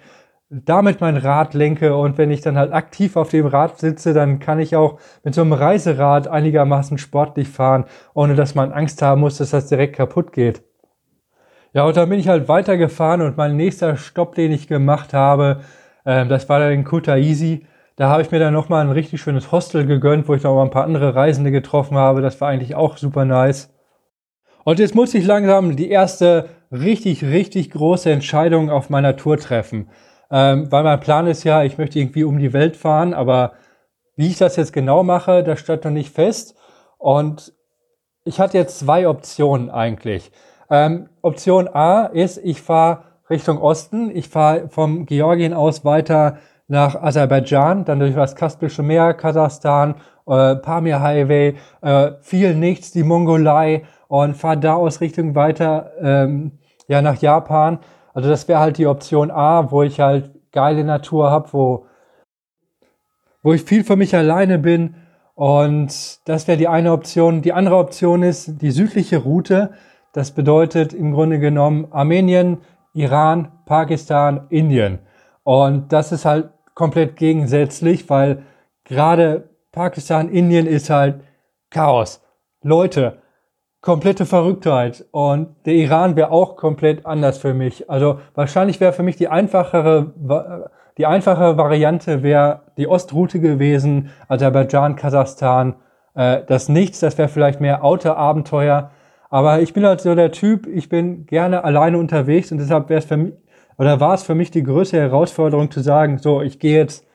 damit 0.50 1.00
mein 1.00 1.18
Rad 1.18 1.54
lenke 1.54 1.96
und 1.96 2.18
wenn 2.18 2.32
ich 2.32 2.42
dann 2.42 2.58
halt 2.58 2.74
aktiv 2.74 3.16
auf 3.16 3.30
dem 3.30 3.46
Rad 3.46 3.78
sitze, 3.78 4.14
dann 4.14 4.40
kann 4.40 4.60
ich 4.60 4.76
auch 4.76 5.00
mit 5.24 5.36
so 5.36 5.42
einem 5.42 5.54
Reiserad 5.54 6.28
einigermaßen 6.28 6.98
sportlich 6.98 7.48
fahren, 7.48 7.86
ohne 8.16 8.36
dass 8.36 8.56
man 8.56 8.72
Angst 8.72 9.02
haben 9.02 9.22
muss, 9.22 9.38
dass 9.38 9.52
das 9.52 9.68
direkt 9.68 9.96
kaputt 9.96 10.32
geht. 10.34 10.64
Ja, 11.74 11.86
und 11.86 11.96
dann 11.96 12.10
bin 12.10 12.20
ich 12.20 12.28
halt 12.28 12.48
weitergefahren 12.48 13.22
und 13.22 13.38
mein 13.38 13.56
nächster 13.56 13.96
Stopp, 13.96 14.34
den 14.34 14.52
ich 14.52 14.68
gemacht 14.68 15.14
habe, 15.14 15.62
äh, 16.04 16.26
das 16.26 16.50
war 16.50 16.60
dann 16.60 16.72
in 16.72 16.84
Kutaisi. 16.84 17.68
Da 17.96 18.10
habe 18.10 18.24
ich 18.24 18.32
mir 18.32 18.40
dann 18.40 18.54
nochmal 18.54 18.84
ein 18.84 18.92
richtig 18.92 19.22
schönes 19.22 19.52
Hostel 19.52 19.86
gegönnt, 19.86 20.28
wo 20.28 20.34
ich 20.34 20.42
noch 20.42 20.56
mal 20.56 20.64
ein 20.64 20.72
paar 20.72 20.86
andere 20.86 21.14
Reisende 21.14 21.52
getroffen 21.52 21.98
habe. 21.98 22.22
Das 22.22 22.42
war 22.42 22.50
eigentlich 22.50 22.74
auch 22.74 22.98
super 22.98 23.26
nice. 23.26 23.72
Und 24.64 24.80
jetzt 24.80 24.96
muss 24.96 25.14
ich 25.14 25.26
langsam 25.26 25.76
die 25.76 25.90
erste 25.90 26.50
richtig, 26.72 27.24
richtig 27.24 27.72
große 27.72 28.12
Entscheidung 28.12 28.70
auf 28.70 28.90
meiner 28.90 29.16
Tour 29.16 29.38
treffen. 29.38 29.90
Ähm, 30.32 30.72
weil 30.72 30.84
mein 30.84 31.00
Plan 31.00 31.28
ist 31.28 31.44
ja, 31.44 31.64
ich 31.64 31.78
möchte 31.78 32.00
irgendwie 32.00 32.24
um 32.24 32.38
die 32.38 32.54
Welt 32.54 32.78
fahren, 32.78 33.14
aber 33.14 33.54
wie 34.16 34.28
ich 34.28 34.38
das 34.38 34.56
jetzt 34.56 34.74
genau 34.74 35.04
mache, 35.04 35.44
das 35.44 35.60
stand 35.60 35.86
noch 35.86 35.92
nicht 35.92 36.14
fest. 36.14 36.56
Und 36.98 37.54
ich 38.26 38.40
hatte 38.40 38.58
jetzt 38.58 38.80
zwei 38.80 39.08
Optionen 39.08 39.70
eigentlich. 39.70 40.32
Ähm, 40.70 41.10
Option 41.22 41.68
A 41.68 42.06
ist, 42.06 42.38
ich 42.38 42.62
fahre 42.62 43.04
Richtung 43.30 43.60
Osten. 43.60 44.16
Ich 44.16 44.30
fahre 44.30 44.70
vom 44.70 45.06
Georgien 45.06 45.54
aus 45.54 45.86
weiter 45.86 46.38
nach 46.68 46.96
Aserbaidschan, 46.96 47.86
dann 47.86 48.00
durch 48.00 48.16
das 48.16 48.36
Kaspische 48.36 48.84
Meer, 48.84 49.14
Kasachstan, 49.14 49.96
äh, 50.28 50.56
Pamir 50.56 51.02
Highway, 51.02 51.56
äh, 51.82 52.12
viel 52.22 52.56
nichts, 52.56 52.92
die 52.92 53.04
Mongolei 53.04 53.84
und 54.08 54.36
fahre 54.36 54.58
da 54.58 54.76
aus 54.76 55.02
Richtung 55.02 55.36
weiter 55.36 55.92
ähm, 56.00 56.60
ja 56.88 57.02
nach 57.02 57.18
Japan. 57.22 57.80
Also 58.20 58.32
das 58.32 58.50
wäre 58.50 58.60
halt 58.60 58.78
die 58.78 58.86
Option 58.86 59.32
A, 59.32 59.72
wo 59.72 59.82
ich 59.82 60.02
halt 60.02 60.32
geile 60.52 60.84
Natur 60.84 61.32
habe, 61.32 61.54
wo, 61.54 61.86
wo 63.44 63.54
ich 63.54 63.64
viel 63.64 63.86
für 63.86 63.96
mich 63.96 64.14
alleine 64.14 64.60
bin. 64.60 64.96
Und 65.36 66.20
das 66.28 66.46
wäre 66.46 66.58
die 66.58 66.68
eine 66.68 66.92
Option. 66.92 67.42
Die 67.42 67.54
andere 67.54 67.78
Option 67.78 68.22
ist 68.22 68.62
die 68.62 68.72
südliche 68.72 69.20
Route. 69.20 69.72
Das 70.12 70.32
bedeutet 70.32 70.94
im 70.94 71.14
Grunde 71.14 71.40
genommen 71.40 71.88
Armenien, 71.94 72.58
Iran, 72.94 73.54
Pakistan, 73.66 74.48
Indien. 74.50 75.00
Und 75.44 75.94
das 75.94 76.12
ist 76.12 76.26
halt 76.26 76.50
komplett 76.76 77.16
gegensätzlich, 77.16 78.10
weil 78.10 78.44
gerade 78.84 79.50
Pakistan, 79.72 80.28
Indien 80.28 80.68
ist 80.68 80.90
halt 80.90 81.22
Chaos. 81.70 82.22
Leute, 82.64 83.19
komplette 83.82 84.26
Verrücktheit. 84.26 85.06
Und 85.12 85.56
der 85.66 85.74
Iran 85.74 86.16
wäre 86.16 86.32
auch 86.32 86.56
komplett 86.56 87.06
anders 87.06 87.38
für 87.38 87.54
mich. 87.54 87.90
Also 87.90 88.20
wahrscheinlich 88.36 88.80
wäre 88.80 88.94
für 88.94 89.04
mich 89.04 89.16
die 89.16 89.28
einfachere, 89.28 90.70
die 90.98 91.06
einfache 91.06 91.58
Variante 91.58 92.24
wäre 92.24 92.62
die 92.78 92.88
Ostroute 92.88 93.40
gewesen, 93.40 94.10
Aserbaidschan, 94.28 94.96
Kasachstan. 94.96 95.76
Äh, 96.16 96.42
das 96.48 96.70
Nichts, 96.70 97.00
das 97.00 97.18
wäre 97.18 97.30
vielleicht 97.30 97.62
mehr 97.62 97.84
Autoabenteuer. 97.84 98.92
Aber 99.30 99.62
ich 99.62 99.74
bin 99.74 99.86
halt 99.86 100.02
so 100.02 100.16
der 100.16 100.32
Typ, 100.32 100.68
ich 100.68 100.90
bin 100.90 101.26
gerne 101.26 101.64
alleine 101.64 101.98
unterwegs 101.98 102.52
und 102.52 102.58
deshalb 102.58 102.90
wäre 102.90 103.00
es 103.00 103.06
für 103.06 103.18
mich, 103.18 103.34
oder 103.78 104.00
war 104.00 104.16
es 104.16 104.24
für 104.24 104.36
mich 104.36 104.52
die 104.52 104.64
größte 104.64 104.98
Herausforderung 104.98 105.72
zu 105.72 105.80
sagen, 105.82 106.18
so, 106.18 106.42
ich 106.42 106.60
gehe 106.60 106.78
jetzt 106.78 107.06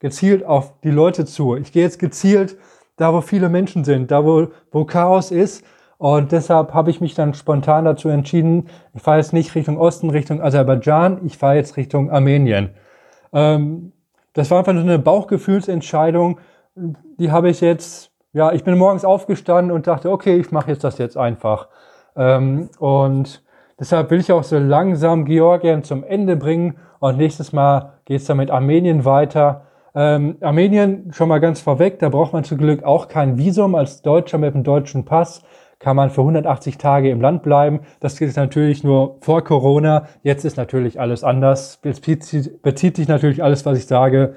gezielt 0.00 0.44
auf 0.44 0.80
die 0.80 0.90
Leute 0.90 1.24
zu. 1.26 1.56
Ich 1.56 1.72
gehe 1.72 1.82
jetzt 1.82 1.98
gezielt 1.98 2.56
da, 2.96 3.12
wo 3.12 3.20
viele 3.20 3.48
Menschen 3.48 3.84
sind, 3.84 4.10
da, 4.10 4.24
wo, 4.24 4.48
wo 4.72 4.84
Chaos 4.84 5.30
ist. 5.30 5.64
Und 5.98 6.32
deshalb 6.32 6.74
habe 6.74 6.90
ich 6.90 7.00
mich 7.00 7.14
dann 7.14 7.34
spontan 7.34 7.84
dazu 7.84 8.08
entschieden, 8.08 8.68
ich 8.94 9.02
fahre 9.02 9.18
jetzt 9.18 9.32
nicht 9.32 9.54
Richtung 9.54 9.78
Osten, 9.78 10.10
Richtung 10.10 10.40
Aserbaidschan, 10.40 11.20
ich 11.24 11.36
fahre 11.36 11.56
jetzt 11.56 11.76
Richtung 11.76 12.10
Armenien. 12.10 12.70
Ähm, 13.32 13.92
das 14.32 14.50
war 14.50 14.58
einfach 14.58 14.72
nur 14.72 14.82
eine 14.82 14.98
Bauchgefühlsentscheidung. 14.98 16.38
Die 16.76 17.32
habe 17.32 17.50
ich 17.50 17.60
jetzt 17.60 18.12
ja, 18.32 18.52
ich 18.52 18.62
bin 18.62 18.76
morgens 18.76 19.04
aufgestanden 19.04 19.72
und 19.72 19.86
dachte, 19.86 20.10
okay, 20.10 20.36
ich 20.36 20.52
mache 20.52 20.70
jetzt 20.70 20.84
das 20.84 20.98
jetzt 20.98 21.16
einfach. 21.16 21.68
Ähm, 22.14 22.68
und 22.78 23.42
deshalb 23.80 24.10
will 24.10 24.20
ich 24.20 24.30
auch 24.32 24.44
so 24.44 24.58
langsam 24.58 25.24
Georgien 25.24 25.82
zum 25.82 26.04
Ende 26.04 26.36
bringen. 26.36 26.76
Und 27.00 27.16
nächstes 27.16 27.52
Mal 27.52 27.94
geht 28.04 28.20
es 28.20 28.26
dann 28.26 28.36
mit 28.36 28.50
Armenien 28.50 29.04
weiter. 29.04 29.62
Ähm, 29.94 30.36
Armenien, 30.40 31.10
schon 31.12 31.28
mal 31.28 31.40
ganz 31.40 31.60
vorweg, 31.60 31.98
da 31.98 32.10
braucht 32.10 32.32
man 32.32 32.44
zum 32.44 32.58
Glück 32.58 32.84
auch 32.84 33.08
kein 33.08 33.38
Visum. 33.38 33.74
Als 33.74 34.02
Deutscher 34.02 34.38
mit 34.38 34.54
dem 34.54 34.62
deutschen 34.62 35.04
Pass 35.04 35.42
kann 35.78 35.96
man 35.96 36.10
für 36.10 36.22
180 36.22 36.78
Tage 36.78 37.10
im 37.10 37.20
Land 37.20 37.42
bleiben. 37.42 37.80
Das 38.00 38.18
gilt 38.18 38.36
natürlich 38.36 38.82
nur 38.82 39.18
vor 39.20 39.42
Corona. 39.44 40.08
Jetzt 40.22 40.44
ist 40.44 40.56
natürlich 40.56 41.00
alles 41.00 41.22
anders. 41.22 41.78
Bezieht, 41.78 42.24
sich 42.24 43.08
natürlich 43.08 43.42
alles, 43.42 43.64
was 43.64 43.78
ich 43.78 43.86
sage, 43.86 44.34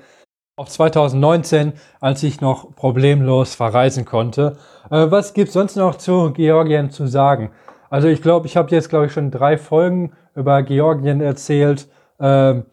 auf 0.55 0.69
2019, 0.69 1.73
als 1.99 2.21
ich 2.23 2.41
noch 2.41 2.75
problemlos 2.75 3.55
verreisen 3.55 4.05
konnte. 4.05 4.57
Äh, 4.91 5.09
was 5.09 5.33
gibt's 5.33 5.53
sonst 5.53 5.75
noch 5.75 5.95
zu 5.95 6.31
Georgien 6.33 6.91
zu 6.91 7.07
sagen? 7.07 7.51
Also 7.89 8.07
ich 8.07 8.21
glaube, 8.21 8.47
ich 8.47 8.55
habe 8.57 8.69
jetzt, 8.71 8.89
glaube 8.89 9.07
ich, 9.07 9.11
schon 9.11 9.31
drei 9.31 9.57
Folgen 9.57 10.13
über 10.35 10.61
Georgien 10.63 11.19
erzählt. 11.21 11.89
Ähm, 12.19 12.65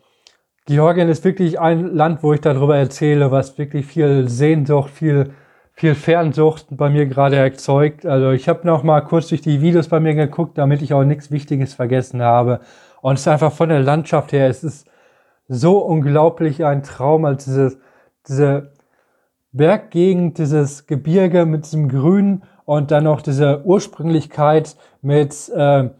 Georgien 0.66 1.08
ist 1.08 1.24
wirklich 1.24 1.58
ein 1.58 1.94
Land, 1.94 2.22
wo 2.22 2.34
ich 2.34 2.42
darüber 2.42 2.76
erzähle, 2.76 3.30
was 3.30 3.56
wirklich 3.56 3.86
viel 3.86 4.28
Sehnsucht, 4.28 4.90
viel, 4.90 5.32
viel 5.78 5.94
Fernsucht 5.94 6.66
bei 6.70 6.90
mir 6.90 7.06
gerade 7.06 7.36
erzeugt. 7.36 8.04
Also 8.04 8.32
ich 8.32 8.48
habe 8.48 8.66
noch 8.66 8.82
mal 8.82 9.00
kurz 9.00 9.28
durch 9.28 9.42
die 9.42 9.60
Videos 9.60 9.86
bei 9.86 10.00
mir 10.00 10.14
geguckt, 10.14 10.58
damit 10.58 10.82
ich 10.82 10.92
auch 10.92 11.04
nichts 11.04 11.30
Wichtiges 11.30 11.72
vergessen 11.72 12.20
habe. 12.20 12.58
Und 13.00 13.14
es 13.14 13.20
ist 13.20 13.28
einfach 13.28 13.52
von 13.52 13.68
der 13.68 13.78
Landschaft 13.78 14.32
her, 14.32 14.48
es 14.48 14.64
ist 14.64 14.90
so 15.46 15.78
unglaublich 15.78 16.64
ein 16.64 16.82
Traum, 16.82 17.24
als 17.24 17.44
diese, 17.44 17.78
diese 18.26 18.72
Berggegend, 19.52 20.38
dieses 20.38 20.88
Gebirge 20.88 21.46
mit 21.46 21.66
diesem 21.66 21.88
Grün 21.88 22.42
und 22.64 22.90
dann 22.90 23.04
noch 23.04 23.22
diese 23.22 23.64
Ursprünglichkeit 23.64 24.76
mit, 25.00 25.48
äh, 25.54 25.90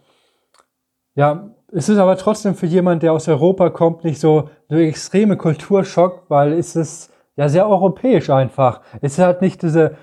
ja, 1.15 1.51
es 1.73 1.89
ist 1.89 1.99
aber 1.99 2.17
trotzdem 2.17 2.57
für 2.57 2.67
jemand, 2.67 3.05
der 3.05 3.13
aus 3.13 3.29
Europa 3.29 3.71
kommt, 3.71 4.03
nicht 4.03 4.19
so 4.19 4.51
eine 4.69 4.89
extreme 4.89 5.37
Kulturschock, 5.37 6.25
weil 6.29 6.55
es 6.55 6.75
ist 6.75 7.13
ja 7.39 7.49
sehr 7.49 7.69
europäisch 7.69 8.29
einfach. 8.31 8.81
Es 9.01 9.19
halt 9.19 9.41
nicht 9.41 9.63
diese, 9.63 9.95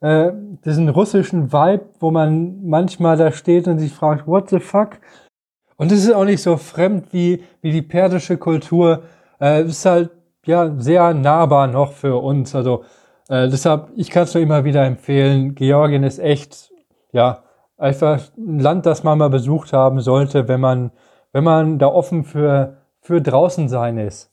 äh, 0.00 0.30
diesen 0.64 0.90
russischen 0.90 1.52
Vibe, 1.52 1.86
wo 1.98 2.10
man 2.10 2.66
manchmal 2.68 3.16
da 3.16 3.32
steht 3.32 3.66
und 3.66 3.78
sich 3.78 3.92
fragt, 3.92 4.26
what 4.28 4.50
the 4.50 4.60
fuck? 4.60 4.98
Und 5.76 5.90
es 5.90 6.04
ist 6.04 6.12
auch 6.12 6.26
nicht 6.26 6.42
so 6.42 6.58
fremd 6.58 7.06
wie, 7.12 7.42
wie 7.62 7.72
die 7.72 7.82
persische 7.82 8.36
Kultur. 8.36 9.04
Äh, 9.40 9.64
ist 9.64 9.86
halt 9.86 10.10
ja 10.44 10.70
sehr 10.78 11.14
nahbar 11.14 11.66
noch 11.66 11.92
für 11.92 12.22
uns. 12.22 12.54
Also 12.54 12.84
äh, 13.30 13.48
deshalb, 13.48 13.88
ich 13.96 14.10
kann 14.10 14.24
es 14.24 14.34
nur 14.34 14.42
immer 14.42 14.64
wieder 14.64 14.84
empfehlen. 14.84 15.54
Georgien 15.54 16.04
ist 16.04 16.18
echt, 16.18 16.72
ja, 17.12 17.42
einfach 17.78 18.20
ein 18.36 18.58
Land, 18.58 18.84
das 18.84 19.02
man 19.02 19.16
mal 19.16 19.30
besucht 19.30 19.72
haben 19.72 20.00
sollte, 20.00 20.46
wenn 20.46 20.60
man, 20.60 20.92
wenn 21.32 21.44
man 21.44 21.78
da 21.78 21.86
offen 21.86 22.24
für, 22.24 22.76
für 23.00 23.22
draußen 23.22 23.70
sein 23.70 23.96
ist. 23.96 24.31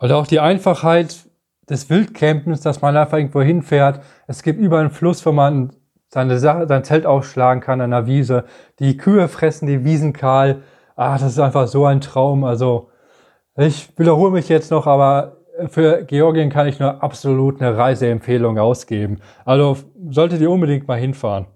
Und 0.00 0.12
auch 0.12 0.26
die 0.26 0.40
Einfachheit 0.40 1.26
des 1.68 1.90
Wildcampens, 1.90 2.62
dass 2.62 2.80
man 2.80 2.96
einfach 2.96 3.18
irgendwo 3.18 3.42
hinfährt. 3.42 4.00
Es 4.26 4.42
gibt 4.42 4.58
über 4.58 4.78
einen 4.78 4.90
Fluss, 4.90 5.24
wo 5.24 5.30
man 5.30 5.76
seine 6.08 6.38
Sache, 6.38 6.66
sein 6.66 6.84
Zelt 6.84 7.06
aufschlagen 7.06 7.62
kann 7.62 7.82
an 7.82 7.90
der 7.90 8.06
Wiese. 8.06 8.44
Die 8.78 8.96
Kühe 8.96 9.28
fressen 9.28 9.66
die 9.66 9.84
Wiesen 9.84 10.14
kahl. 10.14 10.62
Ah, 10.96 11.12
das 11.18 11.32
ist 11.32 11.38
einfach 11.38 11.68
so 11.68 11.84
ein 11.84 12.00
Traum. 12.00 12.44
Also, 12.44 12.88
ich 13.56 13.96
wiederhole 13.98 14.32
mich 14.32 14.48
jetzt 14.48 14.70
noch, 14.70 14.86
aber 14.86 15.36
für 15.68 16.02
Georgien 16.04 16.48
kann 16.48 16.66
ich 16.66 16.80
nur 16.80 17.02
absolut 17.02 17.60
eine 17.60 17.76
Reiseempfehlung 17.76 18.58
ausgeben. 18.58 19.20
Also, 19.44 19.76
solltet 20.08 20.40
ihr 20.40 20.50
unbedingt 20.50 20.88
mal 20.88 20.98
hinfahren. 20.98 21.46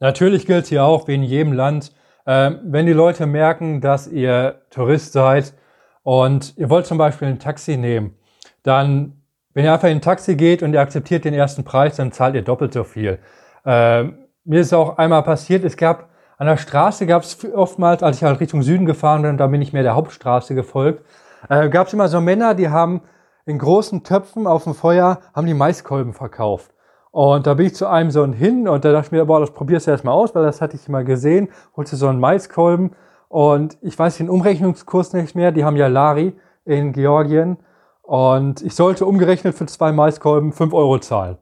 Natürlich 0.00 0.46
gilt 0.46 0.66
hier 0.66 0.84
auch, 0.84 1.06
wie 1.08 1.14
in 1.14 1.22
jedem 1.22 1.52
Land, 1.52 1.92
äh, 2.24 2.52
wenn 2.64 2.86
die 2.86 2.92
Leute 2.92 3.26
merken, 3.26 3.82
dass 3.82 4.08
ihr 4.08 4.62
Tourist 4.70 5.12
seid 5.12 5.52
und 6.02 6.56
ihr 6.56 6.70
wollt 6.70 6.86
zum 6.86 6.98
Beispiel 6.98 7.28
ein 7.28 7.38
Taxi 7.38 7.76
nehmen, 7.76 8.16
dann 8.62 9.22
wenn 9.54 9.64
ihr 9.64 9.72
einfach 9.72 9.88
in 9.88 9.98
ein 9.98 10.02
Taxi 10.02 10.34
geht 10.34 10.62
und 10.62 10.72
ihr 10.72 10.80
akzeptiert 10.80 11.24
den 11.24 11.34
ersten 11.34 11.64
Preis, 11.64 11.96
dann 11.96 12.12
zahlt 12.12 12.34
ihr 12.34 12.42
doppelt 12.42 12.72
so 12.72 12.84
viel. 12.84 13.18
Äh, 13.64 14.04
mir 14.44 14.60
ist 14.60 14.72
auch 14.72 14.96
einmal 14.98 15.22
passiert, 15.22 15.64
es 15.64 15.76
gab 15.76 16.08
an 16.38 16.48
der 16.48 16.56
Straße 16.56 17.06
gab 17.06 17.22
es 17.22 17.38
oftmals, 17.54 18.02
als 18.02 18.16
ich 18.16 18.24
halt 18.24 18.40
Richtung 18.40 18.62
Süden 18.62 18.84
gefahren 18.84 19.22
bin, 19.22 19.36
da 19.36 19.46
bin 19.46 19.62
ich 19.62 19.72
mehr 19.72 19.84
der 19.84 19.94
Hauptstraße 19.94 20.54
gefolgt, 20.56 21.04
äh, 21.48 21.68
gab 21.68 21.86
es 21.86 21.92
immer 21.92 22.08
so 22.08 22.20
Männer, 22.20 22.54
die 22.54 22.68
haben 22.68 23.02
in 23.44 23.58
großen 23.58 24.02
Töpfen 24.02 24.46
auf 24.46 24.64
dem 24.64 24.74
Feuer, 24.74 25.20
haben 25.34 25.46
die 25.46 25.54
Maiskolben 25.54 26.14
verkauft. 26.14 26.72
Und 27.12 27.46
da 27.46 27.54
bin 27.54 27.66
ich 27.66 27.74
zu 27.74 27.86
einem 27.86 28.10
so 28.10 28.26
hin 28.26 28.66
und 28.66 28.84
da 28.84 28.90
dachte 28.92 29.06
ich 29.06 29.12
mir, 29.12 29.26
boah, 29.26 29.38
das 29.38 29.52
probierst 29.52 29.86
du 29.86 29.90
erstmal 29.90 30.14
aus, 30.14 30.34
weil 30.34 30.42
das 30.42 30.60
hatte 30.60 30.76
ich 30.76 30.88
mal 30.88 31.04
gesehen, 31.04 31.48
holste 31.76 31.94
so 31.94 32.08
einen 32.08 32.18
Maiskolben 32.18 32.96
und 33.32 33.78
ich 33.80 33.98
weiß 33.98 34.18
den 34.18 34.28
Umrechnungskurs 34.28 35.14
nicht 35.14 35.34
mehr, 35.34 35.52
die 35.52 35.64
haben 35.64 35.76
ja 35.76 35.86
Lari 35.86 36.34
in 36.66 36.92
Georgien 36.92 37.56
und 38.02 38.60
ich 38.60 38.74
sollte 38.74 39.06
umgerechnet 39.06 39.54
für 39.54 39.64
zwei 39.64 39.90
Maiskolben 39.90 40.52
fünf 40.52 40.74
Euro 40.74 40.98
zahlen. 40.98 41.38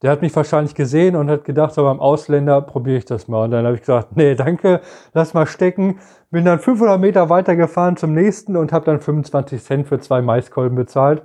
Der 0.00 0.10
hat 0.10 0.22
mich 0.22 0.34
wahrscheinlich 0.34 0.74
gesehen 0.74 1.16
und 1.16 1.28
hat 1.28 1.44
gedacht, 1.44 1.74
so 1.74 1.82
beim 1.82 2.00
Ausländer 2.00 2.62
probiere 2.62 2.96
ich 2.96 3.04
das 3.04 3.28
mal. 3.28 3.44
Und 3.44 3.50
dann 3.50 3.66
habe 3.66 3.74
ich 3.74 3.82
gesagt, 3.82 4.16
nee, 4.16 4.36
danke, 4.36 4.80
lass 5.12 5.34
mal 5.34 5.46
stecken. 5.46 5.98
Bin 6.30 6.46
dann 6.46 6.60
500 6.60 6.98
Meter 6.98 7.28
weitergefahren 7.28 7.98
zum 7.98 8.14
nächsten 8.14 8.56
und 8.56 8.72
habe 8.72 8.86
dann 8.86 9.00
25 9.00 9.62
Cent 9.62 9.86
für 9.86 10.00
zwei 10.00 10.22
Maiskolben 10.22 10.76
bezahlt. 10.76 11.24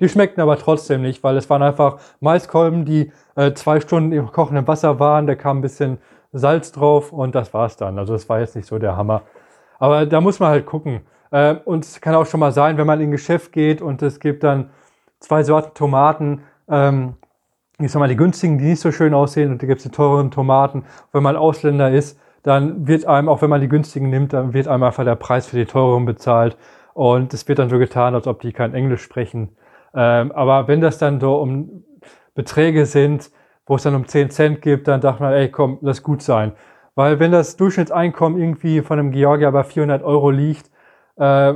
Die 0.00 0.08
schmeckten 0.08 0.42
aber 0.42 0.56
trotzdem 0.56 1.02
nicht, 1.02 1.22
weil 1.22 1.36
es 1.36 1.50
waren 1.50 1.62
einfach 1.62 1.98
Maiskolben, 2.20 2.86
die 2.86 3.12
äh, 3.34 3.52
zwei 3.52 3.80
Stunden 3.80 4.12
im 4.12 4.32
kochenden 4.32 4.66
Wasser 4.66 4.98
waren. 4.98 5.26
Da 5.26 5.34
kam 5.34 5.58
ein 5.58 5.62
bisschen 5.62 5.98
Salz 6.38 6.72
drauf 6.72 7.12
und 7.12 7.34
das 7.34 7.52
war's 7.54 7.76
dann. 7.76 7.98
Also 7.98 8.12
das 8.12 8.28
war 8.28 8.40
jetzt 8.40 8.56
nicht 8.56 8.66
so 8.66 8.78
der 8.78 8.96
Hammer. 8.96 9.22
Aber 9.78 10.06
da 10.06 10.20
muss 10.20 10.40
man 10.40 10.50
halt 10.50 10.66
gucken. 10.66 11.00
Äh, 11.30 11.56
und 11.64 11.84
es 11.84 12.00
kann 12.00 12.14
auch 12.14 12.26
schon 12.26 12.40
mal 12.40 12.52
sein, 12.52 12.78
wenn 12.78 12.86
man 12.86 13.00
in 13.00 13.08
ein 13.08 13.12
Geschäft 13.12 13.52
geht 13.52 13.82
und 13.82 14.02
es 14.02 14.20
gibt 14.20 14.42
dann 14.42 14.70
zwei 15.20 15.42
Sorten 15.42 15.74
Tomaten, 15.74 16.42
ähm, 16.68 17.14
ich 17.78 17.90
sag 17.90 18.00
mal, 18.00 18.08
die 18.08 18.16
günstigen, 18.16 18.58
die 18.58 18.64
nicht 18.64 18.80
so 18.80 18.92
schön 18.92 19.12
aussehen 19.12 19.52
und 19.52 19.62
da 19.62 19.66
gibt 19.66 19.78
es 19.78 19.84
die 19.84 19.90
teuren 19.90 20.30
Tomaten. 20.30 20.84
Wenn 21.12 21.22
man 21.22 21.36
Ausländer 21.36 21.90
ist, 21.90 22.18
dann 22.42 22.86
wird 22.86 23.06
einem, 23.06 23.28
auch 23.28 23.42
wenn 23.42 23.50
man 23.50 23.60
die 23.60 23.68
günstigen 23.68 24.08
nimmt, 24.08 24.32
dann 24.32 24.54
wird 24.54 24.68
einem 24.68 24.84
einfach 24.84 25.04
der 25.04 25.16
Preis 25.16 25.48
für 25.48 25.56
die 25.56 25.66
teuren 25.66 26.04
bezahlt. 26.04 26.56
Und 26.94 27.34
es 27.34 27.46
wird 27.48 27.58
dann 27.58 27.68
so 27.68 27.78
getan, 27.78 28.14
als 28.14 28.26
ob 28.26 28.40
die 28.40 28.52
kein 28.52 28.72
Englisch 28.72 29.02
sprechen. 29.02 29.56
Ähm, 29.94 30.32
aber 30.32 30.68
wenn 30.68 30.80
das 30.80 30.98
dann 30.98 31.20
so 31.20 31.36
um 31.36 31.84
Beträge 32.34 32.86
sind, 32.86 33.30
wo 33.66 33.76
es 33.76 33.82
dann 33.82 33.94
um 33.94 34.06
10 34.06 34.30
Cent 34.30 34.62
gibt, 34.62 34.88
dann 34.88 35.00
dachte 35.00 35.22
man, 35.22 35.32
ey, 35.32 35.50
komm, 35.50 35.78
lass 35.80 36.02
gut 36.02 36.22
sein. 36.22 36.52
Weil 36.94 37.18
wenn 37.20 37.32
das 37.32 37.56
Durchschnittseinkommen 37.56 38.40
irgendwie 38.40 38.80
von 38.80 38.98
einem 38.98 39.10
Georgier 39.10 39.52
bei 39.52 39.64
400 39.64 40.02
Euro 40.02 40.30
liegt, 40.30 40.70
äh, 41.16 41.54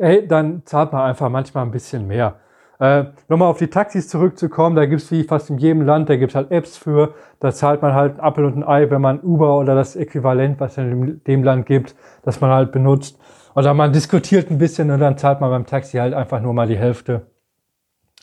hey, 0.00 0.26
dann 0.26 0.62
zahlt 0.64 0.92
man 0.92 1.02
einfach 1.02 1.28
manchmal 1.28 1.64
ein 1.64 1.70
bisschen 1.70 2.06
mehr. 2.06 2.36
Äh, 2.78 3.04
Nochmal 3.28 3.48
auf 3.48 3.58
die 3.58 3.68
Taxis 3.68 4.08
zurückzukommen, 4.08 4.76
da 4.76 4.84
gibt's 4.84 5.10
wie 5.10 5.24
fast 5.24 5.48
in 5.50 5.58
jedem 5.58 5.82
Land, 5.82 6.10
da 6.10 6.16
gibt's 6.16 6.34
halt 6.34 6.50
Apps 6.50 6.76
für, 6.76 7.14
da 7.40 7.50
zahlt 7.52 7.80
man 7.82 7.94
halt 7.94 8.16
ein 8.16 8.20
Apfel 8.20 8.44
und 8.44 8.58
ein 8.58 8.64
Ei, 8.64 8.90
wenn 8.90 9.00
man 9.00 9.20
Uber 9.20 9.58
oder 9.58 9.74
das 9.74 9.96
Äquivalent, 9.96 10.60
was 10.60 10.72
es 10.72 10.78
in 10.78 11.22
dem 11.26 11.42
Land 11.42 11.66
gibt, 11.66 11.96
das 12.22 12.40
man 12.40 12.50
halt 12.50 12.72
benutzt. 12.72 13.18
Oder 13.54 13.72
man 13.72 13.92
diskutiert 13.92 14.50
ein 14.50 14.58
bisschen 14.58 14.90
und 14.90 15.00
dann 15.00 15.16
zahlt 15.16 15.40
man 15.40 15.50
beim 15.50 15.64
Taxi 15.64 15.96
halt 15.96 16.12
einfach 16.12 16.40
nur 16.42 16.52
mal 16.52 16.66
die 16.66 16.76
Hälfte. 16.76 17.26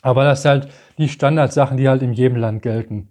Aber 0.04 0.24
das 0.24 0.44
sind 0.44 0.52
halt 0.52 0.68
die 1.00 1.10
Standardsachen, 1.10 1.78
die 1.78 1.90
halt 1.90 2.04
in 2.04 2.14
jedem 2.14 2.38
Land 2.38 2.62
gelten. 2.62 3.10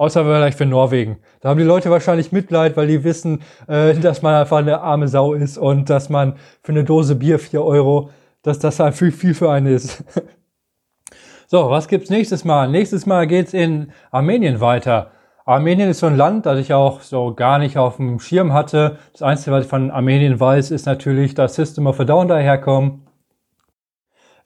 Außer 0.00 0.24
vielleicht 0.24 0.56
für 0.56 0.64
Norwegen. 0.64 1.18
Da 1.42 1.50
haben 1.50 1.58
die 1.58 1.64
Leute 1.64 1.90
wahrscheinlich 1.90 2.32
Mitleid, 2.32 2.74
weil 2.78 2.86
die 2.86 3.04
wissen, 3.04 3.42
äh, 3.68 3.92
dass 3.92 4.22
man 4.22 4.34
einfach 4.34 4.56
eine 4.56 4.80
arme 4.80 5.08
Sau 5.08 5.34
ist 5.34 5.58
und 5.58 5.90
dass 5.90 6.08
man 6.08 6.36
für 6.62 6.72
eine 6.72 6.84
Dose 6.84 7.16
Bier 7.16 7.38
vier 7.38 7.62
Euro, 7.62 8.08
dass 8.40 8.58
das 8.58 8.80
halt 8.80 8.94
viel, 8.94 9.12
viel 9.12 9.34
für 9.34 9.50
einen 9.50 9.66
ist. 9.66 10.02
so, 11.48 11.68
was 11.68 11.86
gibt's 11.86 12.08
nächstes 12.08 12.46
Mal? 12.46 12.70
Nächstes 12.70 13.04
Mal 13.04 13.26
geht's 13.26 13.52
in 13.52 13.92
Armenien 14.10 14.62
weiter. 14.62 15.10
Armenien 15.44 15.90
ist 15.90 15.98
so 15.98 16.06
ein 16.06 16.16
Land, 16.16 16.46
das 16.46 16.58
ich 16.58 16.72
auch 16.72 17.02
so 17.02 17.34
gar 17.34 17.58
nicht 17.58 17.76
auf 17.76 17.96
dem 17.96 18.20
Schirm 18.20 18.54
hatte. 18.54 18.96
Das 19.12 19.20
Einzige, 19.20 19.54
was 19.54 19.64
ich 19.64 19.70
von 19.70 19.90
Armenien 19.90 20.40
weiß, 20.40 20.70
ist 20.70 20.86
natürlich, 20.86 21.34
dass 21.34 21.56
System 21.56 21.86
of 21.86 22.00
a 22.00 22.04
Down 22.04 22.26
daherkommt. 22.26 23.02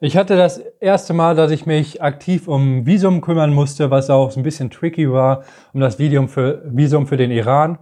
Ich 0.01 0.17
hatte 0.17 0.35
das 0.35 0.57
erste 0.81 1.13
Mal, 1.13 1.35
dass 1.35 1.51
ich 1.51 1.65
mich 1.65 2.01
aktiv 2.01 2.49
um 2.49 2.85
Visum 2.85 3.21
kümmern 3.21 3.53
musste, 3.53 3.91
was 3.91 4.09
auch 4.09 4.31
so 4.31 4.41
ein 4.41 4.43
bisschen 4.43 4.69
tricky 4.69 5.09
war, 5.09 5.43
um 5.73 5.79
das 5.79 5.99
Visum 5.99 6.27
für, 6.27 6.61
Visum 6.65 7.07
für 7.07 7.15
den 7.15 7.31
Iran. 7.31 7.77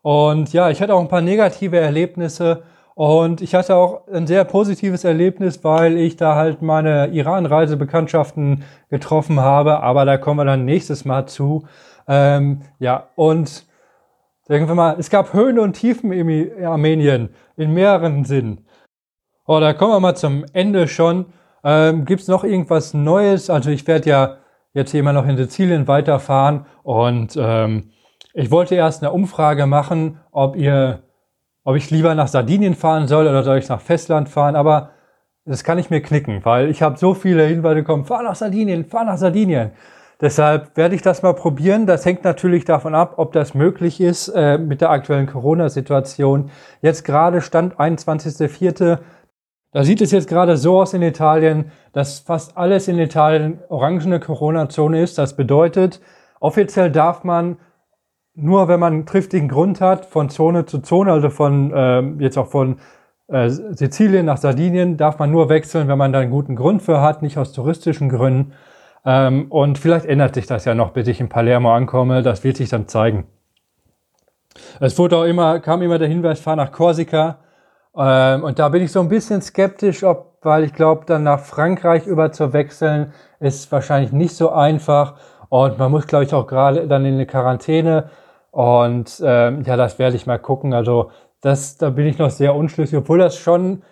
Und 0.00 0.52
ja, 0.54 0.70
ich 0.70 0.80
hatte 0.80 0.94
auch 0.94 1.00
ein 1.00 1.08
paar 1.08 1.20
negative 1.20 1.78
Erlebnisse 1.78 2.62
und 2.94 3.42
ich 3.42 3.54
hatte 3.54 3.76
auch 3.76 4.08
ein 4.08 4.26
sehr 4.26 4.44
positives 4.44 5.04
Erlebnis, 5.04 5.62
weil 5.62 5.98
ich 5.98 6.16
da 6.16 6.36
halt 6.36 6.62
meine 6.62 7.08
Iran-Reisebekanntschaften 7.08 8.64
getroffen 8.88 9.38
habe, 9.38 9.80
aber 9.80 10.06
da 10.06 10.16
kommen 10.16 10.40
wir 10.40 10.44
dann 10.46 10.64
nächstes 10.64 11.04
Mal 11.04 11.26
zu. 11.26 11.66
Ähm, 12.08 12.62
ja, 12.78 13.08
und 13.14 13.66
sagen 14.48 14.68
wir 14.68 14.74
mal, 14.74 14.96
es 14.98 15.10
gab 15.10 15.34
Höhen 15.34 15.58
und 15.58 15.74
Tiefen 15.74 16.12
in 16.12 16.64
Armenien 16.64 17.28
in 17.58 17.74
mehreren 17.74 18.24
Sinnen. 18.24 18.66
Oh, 19.46 19.60
da 19.60 19.74
kommen 19.74 19.92
wir 19.92 20.00
mal 20.00 20.16
zum 20.16 20.46
Ende 20.54 20.88
schon. 20.88 21.26
Ähm, 21.64 22.04
Gibt 22.04 22.22
es 22.22 22.28
noch 22.28 22.44
irgendwas 22.44 22.94
Neues? 22.94 23.50
Also 23.50 23.70
ich 23.70 23.86
werde 23.86 24.10
ja 24.10 24.36
jetzt 24.74 24.90
hier 24.90 25.00
immer 25.00 25.12
noch 25.12 25.26
in 25.26 25.36
Sizilien 25.36 25.86
weiterfahren 25.86 26.66
und 26.82 27.36
ähm, 27.38 27.90
ich 28.34 28.50
wollte 28.50 28.74
erst 28.74 29.02
eine 29.02 29.12
Umfrage 29.12 29.66
machen, 29.66 30.18
ob 30.30 30.56
ihr, 30.56 31.02
ob 31.64 31.76
ich 31.76 31.90
lieber 31.90 32.14
nach 32.14 32.28
Sardinien 32.28 32.74
fahren 32.74 33.06
soll 33.06 33.26
oder 33.26 33.42
soll 33.42 33.58
ich 33.58 33.68
nach 33.68 33.80
Festland 33.80 34.28
fahren, 34.28 34.56
aber 34.56 34.90
das 35.44 35.64
kann 35.64 35.78
ich 35.78 35.90
mir 35.90 36.00
knicken, 36.00 36.44
weil 36.44 36.70
ich 36.70 36.82
habe 36.82 36.96
so 36.96 37.14
viele 37.14 37.44
Hinweise 37.44 37.76
bekommen, 37.76 38.04
fahr 38.04 38.22
nach 38.22 38.36
Sardinien, 38.36 38.84
fahr 38.84 39.04
nach 39.04 39.18
Sardinien. 39.18 39.72
Deshalb 40.22 40.76
werde 40.76 40.94
ich 40.94 41.02
das 41.02 41.22
mal 41.22 41.34
probieren. 41.34 41.84
Das 41.84 42.06
hängt 42.06 42.22
natürlich 42.22 42.64
davon 42.64 42.94
ab, 42.94 43.14
ob 43.16 43.32
das 43.32 43.54
möglich 43.54 44.00
ist 44.00 44.28
äh, 44.28 44.56
mit 44.56 44.80
der 44.80 44.90
aktuellen 44.90 45.26
Corona-Situation. 45.26 46.50
Jetzt 46.80 47.04
gerade 47.04 47.40
Stand 47.40 47.74
21.04. 47.74 49.00
Da 49.72 49.84
sieht 49.84 50.02
es 50.02 50.12
jetzt 50.12 50.28
gerade 50.28 50.56
so 50.58 50.80
aus 50.80 50.92
in 50.92 51.02
Italien, 51.02 51.72
dass 51.92 52.20
fast 52.20 52.56
alles 52.58 52.88
in 52.88 52.98
Italien 52.98 53.58
orangene 53.68 54.20
Corona-Zone 54.20 55.00
ist. 55.02 55.16
Das 55.16 55.34
bedeutet, 55.34 56.00
offiziell 56.40 56.90
darf 56.90 57.24
man 57.24 57.56
nur, 58.34 58.68
wenn 58.68 58.80
man 58.80 58.92
einen 58.92 59.06
triftigen 59.06 59.48
Grund 59.48 59.80
hat, 59.80 60.06
von 60.06 60.28
Zone 60.28 60.66
zu 60.66 60.80
Zone, 60.80 61.10
also 61.10 61.30
von 61.30 61.72
äh, 61.72 62.00
jetzt 62.22 62.36
auch 62.36 62.48
von 62.48 62.76
äh, 63.28 63.48
Sizilien 63.48 64.26
nach 64.26 64.36
Sardinien, 64.36 64.98
darf 64.98 65.18
man 65.18 65.30
nur 65.30 65.48
wechseln, 65.48 65.88
wenn 65.88 65.98
man 65.98 66.12
da 66.12 66.20
einen 66.20 66.30
guten 66.30 66.54
Grund 66.54 66.82
für 66.82 67.00
hat, 67.00 67.22
nicht 67.22 67.38
aus 67.38 67.52
touristischen 67.52 68.10
Gründen. 68.10 68.52
Ähm, 69.04 69.46
und 69.50 69.78
vielleicht 69.78 70.04
ändert 70.04 70.34
sich 70.34 70.46
das 70.46 70.66
ja 70.66 70.74
noch, 70.74 70.90
bis 70.90 71.08
ich 71.08 71.20
in 71.20 71.30
Palermo 71.30 71.74
ankomme. 71.74 72.22
Das 72.22 72.44
wird 72.44 72.58
sich 72.58 72.68
dann 72.68 72.88
zeigen. 72.88 73.24
Es 74.80 74.98
wurde 74.98 75.16
auch 75.16 75.24
immer, 75.24 75.60
kam 75.60 75.80
immer 75.80 75.98
der 75.98 76.08
Hinweis, 76.08 76.40
fahr 76.40 76.56
nach 76.56 76.72
Korsika. 76.72 77.38
Ähm, 77.96 78.44
und 78.44 78.58
da 78.58 78.68
bin 78.68 78.82
ich 78.82 78.92
so 78.92 79.00
ein 79.00 79.08
bisschen 79.08 79.42
skeptisch, 79.42 80.02
ob, 80.04 80.38
weil 80.42 80.64
ich 80.64 80.72
glaube, 80.72 81.04
dann 81.06 81.24
nach 81.24 81.40
Frankreich 81.40 82.06
über 82.06 82.32
zu 82.32 82.52
wechseln, 82.52 83.12
ist 83.40 83.70
wahrscheinlich 83.72 84.12
nicht 84.12 84.34
so 84.36 84.50
einfach. 84.50 85.14
Und 85.48 85.78
man 85.78 85.90
muss, 85.90 86.06
glaube 86.06 86.24
ich, 86.24 86.34
auch 86.34 86.46
gerade 86.46 86.86
dann 86.88 87.04
in 87.04 87.14
eine 87.14 87.26
Quarantäne. 87.26 88.10
Und 88.50 89.22
ähm, 89.24 89.62
ja, 89.62 89.76
das 89.76 89.98
werde 89.98 90.16
ich 90.16 90.26
mal 90.26 90.38
gucken. 90.38 90.72
Also 90.74 91.10
das, 91.40 91.76
da 91.76 91.90
bin 91.90 92.06
ich 92.06 92.18
noch 92.18 92.30
sehr 92.30 92.54
unschlüssig, 92.54 92.98
obwohl 92.98 93.18
das 93.18 93.36
schon, 93.36 93.82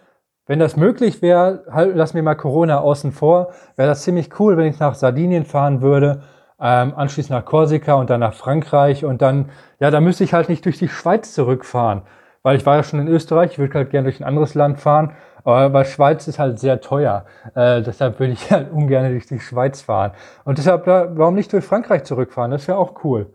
wenn 0.46 0.59
das 0.59 0.76
möglich 0.76 1.22
wäre, 1.22 1.64
halt, 1.70 1.96
lass 1.96 2.14
mir 2.14 2.22
mal 2.22 2.34
Corona 2.36 2.80
außen 2.80 3.12
vor, 3.12 3.51
wäre 3.76 3.88
das 3.88 4.03
ziemlich 4.03 4.38
cool, 4.40 4.57
wenn 4.57 4.66
ich 4.66 4.78
nach 4.78 4.94
Sardinien 4.94 5.44
fahren 5.44 5.82
würde, 5.82 6.22
ähm, 6.61 6.94
anschließend 6.96 7.32
nach 7.32 7.44
Korsika 7.44 7.94
und 7.94 8.11
dann 8.11 8.20
nach 8.20 8.34
Frankreich 8.34 9.05
und 9.05 9.22
dann, 9.22 9.51
ja, 9.80 9.90
da 9.90 10.01
müsste 10.01 10.24
ich 10.24 10.34
halt 10.34 10.48
nicht 10.48 10.64
durch 10.64 10.78
die 10.78 10.88
Schweiz 10.88 11.34
zurückfahren 11.34 12.03
weil 12.43 12.57
ich 12.57 12.66
war 12.66 12.76
ja 12.76 12.82
schon 12.82 13.01
in 13.01 13.09
Österreich, 13.09 13.53
ich 13.53 13.59
würde 13.59 13.74
halt 13.74 13.91
gerne 13.91 14.05
durch 14.05 14.20
ein 14.20 14.24
anderes 14.24 14.55
Land 14.55 14.78
fahren, 14.78 15.12
aber 15.45 15.84
Schweiz 15.84 16.28
ist 16.28 16.38
halt 16.38 16.59
sehr 16.59 16.80
teuer. 16.80 17.24
Äh, 17.55 17.82
deshalb 17.82 18.18
würde 18.20 18.32
ich 18.32 18.51
halt 18.51 18.70
ungern 18.70 19.11
durch 19.11 19.26
die 19.26 19.41
Schweiz 19.41 19.80
fahren. 19.82 20.12
Und 20.45 20.59
deshalb, 20.59 20.86
warum 20.86 21.34
nicht 21.34 21.53
durch 21.53 21.64
Frankreich 21.64 22.05
zurückfahren? 22.05 22.51
Das 22.51 22.68
wäre 22.68 22.78
auch 22.78 23.05
cool. 23.05 23.32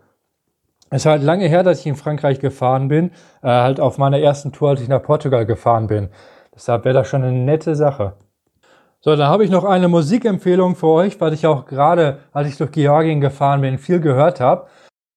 Es 0.92 1.02
ist 1.02 1.06
halt 1.08 1.24
lange 1.24 1.48
her, 1.48 1.64
dass 1.64 1.80
ich 1.80 1.88
in 1.88 1.96
Frankreich 1.96 2.40
gefahren 2.40 2.88
bin, 2.88 3.12
äh, 3.42 3.48
halt 3.48 3.80
auf 3.80 3.98
meiner 3.98 4.20
ersten 4.20 4.52
Tour, 4.52 4.70
als 4.70 4.82
ich 4.82 4.88
nach 4.88 5.02
Portugal 5.02 5.46
gefahren 5.46 5.88
bin. 5.88 6.10
Deshalb 6.54 6.86
wäre 6.86 6.94
das 6.94 7.08
schon 7.08 7.24
eine 7.24 7.38
nette 7.38 7.76
Sache. 7.76 8.14
So, 9.02 9.16
dann 9.16 9.28
habe 9.28 9.44
ich 9.44 9.52
noch 9.52 9.66
eine 9.66 9.88
Musikempfehlung 9.88 10.76
für 10.76 10.88
euch, 10.88 11.20
weil 11.22 11.34
ich 11.34 11.46
auch 11.46 11.66
gerade, 11.66 12.20
als 12.34 12.48
ich 12.48 12.58
durch 12.58 12.72
Georgien 12.72 13.22
gefahren 13.22 13.62
bin, 13.62 13.78
viel 13.78 14.00
gehört 14.00 14.40
habe. 14.40 14.68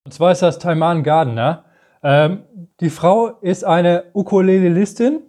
Und 0.05 0.13
zwar 0.13 0.33
ist 0.33 0.43
das 0.43 0.59
Taiman 0.59 1.03
Gardner. 1.03 1.65
Ähm, 2.03 2.43
die 2.81 2.91
Frau 2.91 3.29
ist 3.41 3.65
eine 3.65 4.05
Ukulelistin. 4.13 5.21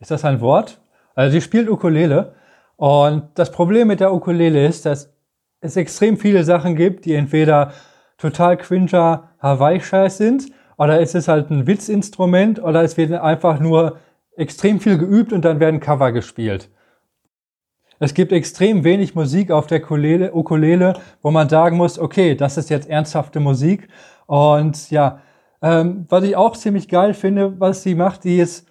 Ist 0.00 0.10
das 0.10 0.24
ein 0.24 0.40
Wort? 0.40 0.80
Also 1.14 1.32
sie 1.32 1.40
spielt 1.40 1.68
Ukulele. 1.68 2.34
Und 2.76 3.24
das 3.34 3.50
Problem 3.50 3.88
mit 3.88 4.00
der 4.00 4.12
Ukulele 4.12 4.66
ist, 4.66 4.86
dass 4.86 5.12
es 5.60 5.76
extrem 5.76 6.16
viele 6.16 6.44
Sachen 6.44 6.76
gibt, 6.76 7.04
die 7.04 7.14
entweder 7.14 7.72
total 8.18 8.56
cringer 8.56 9.30
Hawaii-Scheiß 9.40 10.18
sind, 10.18 10.46
oder 10.76 11.00
es 11.00 11.14
ist 11.14 11.26
halt 11.26 11.50
ein 11.50 11.66
Witzinstrument, 11.66 12.62
oder 12.62 12.82
es 12.82 12.96
wird 12.96 13.12
einfach 13.12 13.58
nur 13.58 13.98
extrem 14.36 14.78
viel 14.78 14.98
geübt 14.98 15.32
und 15.32 15.44
dann 15.44 15.58
werden 15.58 15.80
Cover 15.80 16.12
gespielt. 16.12 16.70
Es 17.98 18.14
gibt 18.14 18.30
extrem 18.30 18.84
wenig 18.84 19.16
Musik 19.16 19.50
auf 19.50 19.66
der 19.66 19.82
Ukulele, 19.82 20.32
Ukulele, 20.32 20.94
wo 21.20 21.32
man 21.32 21.48
sagen 21.48 21.76
muss, 21.76 21.98
okay, 21.98 22.36
das 22.36 22.56
ist 22.56 22.70
jetzt 22.70 22.88
ernsthafte 22.88 23.40
Musik. 23.40 23.88
Und 24.26 24.90
ja, 24.92 25.20
ähm, 25.62 26.06
was 26.08 26.24
ich 26.24 26.36
auch 26.36 26.56
ziemlich 26.56 26.88
geil 26.88 27.14
finde, 27.14 27.58
was 27.60 27.82
sie 27.82 27.94
macht, 27.94 28.24
die 28.24 28.38
ist, 28.38 28.66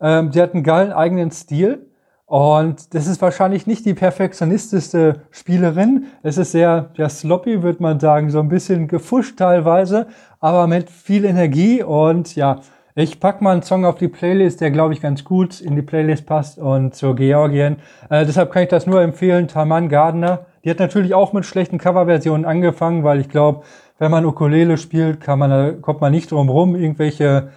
ähm, 0.00 0.30
die 0.30 0.40
hat 0.40 0.54
einen 0.54 0.64
geilen 0.64 0.92
eigenen 0.92 1.30
Stil. 1.30 1.86
Und 2.26 2.94
das 2.94 3.06
ist 3.06 3.20
wahrscheinlich 3.20 3.66
nicht 3.66 3.84
die 3.84 3.94
perfektionistischste 3.94 5.20
Spielerin. 5.30 6.06
Es 6.22 6.38
ist 6.38 6.52
sehr, 6.52 6.90
sehr 6.96 7.08
sloppy, 7.10 7.62
würde 7.62 7.82
man 7.82 8.00
sagen, 8.00 8.30
so 8.30 8.40
ein 8.40 8.48
bisschen 8.48 8.88
gefuscht 8.88 9.38
teilweise, 9.38 10.06
aber 10.40 10.66
mit 10.66 10.90
viel 10.90 11.26
Energie. 11.26 11.82
Und 11.82 12.34
ja, 12.34 12.60
ich 12.96 13.20
pack 13.20 13.42
mal 13.42 13.52
einen 13.52 13.62
Song 13.62 13.84
auf 13.84 13.96
die 13.96 14.08
Playlist, 14.08 14.60
der 14.60 14.70
glaube 14.70 14.94
ich 14.94 15.00
ganz 15.00 15.24
gut 15.24 15.60
in 15.60 15.76
die 15.76 15.82
Playlist 15.82 16.26
passt 16.26 16.58
und 16.58 16.94
zur 16.94 17.14
Georgien. 17.14 17.76
Äh, 18.08 18.24
deshalb 18.24 18.52
kann 18.52 18.62
ich 18.62 18.68
das 18.68 18.86
nur 18.86 19.02
empfehlen. 19.02 19.46
Taman 19.46 19.88
Gardner, 19.88 20.46
Die 20.64 20.70
hat 20.70 20.78
natürlich 20.78 21.12
auch 21.12 21.32
mit 21.34 21.44
schlechten 21.44 21.76
Coverversionen 21.78 22.46
angefangen, 22.46 23.04
weil 23.04 23.20
ich 23.20 23.28
glaube, 23.28 23.64
wenn 23.98 24.10
man 24.10 24.26
Ukulele 24.26 24.76
spielt, 24.76 25.20
kann 25.20 25.38
man, 25.38 25.80
kommt 25.82 26.00
man 26.00 26.12
nicht 26.12 26.30
drum 26.30 26.48
rum, 26.48 26.76
irgendwelche 26.76 27.50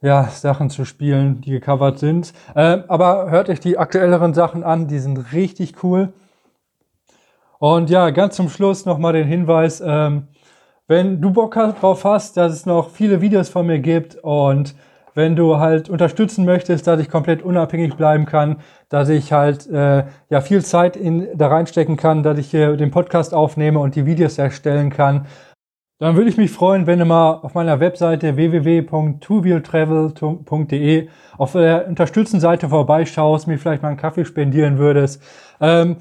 ja, 0.00 0.24
Sachen 0.28 0.70
zu 0.70 0.84
spielen, 0.84 1.40
die 1.40 1.50
gecovert 1.50 1.98
sind. 1.98 2.32
Äh, 2.54 2.78
aber 2.88 3.30
hört 3.30 3.48
euch 3.48 3.60
die 3.60 3.78
aktuelleren 3.78 4.34
Sachen 4.34 4.62
an, 4.62 4.88
die 4.88 4.98
sind 4.98 5.32
richtig 5.32 5.82
cool. 5.82 6.12
Und 7.58 7.90
ja, 7.90 8.10
ganz 8.10 8.36
zum 8.36 8.48
Schluss 8.48 8.84
nochmal 8.84 9.14
den 9.14 9.26
Hinweis, 9.26 9.82
ähm, 9.84 10.28
wenn 10.88 11.20
du 11.20 11.30
Bock 11.32 11.54
drauf 11.54 12.04
hast, 12.04 12.36
dass 12.36 12.52
es 12.52 12.66
noch 12.66 12.90
viele 12.90 13.20
Videos 13.20 13.48
von 13.48 13.66
mir 13.66 13.80
gibt 13.80 14.16
und 14.16 14.76
wenn 15.14 15.34
du 15.34 15.58
halt 15.58 15.88
unterstützen 15.88 16.44
möchtest, 16.44 16.86
dass 16.86 17.00
ich 17.00 17.08
komplett 17.08 17.42
unabhängig 17.42 17.96
bleiben 17.96 18.26
kann, 18.26 18.58
dass 18.90 19.08
ich 19.08 19.32
halt 19.32 19.66
äh, 19.66 20.04
ja 20.28 20.40
viel 20.42 20.62
Zeit 20.62 20.94
in 20.94 21.26
da 21.34 21.48
reinstecken 21.48 21.96
kann, 21.96 22.22
dass 22.22 22.38
ich 22.38 22.50
hier 22.50 22.76
den 22.76 22.90
Podcast 22.90 23.32
aufnehme 23.32 23.78
und 23.78 23.96
die 23.96 24.04
Videos 24.04 24.36
erstellen 24.36 24.90
kann, 24.90 25.26
dann 25.98 26.16
würde 26.16 26.28
ich 26.28 26.36
mich 26.36 26.50
freuen, 26.50 26.86
wenn 26.86 26.98
du 26.98 27.06
mal 27.06 27.40
auf 27.42 27.54
meiner 27.54 27.80
Webseite 27.80 28.36
www.twowheeltravel.de 28.36 31.08
auf 31.38 31.52
der 31.52 31.88
Unterstützen-Seite 31.88 32.68
vorbeischaust, 32.68 33.46
mir 33.46 33.58
vielleicht 33.58 33.82
mal 33.82 33.88
einen 33.88 33.96
Kaffee 33.96 34.26
spendieren 34.26 34.76
würdest. 34.78 35.22
Ähm, 35.60 35.96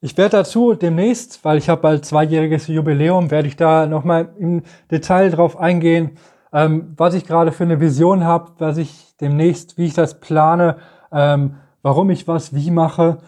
ich 0.00 0.16
werde 0.18 0.38
dazu 0.38 0.74
demnächst, 0.74 1.44
weil 1.44 1.58
ich 1.58 1.68
habe 1.68 1.80
bald 1.80 2.04
zweijähriges 2.04 2.66
Jubiläum, 2.66 3.30
werde 3.30 3.48
ich 3.48 3.56
da 3.56 3.86
nochmal 3.86 4.30
im 4.38 4.62
Detail 4.90 5.30
drauf 5.30 5.58
eingehen, 5.58 6.18
ähm, 6.52 6.94
was 6.96 7.14
ich 7.14 7.24
gerade 7.24 7.52
für 7.52 7.64
eine 7.64 7.80
Vision 7.80 8.24
habe, 8.24 8.52
was 8.58 8.78
ich 8.78 9.14
demnächst, 9.20 9.78
wie 9.78 9.86
ich 9.86 9.94
das 9.94 10.20
plane, 10.20 10.76
ähm, 11.12 11.56
warum 11.82 12.10
ich 12.10 12.26
was 12.26 12.54
wie 12.54 12.70
mache. 12.70 13.18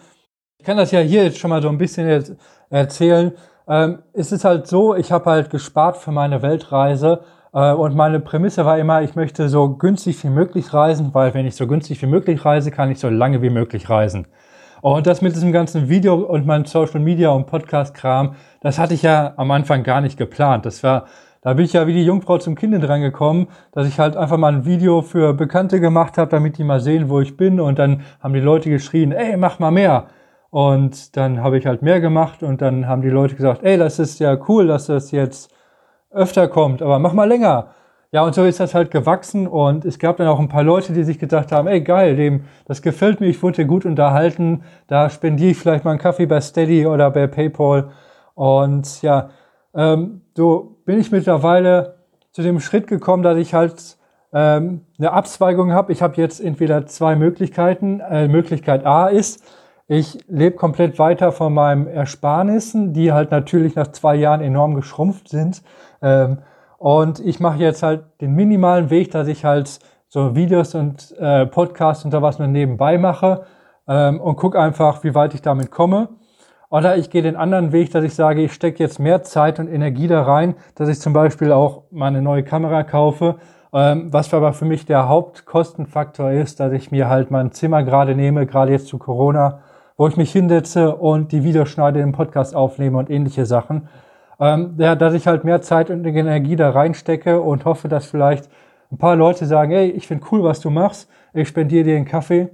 Ich 0.57 0.65
kann 0.65 0.77
das 0.77 0.91
ja 0.91 0.99
hier 0.99 1.23
jetzt 1.23 1.37
schon 1.37 1.49
mal 1.49 1.61
so 1.61 1.69
ein 1.69 1.77
bisschen 1.77 2.37
erzählen. 2.69 3.33
Ähm, 3.69 3.99
es 4.13 4.31
ist 4.31 4.45
halt 4.45 4.65
so, 4.65 4.95
ich 4.95 5.11
habe 5.11 5.29
halt 5.29 5.51
gespart 5.51 5.97
für 5.97 6.11
meine 6.11 6.41
Weltreise 6.41 7.21
äh, 7.53 7.71
und 7.71 7.95
meine 7.95 8.19
Prämisse 8.19 8.65
war 8.65 8.79
immer, 8.79 9.03
ich 9.03 9.15
möchte 9.15 9.47
so 9.47 9.69
günstig 9.69 10.23
wie 10.23 10.29
möglich 10.29 10.73
reisen, 10.73 11.13
weil 11.13 11.35
wenn 11.35 11.45
ich 11.45 11.55
so 11.55 11.67
günstig 11.67 12.01
wie 12.01 12.07
möglich 12.07 12.43
reise, 12.43 12.71
kann 12.71 12.89
ich 12.89 12.99
so 12.99 13.09
lange 13.09 13.43
wie 13.43 13.51
möglich 13.51 13.87
reisen. 13.87 14.25
Und 14.81 15.05
das 15.05 15.21
mit 15.21 15.35
diesem 15.35 15.51
ganzen 15.51 15.87
Video 15.87 16.15
und 16.15 16.47
meinem 16.47 16.65
Social 16.65 16.99
Media 16.99 17.29
und 17.29 17.45
Podcast-Kram, 17.45 18.35
das 18.61 18.79
hatte 18.79 18.95
ich 18.95 19.03
ja 19.03 19.33
am 19.35 19.51
Anfang 19.51 19.83
gar 19.83 20.01
nicht 20.01 20.17
geplant. 20.17 20.65
Das 20.65 20.81
war, 20.83 21.05
da 21.41 21.53
bin 21.53 21.65
ich 21.65 21.73
ja 21.73 21.85
wie 21.85 21.93
die 21.93 22.05
Jungfrau 22.05 22.37
zum 22.37 22.55
Kinde 22.55 22.79
dran 22.79 23.01
gekommen, 23.01 23.49
dass 23.73 23.87
ich 23.87 23.99
halt 23.99 24.15
einfach 24.15 24.37
mal 24.37 24.53
ein 24.53 24.65
Video 24.65 25.01
für 25.01 25.33
Bekannte 25.33 25.79
gemacht 25.79 26.17
habe, 26.17 26.31
damit 26.31 26.57
die 26.57 26.63
mal 26.63 26.79
sehen, 26.79 27.09
wo 27.09 27.19
ich 27.19 27.37
bin. 27.37 27.59
Und 27.59 27.77
dann 27.77 28.01
haben 28.21 28.33
die 28.33 28.39
Leute 28.39 28.69
geschrien, 28.69 29.11
ey, 29.11 29.37
mach 29.37 29.59
mal 29.59 29.71
mehr. 29.71 30.07
Und 30.49 31.15
dann 31.15 31.43
habe 31.43 31.57
ich 31.57 31.65
halt 31.65 31.81
mehr 31.81 31.99
gemacht 31.99 32.41
und 32.43 32.61
dann 32.61 32.87
haben 32.87 33.01
die 33.01 33.09
Leute 33.09 33.35
gesagt, 33.35 33.63
ey, 33.63 33.77
das 33.77 33.99
ist 33.99 34.19
ja 34.19 34.37
cool, 34.47 34.67
dass 34.67 34.87
das 34.87 35.11
jetzt 35.11 35.53
öfter 36.11 36.47
kommt, 36.47 36.81
aber 36.81 36.97
mach 36.99 37.13
mal 37.13 37.27
länger. 37.27 37.67
Ja, 38.11 38.23
und 38.23 38.33
so 38.33 38.43
ist 38.43 38.59
das 38.59 38.73
halt 38.73 38.89
gewachsen 38.89 39.47
und 39.47 39.85
es 39.85 39.99
gab 39.99 40.17
dann 40.17 40.27
auch 40.27 40.39
ein 40.39 40.49
paar 40.49 40.63
Leute, 40.63 40.93
die 40.93 41.03
sich 41.03 41.19
gedacht 41.19 41.51
haben, 41.51 41.67
ey, 41.67 41.81
geil, 41.81 42.15
dem, 42.15 42.45
das 42.65 42.81
gefällt 42.81 43.19
mir, 43.19 43.27
ich 43.27 43.43
wurde 43.43 43.67
gut 43.67 43.85
unterhalten, 43.85 44.63
da 44.87 45.11
spendiere 45.11 45.51
ich 45.51 45.57
vielleicht 45.57 45.85
mal 45.85 45.91
einen 45.91 45.99
Kaffee 45.99 46.25
bei 46.25 46.41
Steady 46.41 46.87
oder 46.87 47.11
bei 47.11 47.27
PayPal. 47.27 47.91
Und 48.33 49.03
ja, 49.03 49.29
ähm, 49.75 50.21
so 50.35 50.77
bin 50.85 50.99
ich 50.99 51.11
mittlerweile 51.11 51.97
zu 52.31 52.41
dem 52.41 52.59
Schritt 52.59 52.87
gekommen, 52.87 53.21
dass 53.21 53.37
ich 53.37 53.53
halt 53.53 53.97
ähm, 54.33 54.81
eine 54.97 55.11
Abzweigung 55.11 55.71
habe. 55.73 55.91
Ich 55.91 56.01
habe 56.01 56.15
jetzt 56.17 56.39
entweder 56.39 56.87
zwei 56.87 57.15
Möglichkeiten. 57.15 57.99
Äh, 57.99 58.27
Möglichkeit 58.27 58.85
A 58.85 59.07
ist, 59.07 59.43
ich 59.89 60.19
lebe 60.27 60.55
komplett 60.55 60.99
weiter 60.99 61.31
von 61.31 61.51
meinem 61.51 61.87
Ersparnissen, 61.87 62.93
die 62.93 63.11
halt 63.11 63.31
natürlich 63.31 63.75
nach 63.75 63.87
zwei 63.87 64.15
Jahren 64.15 64.39
enorm 64.39 64.75
geschrumpft 64.75 65.29
sind. 65.29 65.63
Ähm, 66.03 66.37
und 66.77 67.19
ich 67.19 67.39
mache 67.39 67.57
jetzt 67.57 67.81
halt 67.81 68.03
den 68.21 68.35
minimalen 68.35 68.91
Weg, 68.91 69.09
dass 69.09 69.27
ich 69.27 69.45
halt 69.45 69.79
so 70.07 70.35
Videos 70.35 70.75
und 70.75 71.15
äh, 71.17 71.47
Podcasts 71.47 72.05
und 72.05 72.11
sowas 72.11 72.37
nur 72.37 72.47
nebenbei 72.47 72.99
mache 72.99 73.45
ähm, 73.87 74.21
und 74.21 74.35
gucke 74.35 74.59
einfach, 74.59 75.03
wie 75.03 75.15
weit 75.15 75.33
ich 75.33 75.41
damit 75.41 75.71
komme. 75.71 76.09
Oder 76.69 76.97
ich 76.97 77.09
gehe 77.09 77.23
den 77.23 77.35
anderen 77.35 77.71
Weg, 77.71 77.91
dass 77.91 78.03
ich 78.03 78.13
sage, 78.13 78.43
ich 78.43 78.53
stecke 78.53 78.83
jetzt 78.83 78.99
mehr 78.99 79.23
Zeit 79.23 79.57
und 79.57 79.67
Energie 79.67 80.07
da 80.07 80.21
rein, 80.21 80.53
dass 80.75 80.87
ich 80.87 80.99
zum 80.99 81.13
Beispiel 81.13 81.51
auch 81.51 81.85
meine 81.89 82.21
neue 82.21 82.43
Kamera 82.43 82.83
kaufe. 82.83 83.37
Ähm, 83.73 84.13
was 84.13 84.31
aber 84.35 84.53
für 84.53 84.65
mich 84.65 84.85
der 84.85 85.09
Hauptkostenfaktor 85.09 86.29
ist, 86.29 86.59
dass 86.59 86.73
ich 86.73 86.91
mir 86.91 87.09
halt 87.09 87.31
mein 87.31 87.51
Zimmer 87.51 87.81
gerade 87.81 88.13
nehme, 88.13 88.45
gerade 88.45 88.71
jetzt 88.71 88.85
zu 88.85 88.99
Corona 88.99 89.61
wo 89.99 90.07
ich 90.07 90.15
mich 90.15 90.31
hinsetze 90.31 90.95
und 90.95 91.33
die 91.33 91.43
Videoschneide 91.43 91.99
im 91.99 92.13
Podcast 92.13 92.55
aufnehme 92.55 92.97
und 92.97 93.09
ähnliche 93.09 93.45
Sachen. 93.45 93.89
Ähm, 94.39 94.75
ja, 94.77 94.95
dass 94.95 95.13
ich 95.13 95.27
halt 95.27 95.43
mehr 95.43 95.61
Zeit 95.61 95.89
und 95.89 96.05
Energie 96.05 96.55
da 96.55 96.69
reinstecke 96.69 97.41
und 97.41 97.65
hoffe, 97.65 97.89
dass 97.89 98.05
vielleicht 98.05 98.49
ein 98.93 98.97
paar 98.97 99.17
Leute 99.17 99.45
sagen, 99.45 99.73
ey, 99.73 99.89
ich 99.89 100.07
finde 100.07 100.25
cool, 100.31 100.41
was 100.41 100.61
du 100.61 100.69
machst, 100.69 101.09
ich 101.33 101.49
spendiere 101.49 101.83
dir 101.83 101.97
einen 101.97 102.05
Kaffee. 102.05 102.47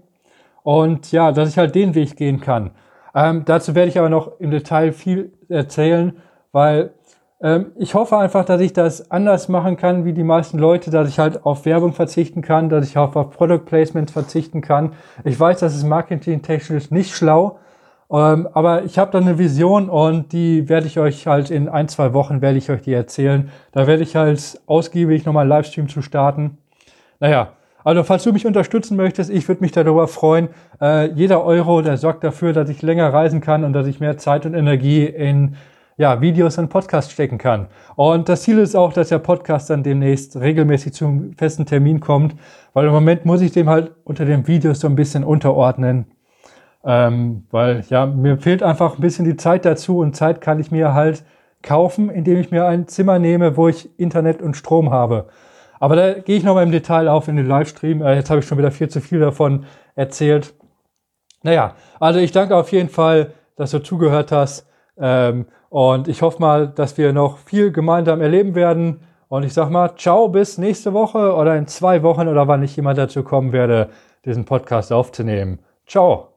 Und 0.64 1.12
ja, 1.12 1.32
dass 1.32 1.48
ich 1.48 1.60
halt 1.60 1.76
den 1.76 1.94
Weg 1.94 2.18
gehen 2.18 2.42
kann. 2.42 2.72
Ähm, 3.14 3.44
dazu 3.46 3.76
werde 3.76 3.90
ich 3.90 4.00
aber 4.00 4.10
noch 4.10 4.40
im 4.40 4.50
Detail 4.50 4.92
viel 4.92 5.32
erzählen, 5.48 6.14
weil 6.52 6.94
ähm, 7.42 7.72
ich 7.78 7.94
hoffe 7.94 8.18
einfach, 8.18 8.46
dass 8.46 8.62
ich 8.62 8.74
das 8.74 9.12
anders 9.12 9.50
machen 9.50 9.78
kann 9.78 10.06
wie 10.06 10.14
die 10.14 10.24
meisten 10.24 10.58
Leute, 10.58 10.92
dass 10.92 11.10
ich 11.10 11.20
halt 11.20 11.46
auf 11.46 11.66
Werbung 11.66 11.94
verzichten 11.94 12.42
kann, 12.42 12.70
dass 12.70 12.88
ich 12.88 12.98
auch 12.98 13.16
auf 13.16 13.32
Product 13.32 13.66
Placements 13.66 14.14
verzichten 14.14 14.62
kann. 14.62 14.94
Ich 15.24 15.40
weiß, 15.40 15.60
das 15.60 15.76
ist 15.76 15.84
marketingtechnisch 15.84 16.92
nicht 16.92 17.16
schlau, 17.16 17.60
ähm, 18.12 18.48
aber 18.54 18.84
ich 18.84 18.98
habe 18.98 19.12
da 19.12 19.18
eine 19.18 19.38
Vision 19.38 19.90
und 19.90 20.32
die 20.32 20.70
werde 20.70 20.88
ich 20.88 21.00
euch 21.00 21.28
halt 21.28 21.52
in 21.52 21.68
ein, 21.68 21.88
zwei 21.88 22.14
Wochen 22.14 22.42
werde 22.42 22.58
ich 22.58 22.70
euch 22.70 22.84
die 22.84 22.94
erzählen. 22.94 23.52
Da 23.72 23.88
werde 23.88 24.04
ich 24.04 24.16
halt 24.16 24.62
ausgiebig 24.68 25.26
nochmal 25.26 25.42
einen 25.42 25.50
Livestream 25.50 25.90
zu 25.90 26.02
starten. 26.02 26.58
Naja, 27.20 27.50
also 27.84 28.04
falls 28.04 28.24
du 28.24 28.34
mich 28.34 28.48
unterstützen 28.48 28.98
möchtest, 28.98 29.30
ich 29.30 29.48
würde 29.48 29.62
mich 29.62 29.72
darüber 29.72 30.08
freuen. 30.08 30.50
Äh, 30.82 31.12
jeder 31.12 31.44
Euro, 31.44 31.82
der 31.82 31.98
sorgt 31.98 32.24
dafür, 32.24 32.54
dass 32.54 32.70
ich 32.70 32.82
länger 32.82 33.14
reisen 33.14 33.42
kann 33.42 33.64
und 33.64 33.74
dass 33.74 33.88
ich 33.88 34.00
mehr 34.00 34.18
Zeit 34.18 34.46
und 34.46 34.54
Energie 34.56 35.06
in 35.06 35.56
ja, 35.98 36.20
Videos 36.22 36.58
und 36.58 36.70
Podcast 36.70 37.12
stecken 37.12 37.38
kann. 37.38 37.68
Und 37.96 38.28
das 38.28 38.44
Ziel 38.44 38.60
ist 38.60 38.76
auch, 38.76 38.92
dass 38.92 39.10
der 39.10 39.20
Podcast 39.20 39.70
dann 39.70 39.84
demnächst 39.84 40.36
regelmäßig 40.36 40.94
zum 40.94 41.34
festen 41.34 41.66
Termin 41.66 42.00
kommt, 42.00 42.36
weil 42.74 42.88
im 42.88 42.92
Moment 42.92 43.26
muss 43.26 43.42
ich 43.42 43.52
dem 43.52 43.70
halt 43.70 43.92
unter 44.04 44.26
den 44.26 44.48
Videos 44.48 44.82
so 44.82 44.88
ein 44.88 44.96
bisschen 44.96 45.24
unterordnen. 45.24 46.06
Ähm, 46.84 47.48
weil 47.50 47.84
ja, 47.90 48.06
mir 48.06 48.38
fehlt 48.38 48.62
einfach 48.62 48.96
ein 48.96 49.02
bisschen 49.02 49.26
die 49.26 49.38
Zeit 49.38 49.66
dazu 49.66 50.00
und 50.00 50.16
Zeit 50.16 50.42
kann 50.42 50.60
ich 50.60 50.70
mir 50.70 50.94
halt 50.94 51.24
kaufen, 51.64 52.10
indem 52.10 52.40
ich 52.40 52.52
mir 52.52 52.66
ein 52.66 52.88
Zimmer 52.88 53.18
nehme, 53.18 53.58
wo 53.58 53.68
ich 53.68 53.98
Internet 53.98 54.42
und 54.42 54.56
Strom 54.56 54.92
habe. 54.92 55.30
Aber 55.80 55.96
da 55.96 56.14
gehe 56.14 56.38
ich 56.38 56.44
nochmal 56.44 56.64
im 56.64 56.72
Detail 56.72 57.08
auf 57.08 57.28
in 57.28 57.38
den 57.38 57.48
Livestream. 57.48 58.02
Äh, 58.02 58.16
jetzt 58.16 58.30
habe 58.30 58.40
ich 58.40 58.46
schon 58.46 58.58
wieder 58.58 58.72
viel 58.72 58.90
zu 58.90 59.02
viel 59.02 59.20
davon 59.20 59.66
erzählt. 59.96 60.54
Naja, 61.42 61.76
also 62.00 62.20
ich 62.20 62.32
danke 62.32 62.56
auf 62.56 62.72
jeden 62.72 62.90
Fall, 62.90 63.34
dass 63.56 63.72
du 63.72 63.80
zugehört 63.80 64.32
hast. 64.32 64.68
Ähm, 64.98 65.46
und 65.70 66.08
ich 66.08 66.22
hoffe 66.22 66.40
mal, 66.40 66.68
dass 66.68 66.98
wir 66.98 67.14
noch 67.14 67.38
viel 67.38 67.72
gemeinsam 67.72 68.22
erleben 68.22 68.56
werden. 68.56 69.02
Und 69.28 69.44
ich 69.44 69.54
sag 69.54 69.70
mal, 69.70 69.96
ciao, 69.98 70.30
bis 70.30 70.58
nächste 70.58 70.94
Woche 70.94 71.36
oder 71.36 71.56
in 71.58 71.68
zwei 71.68 72.04
Wochen 72.04 72.28
oder 72.28 72.48
wann 72.48 72.64
ich 72.64 72.78
immer 72.78 72.94
dazu 72.94 73.24
kommen 73.24 73.52
werde, 73.52 73.90
diesen 74.24 74.46
Podcast 74.46 74.94
aufzunehmen. 74.94 75.60
Ciao. 75.88 76.35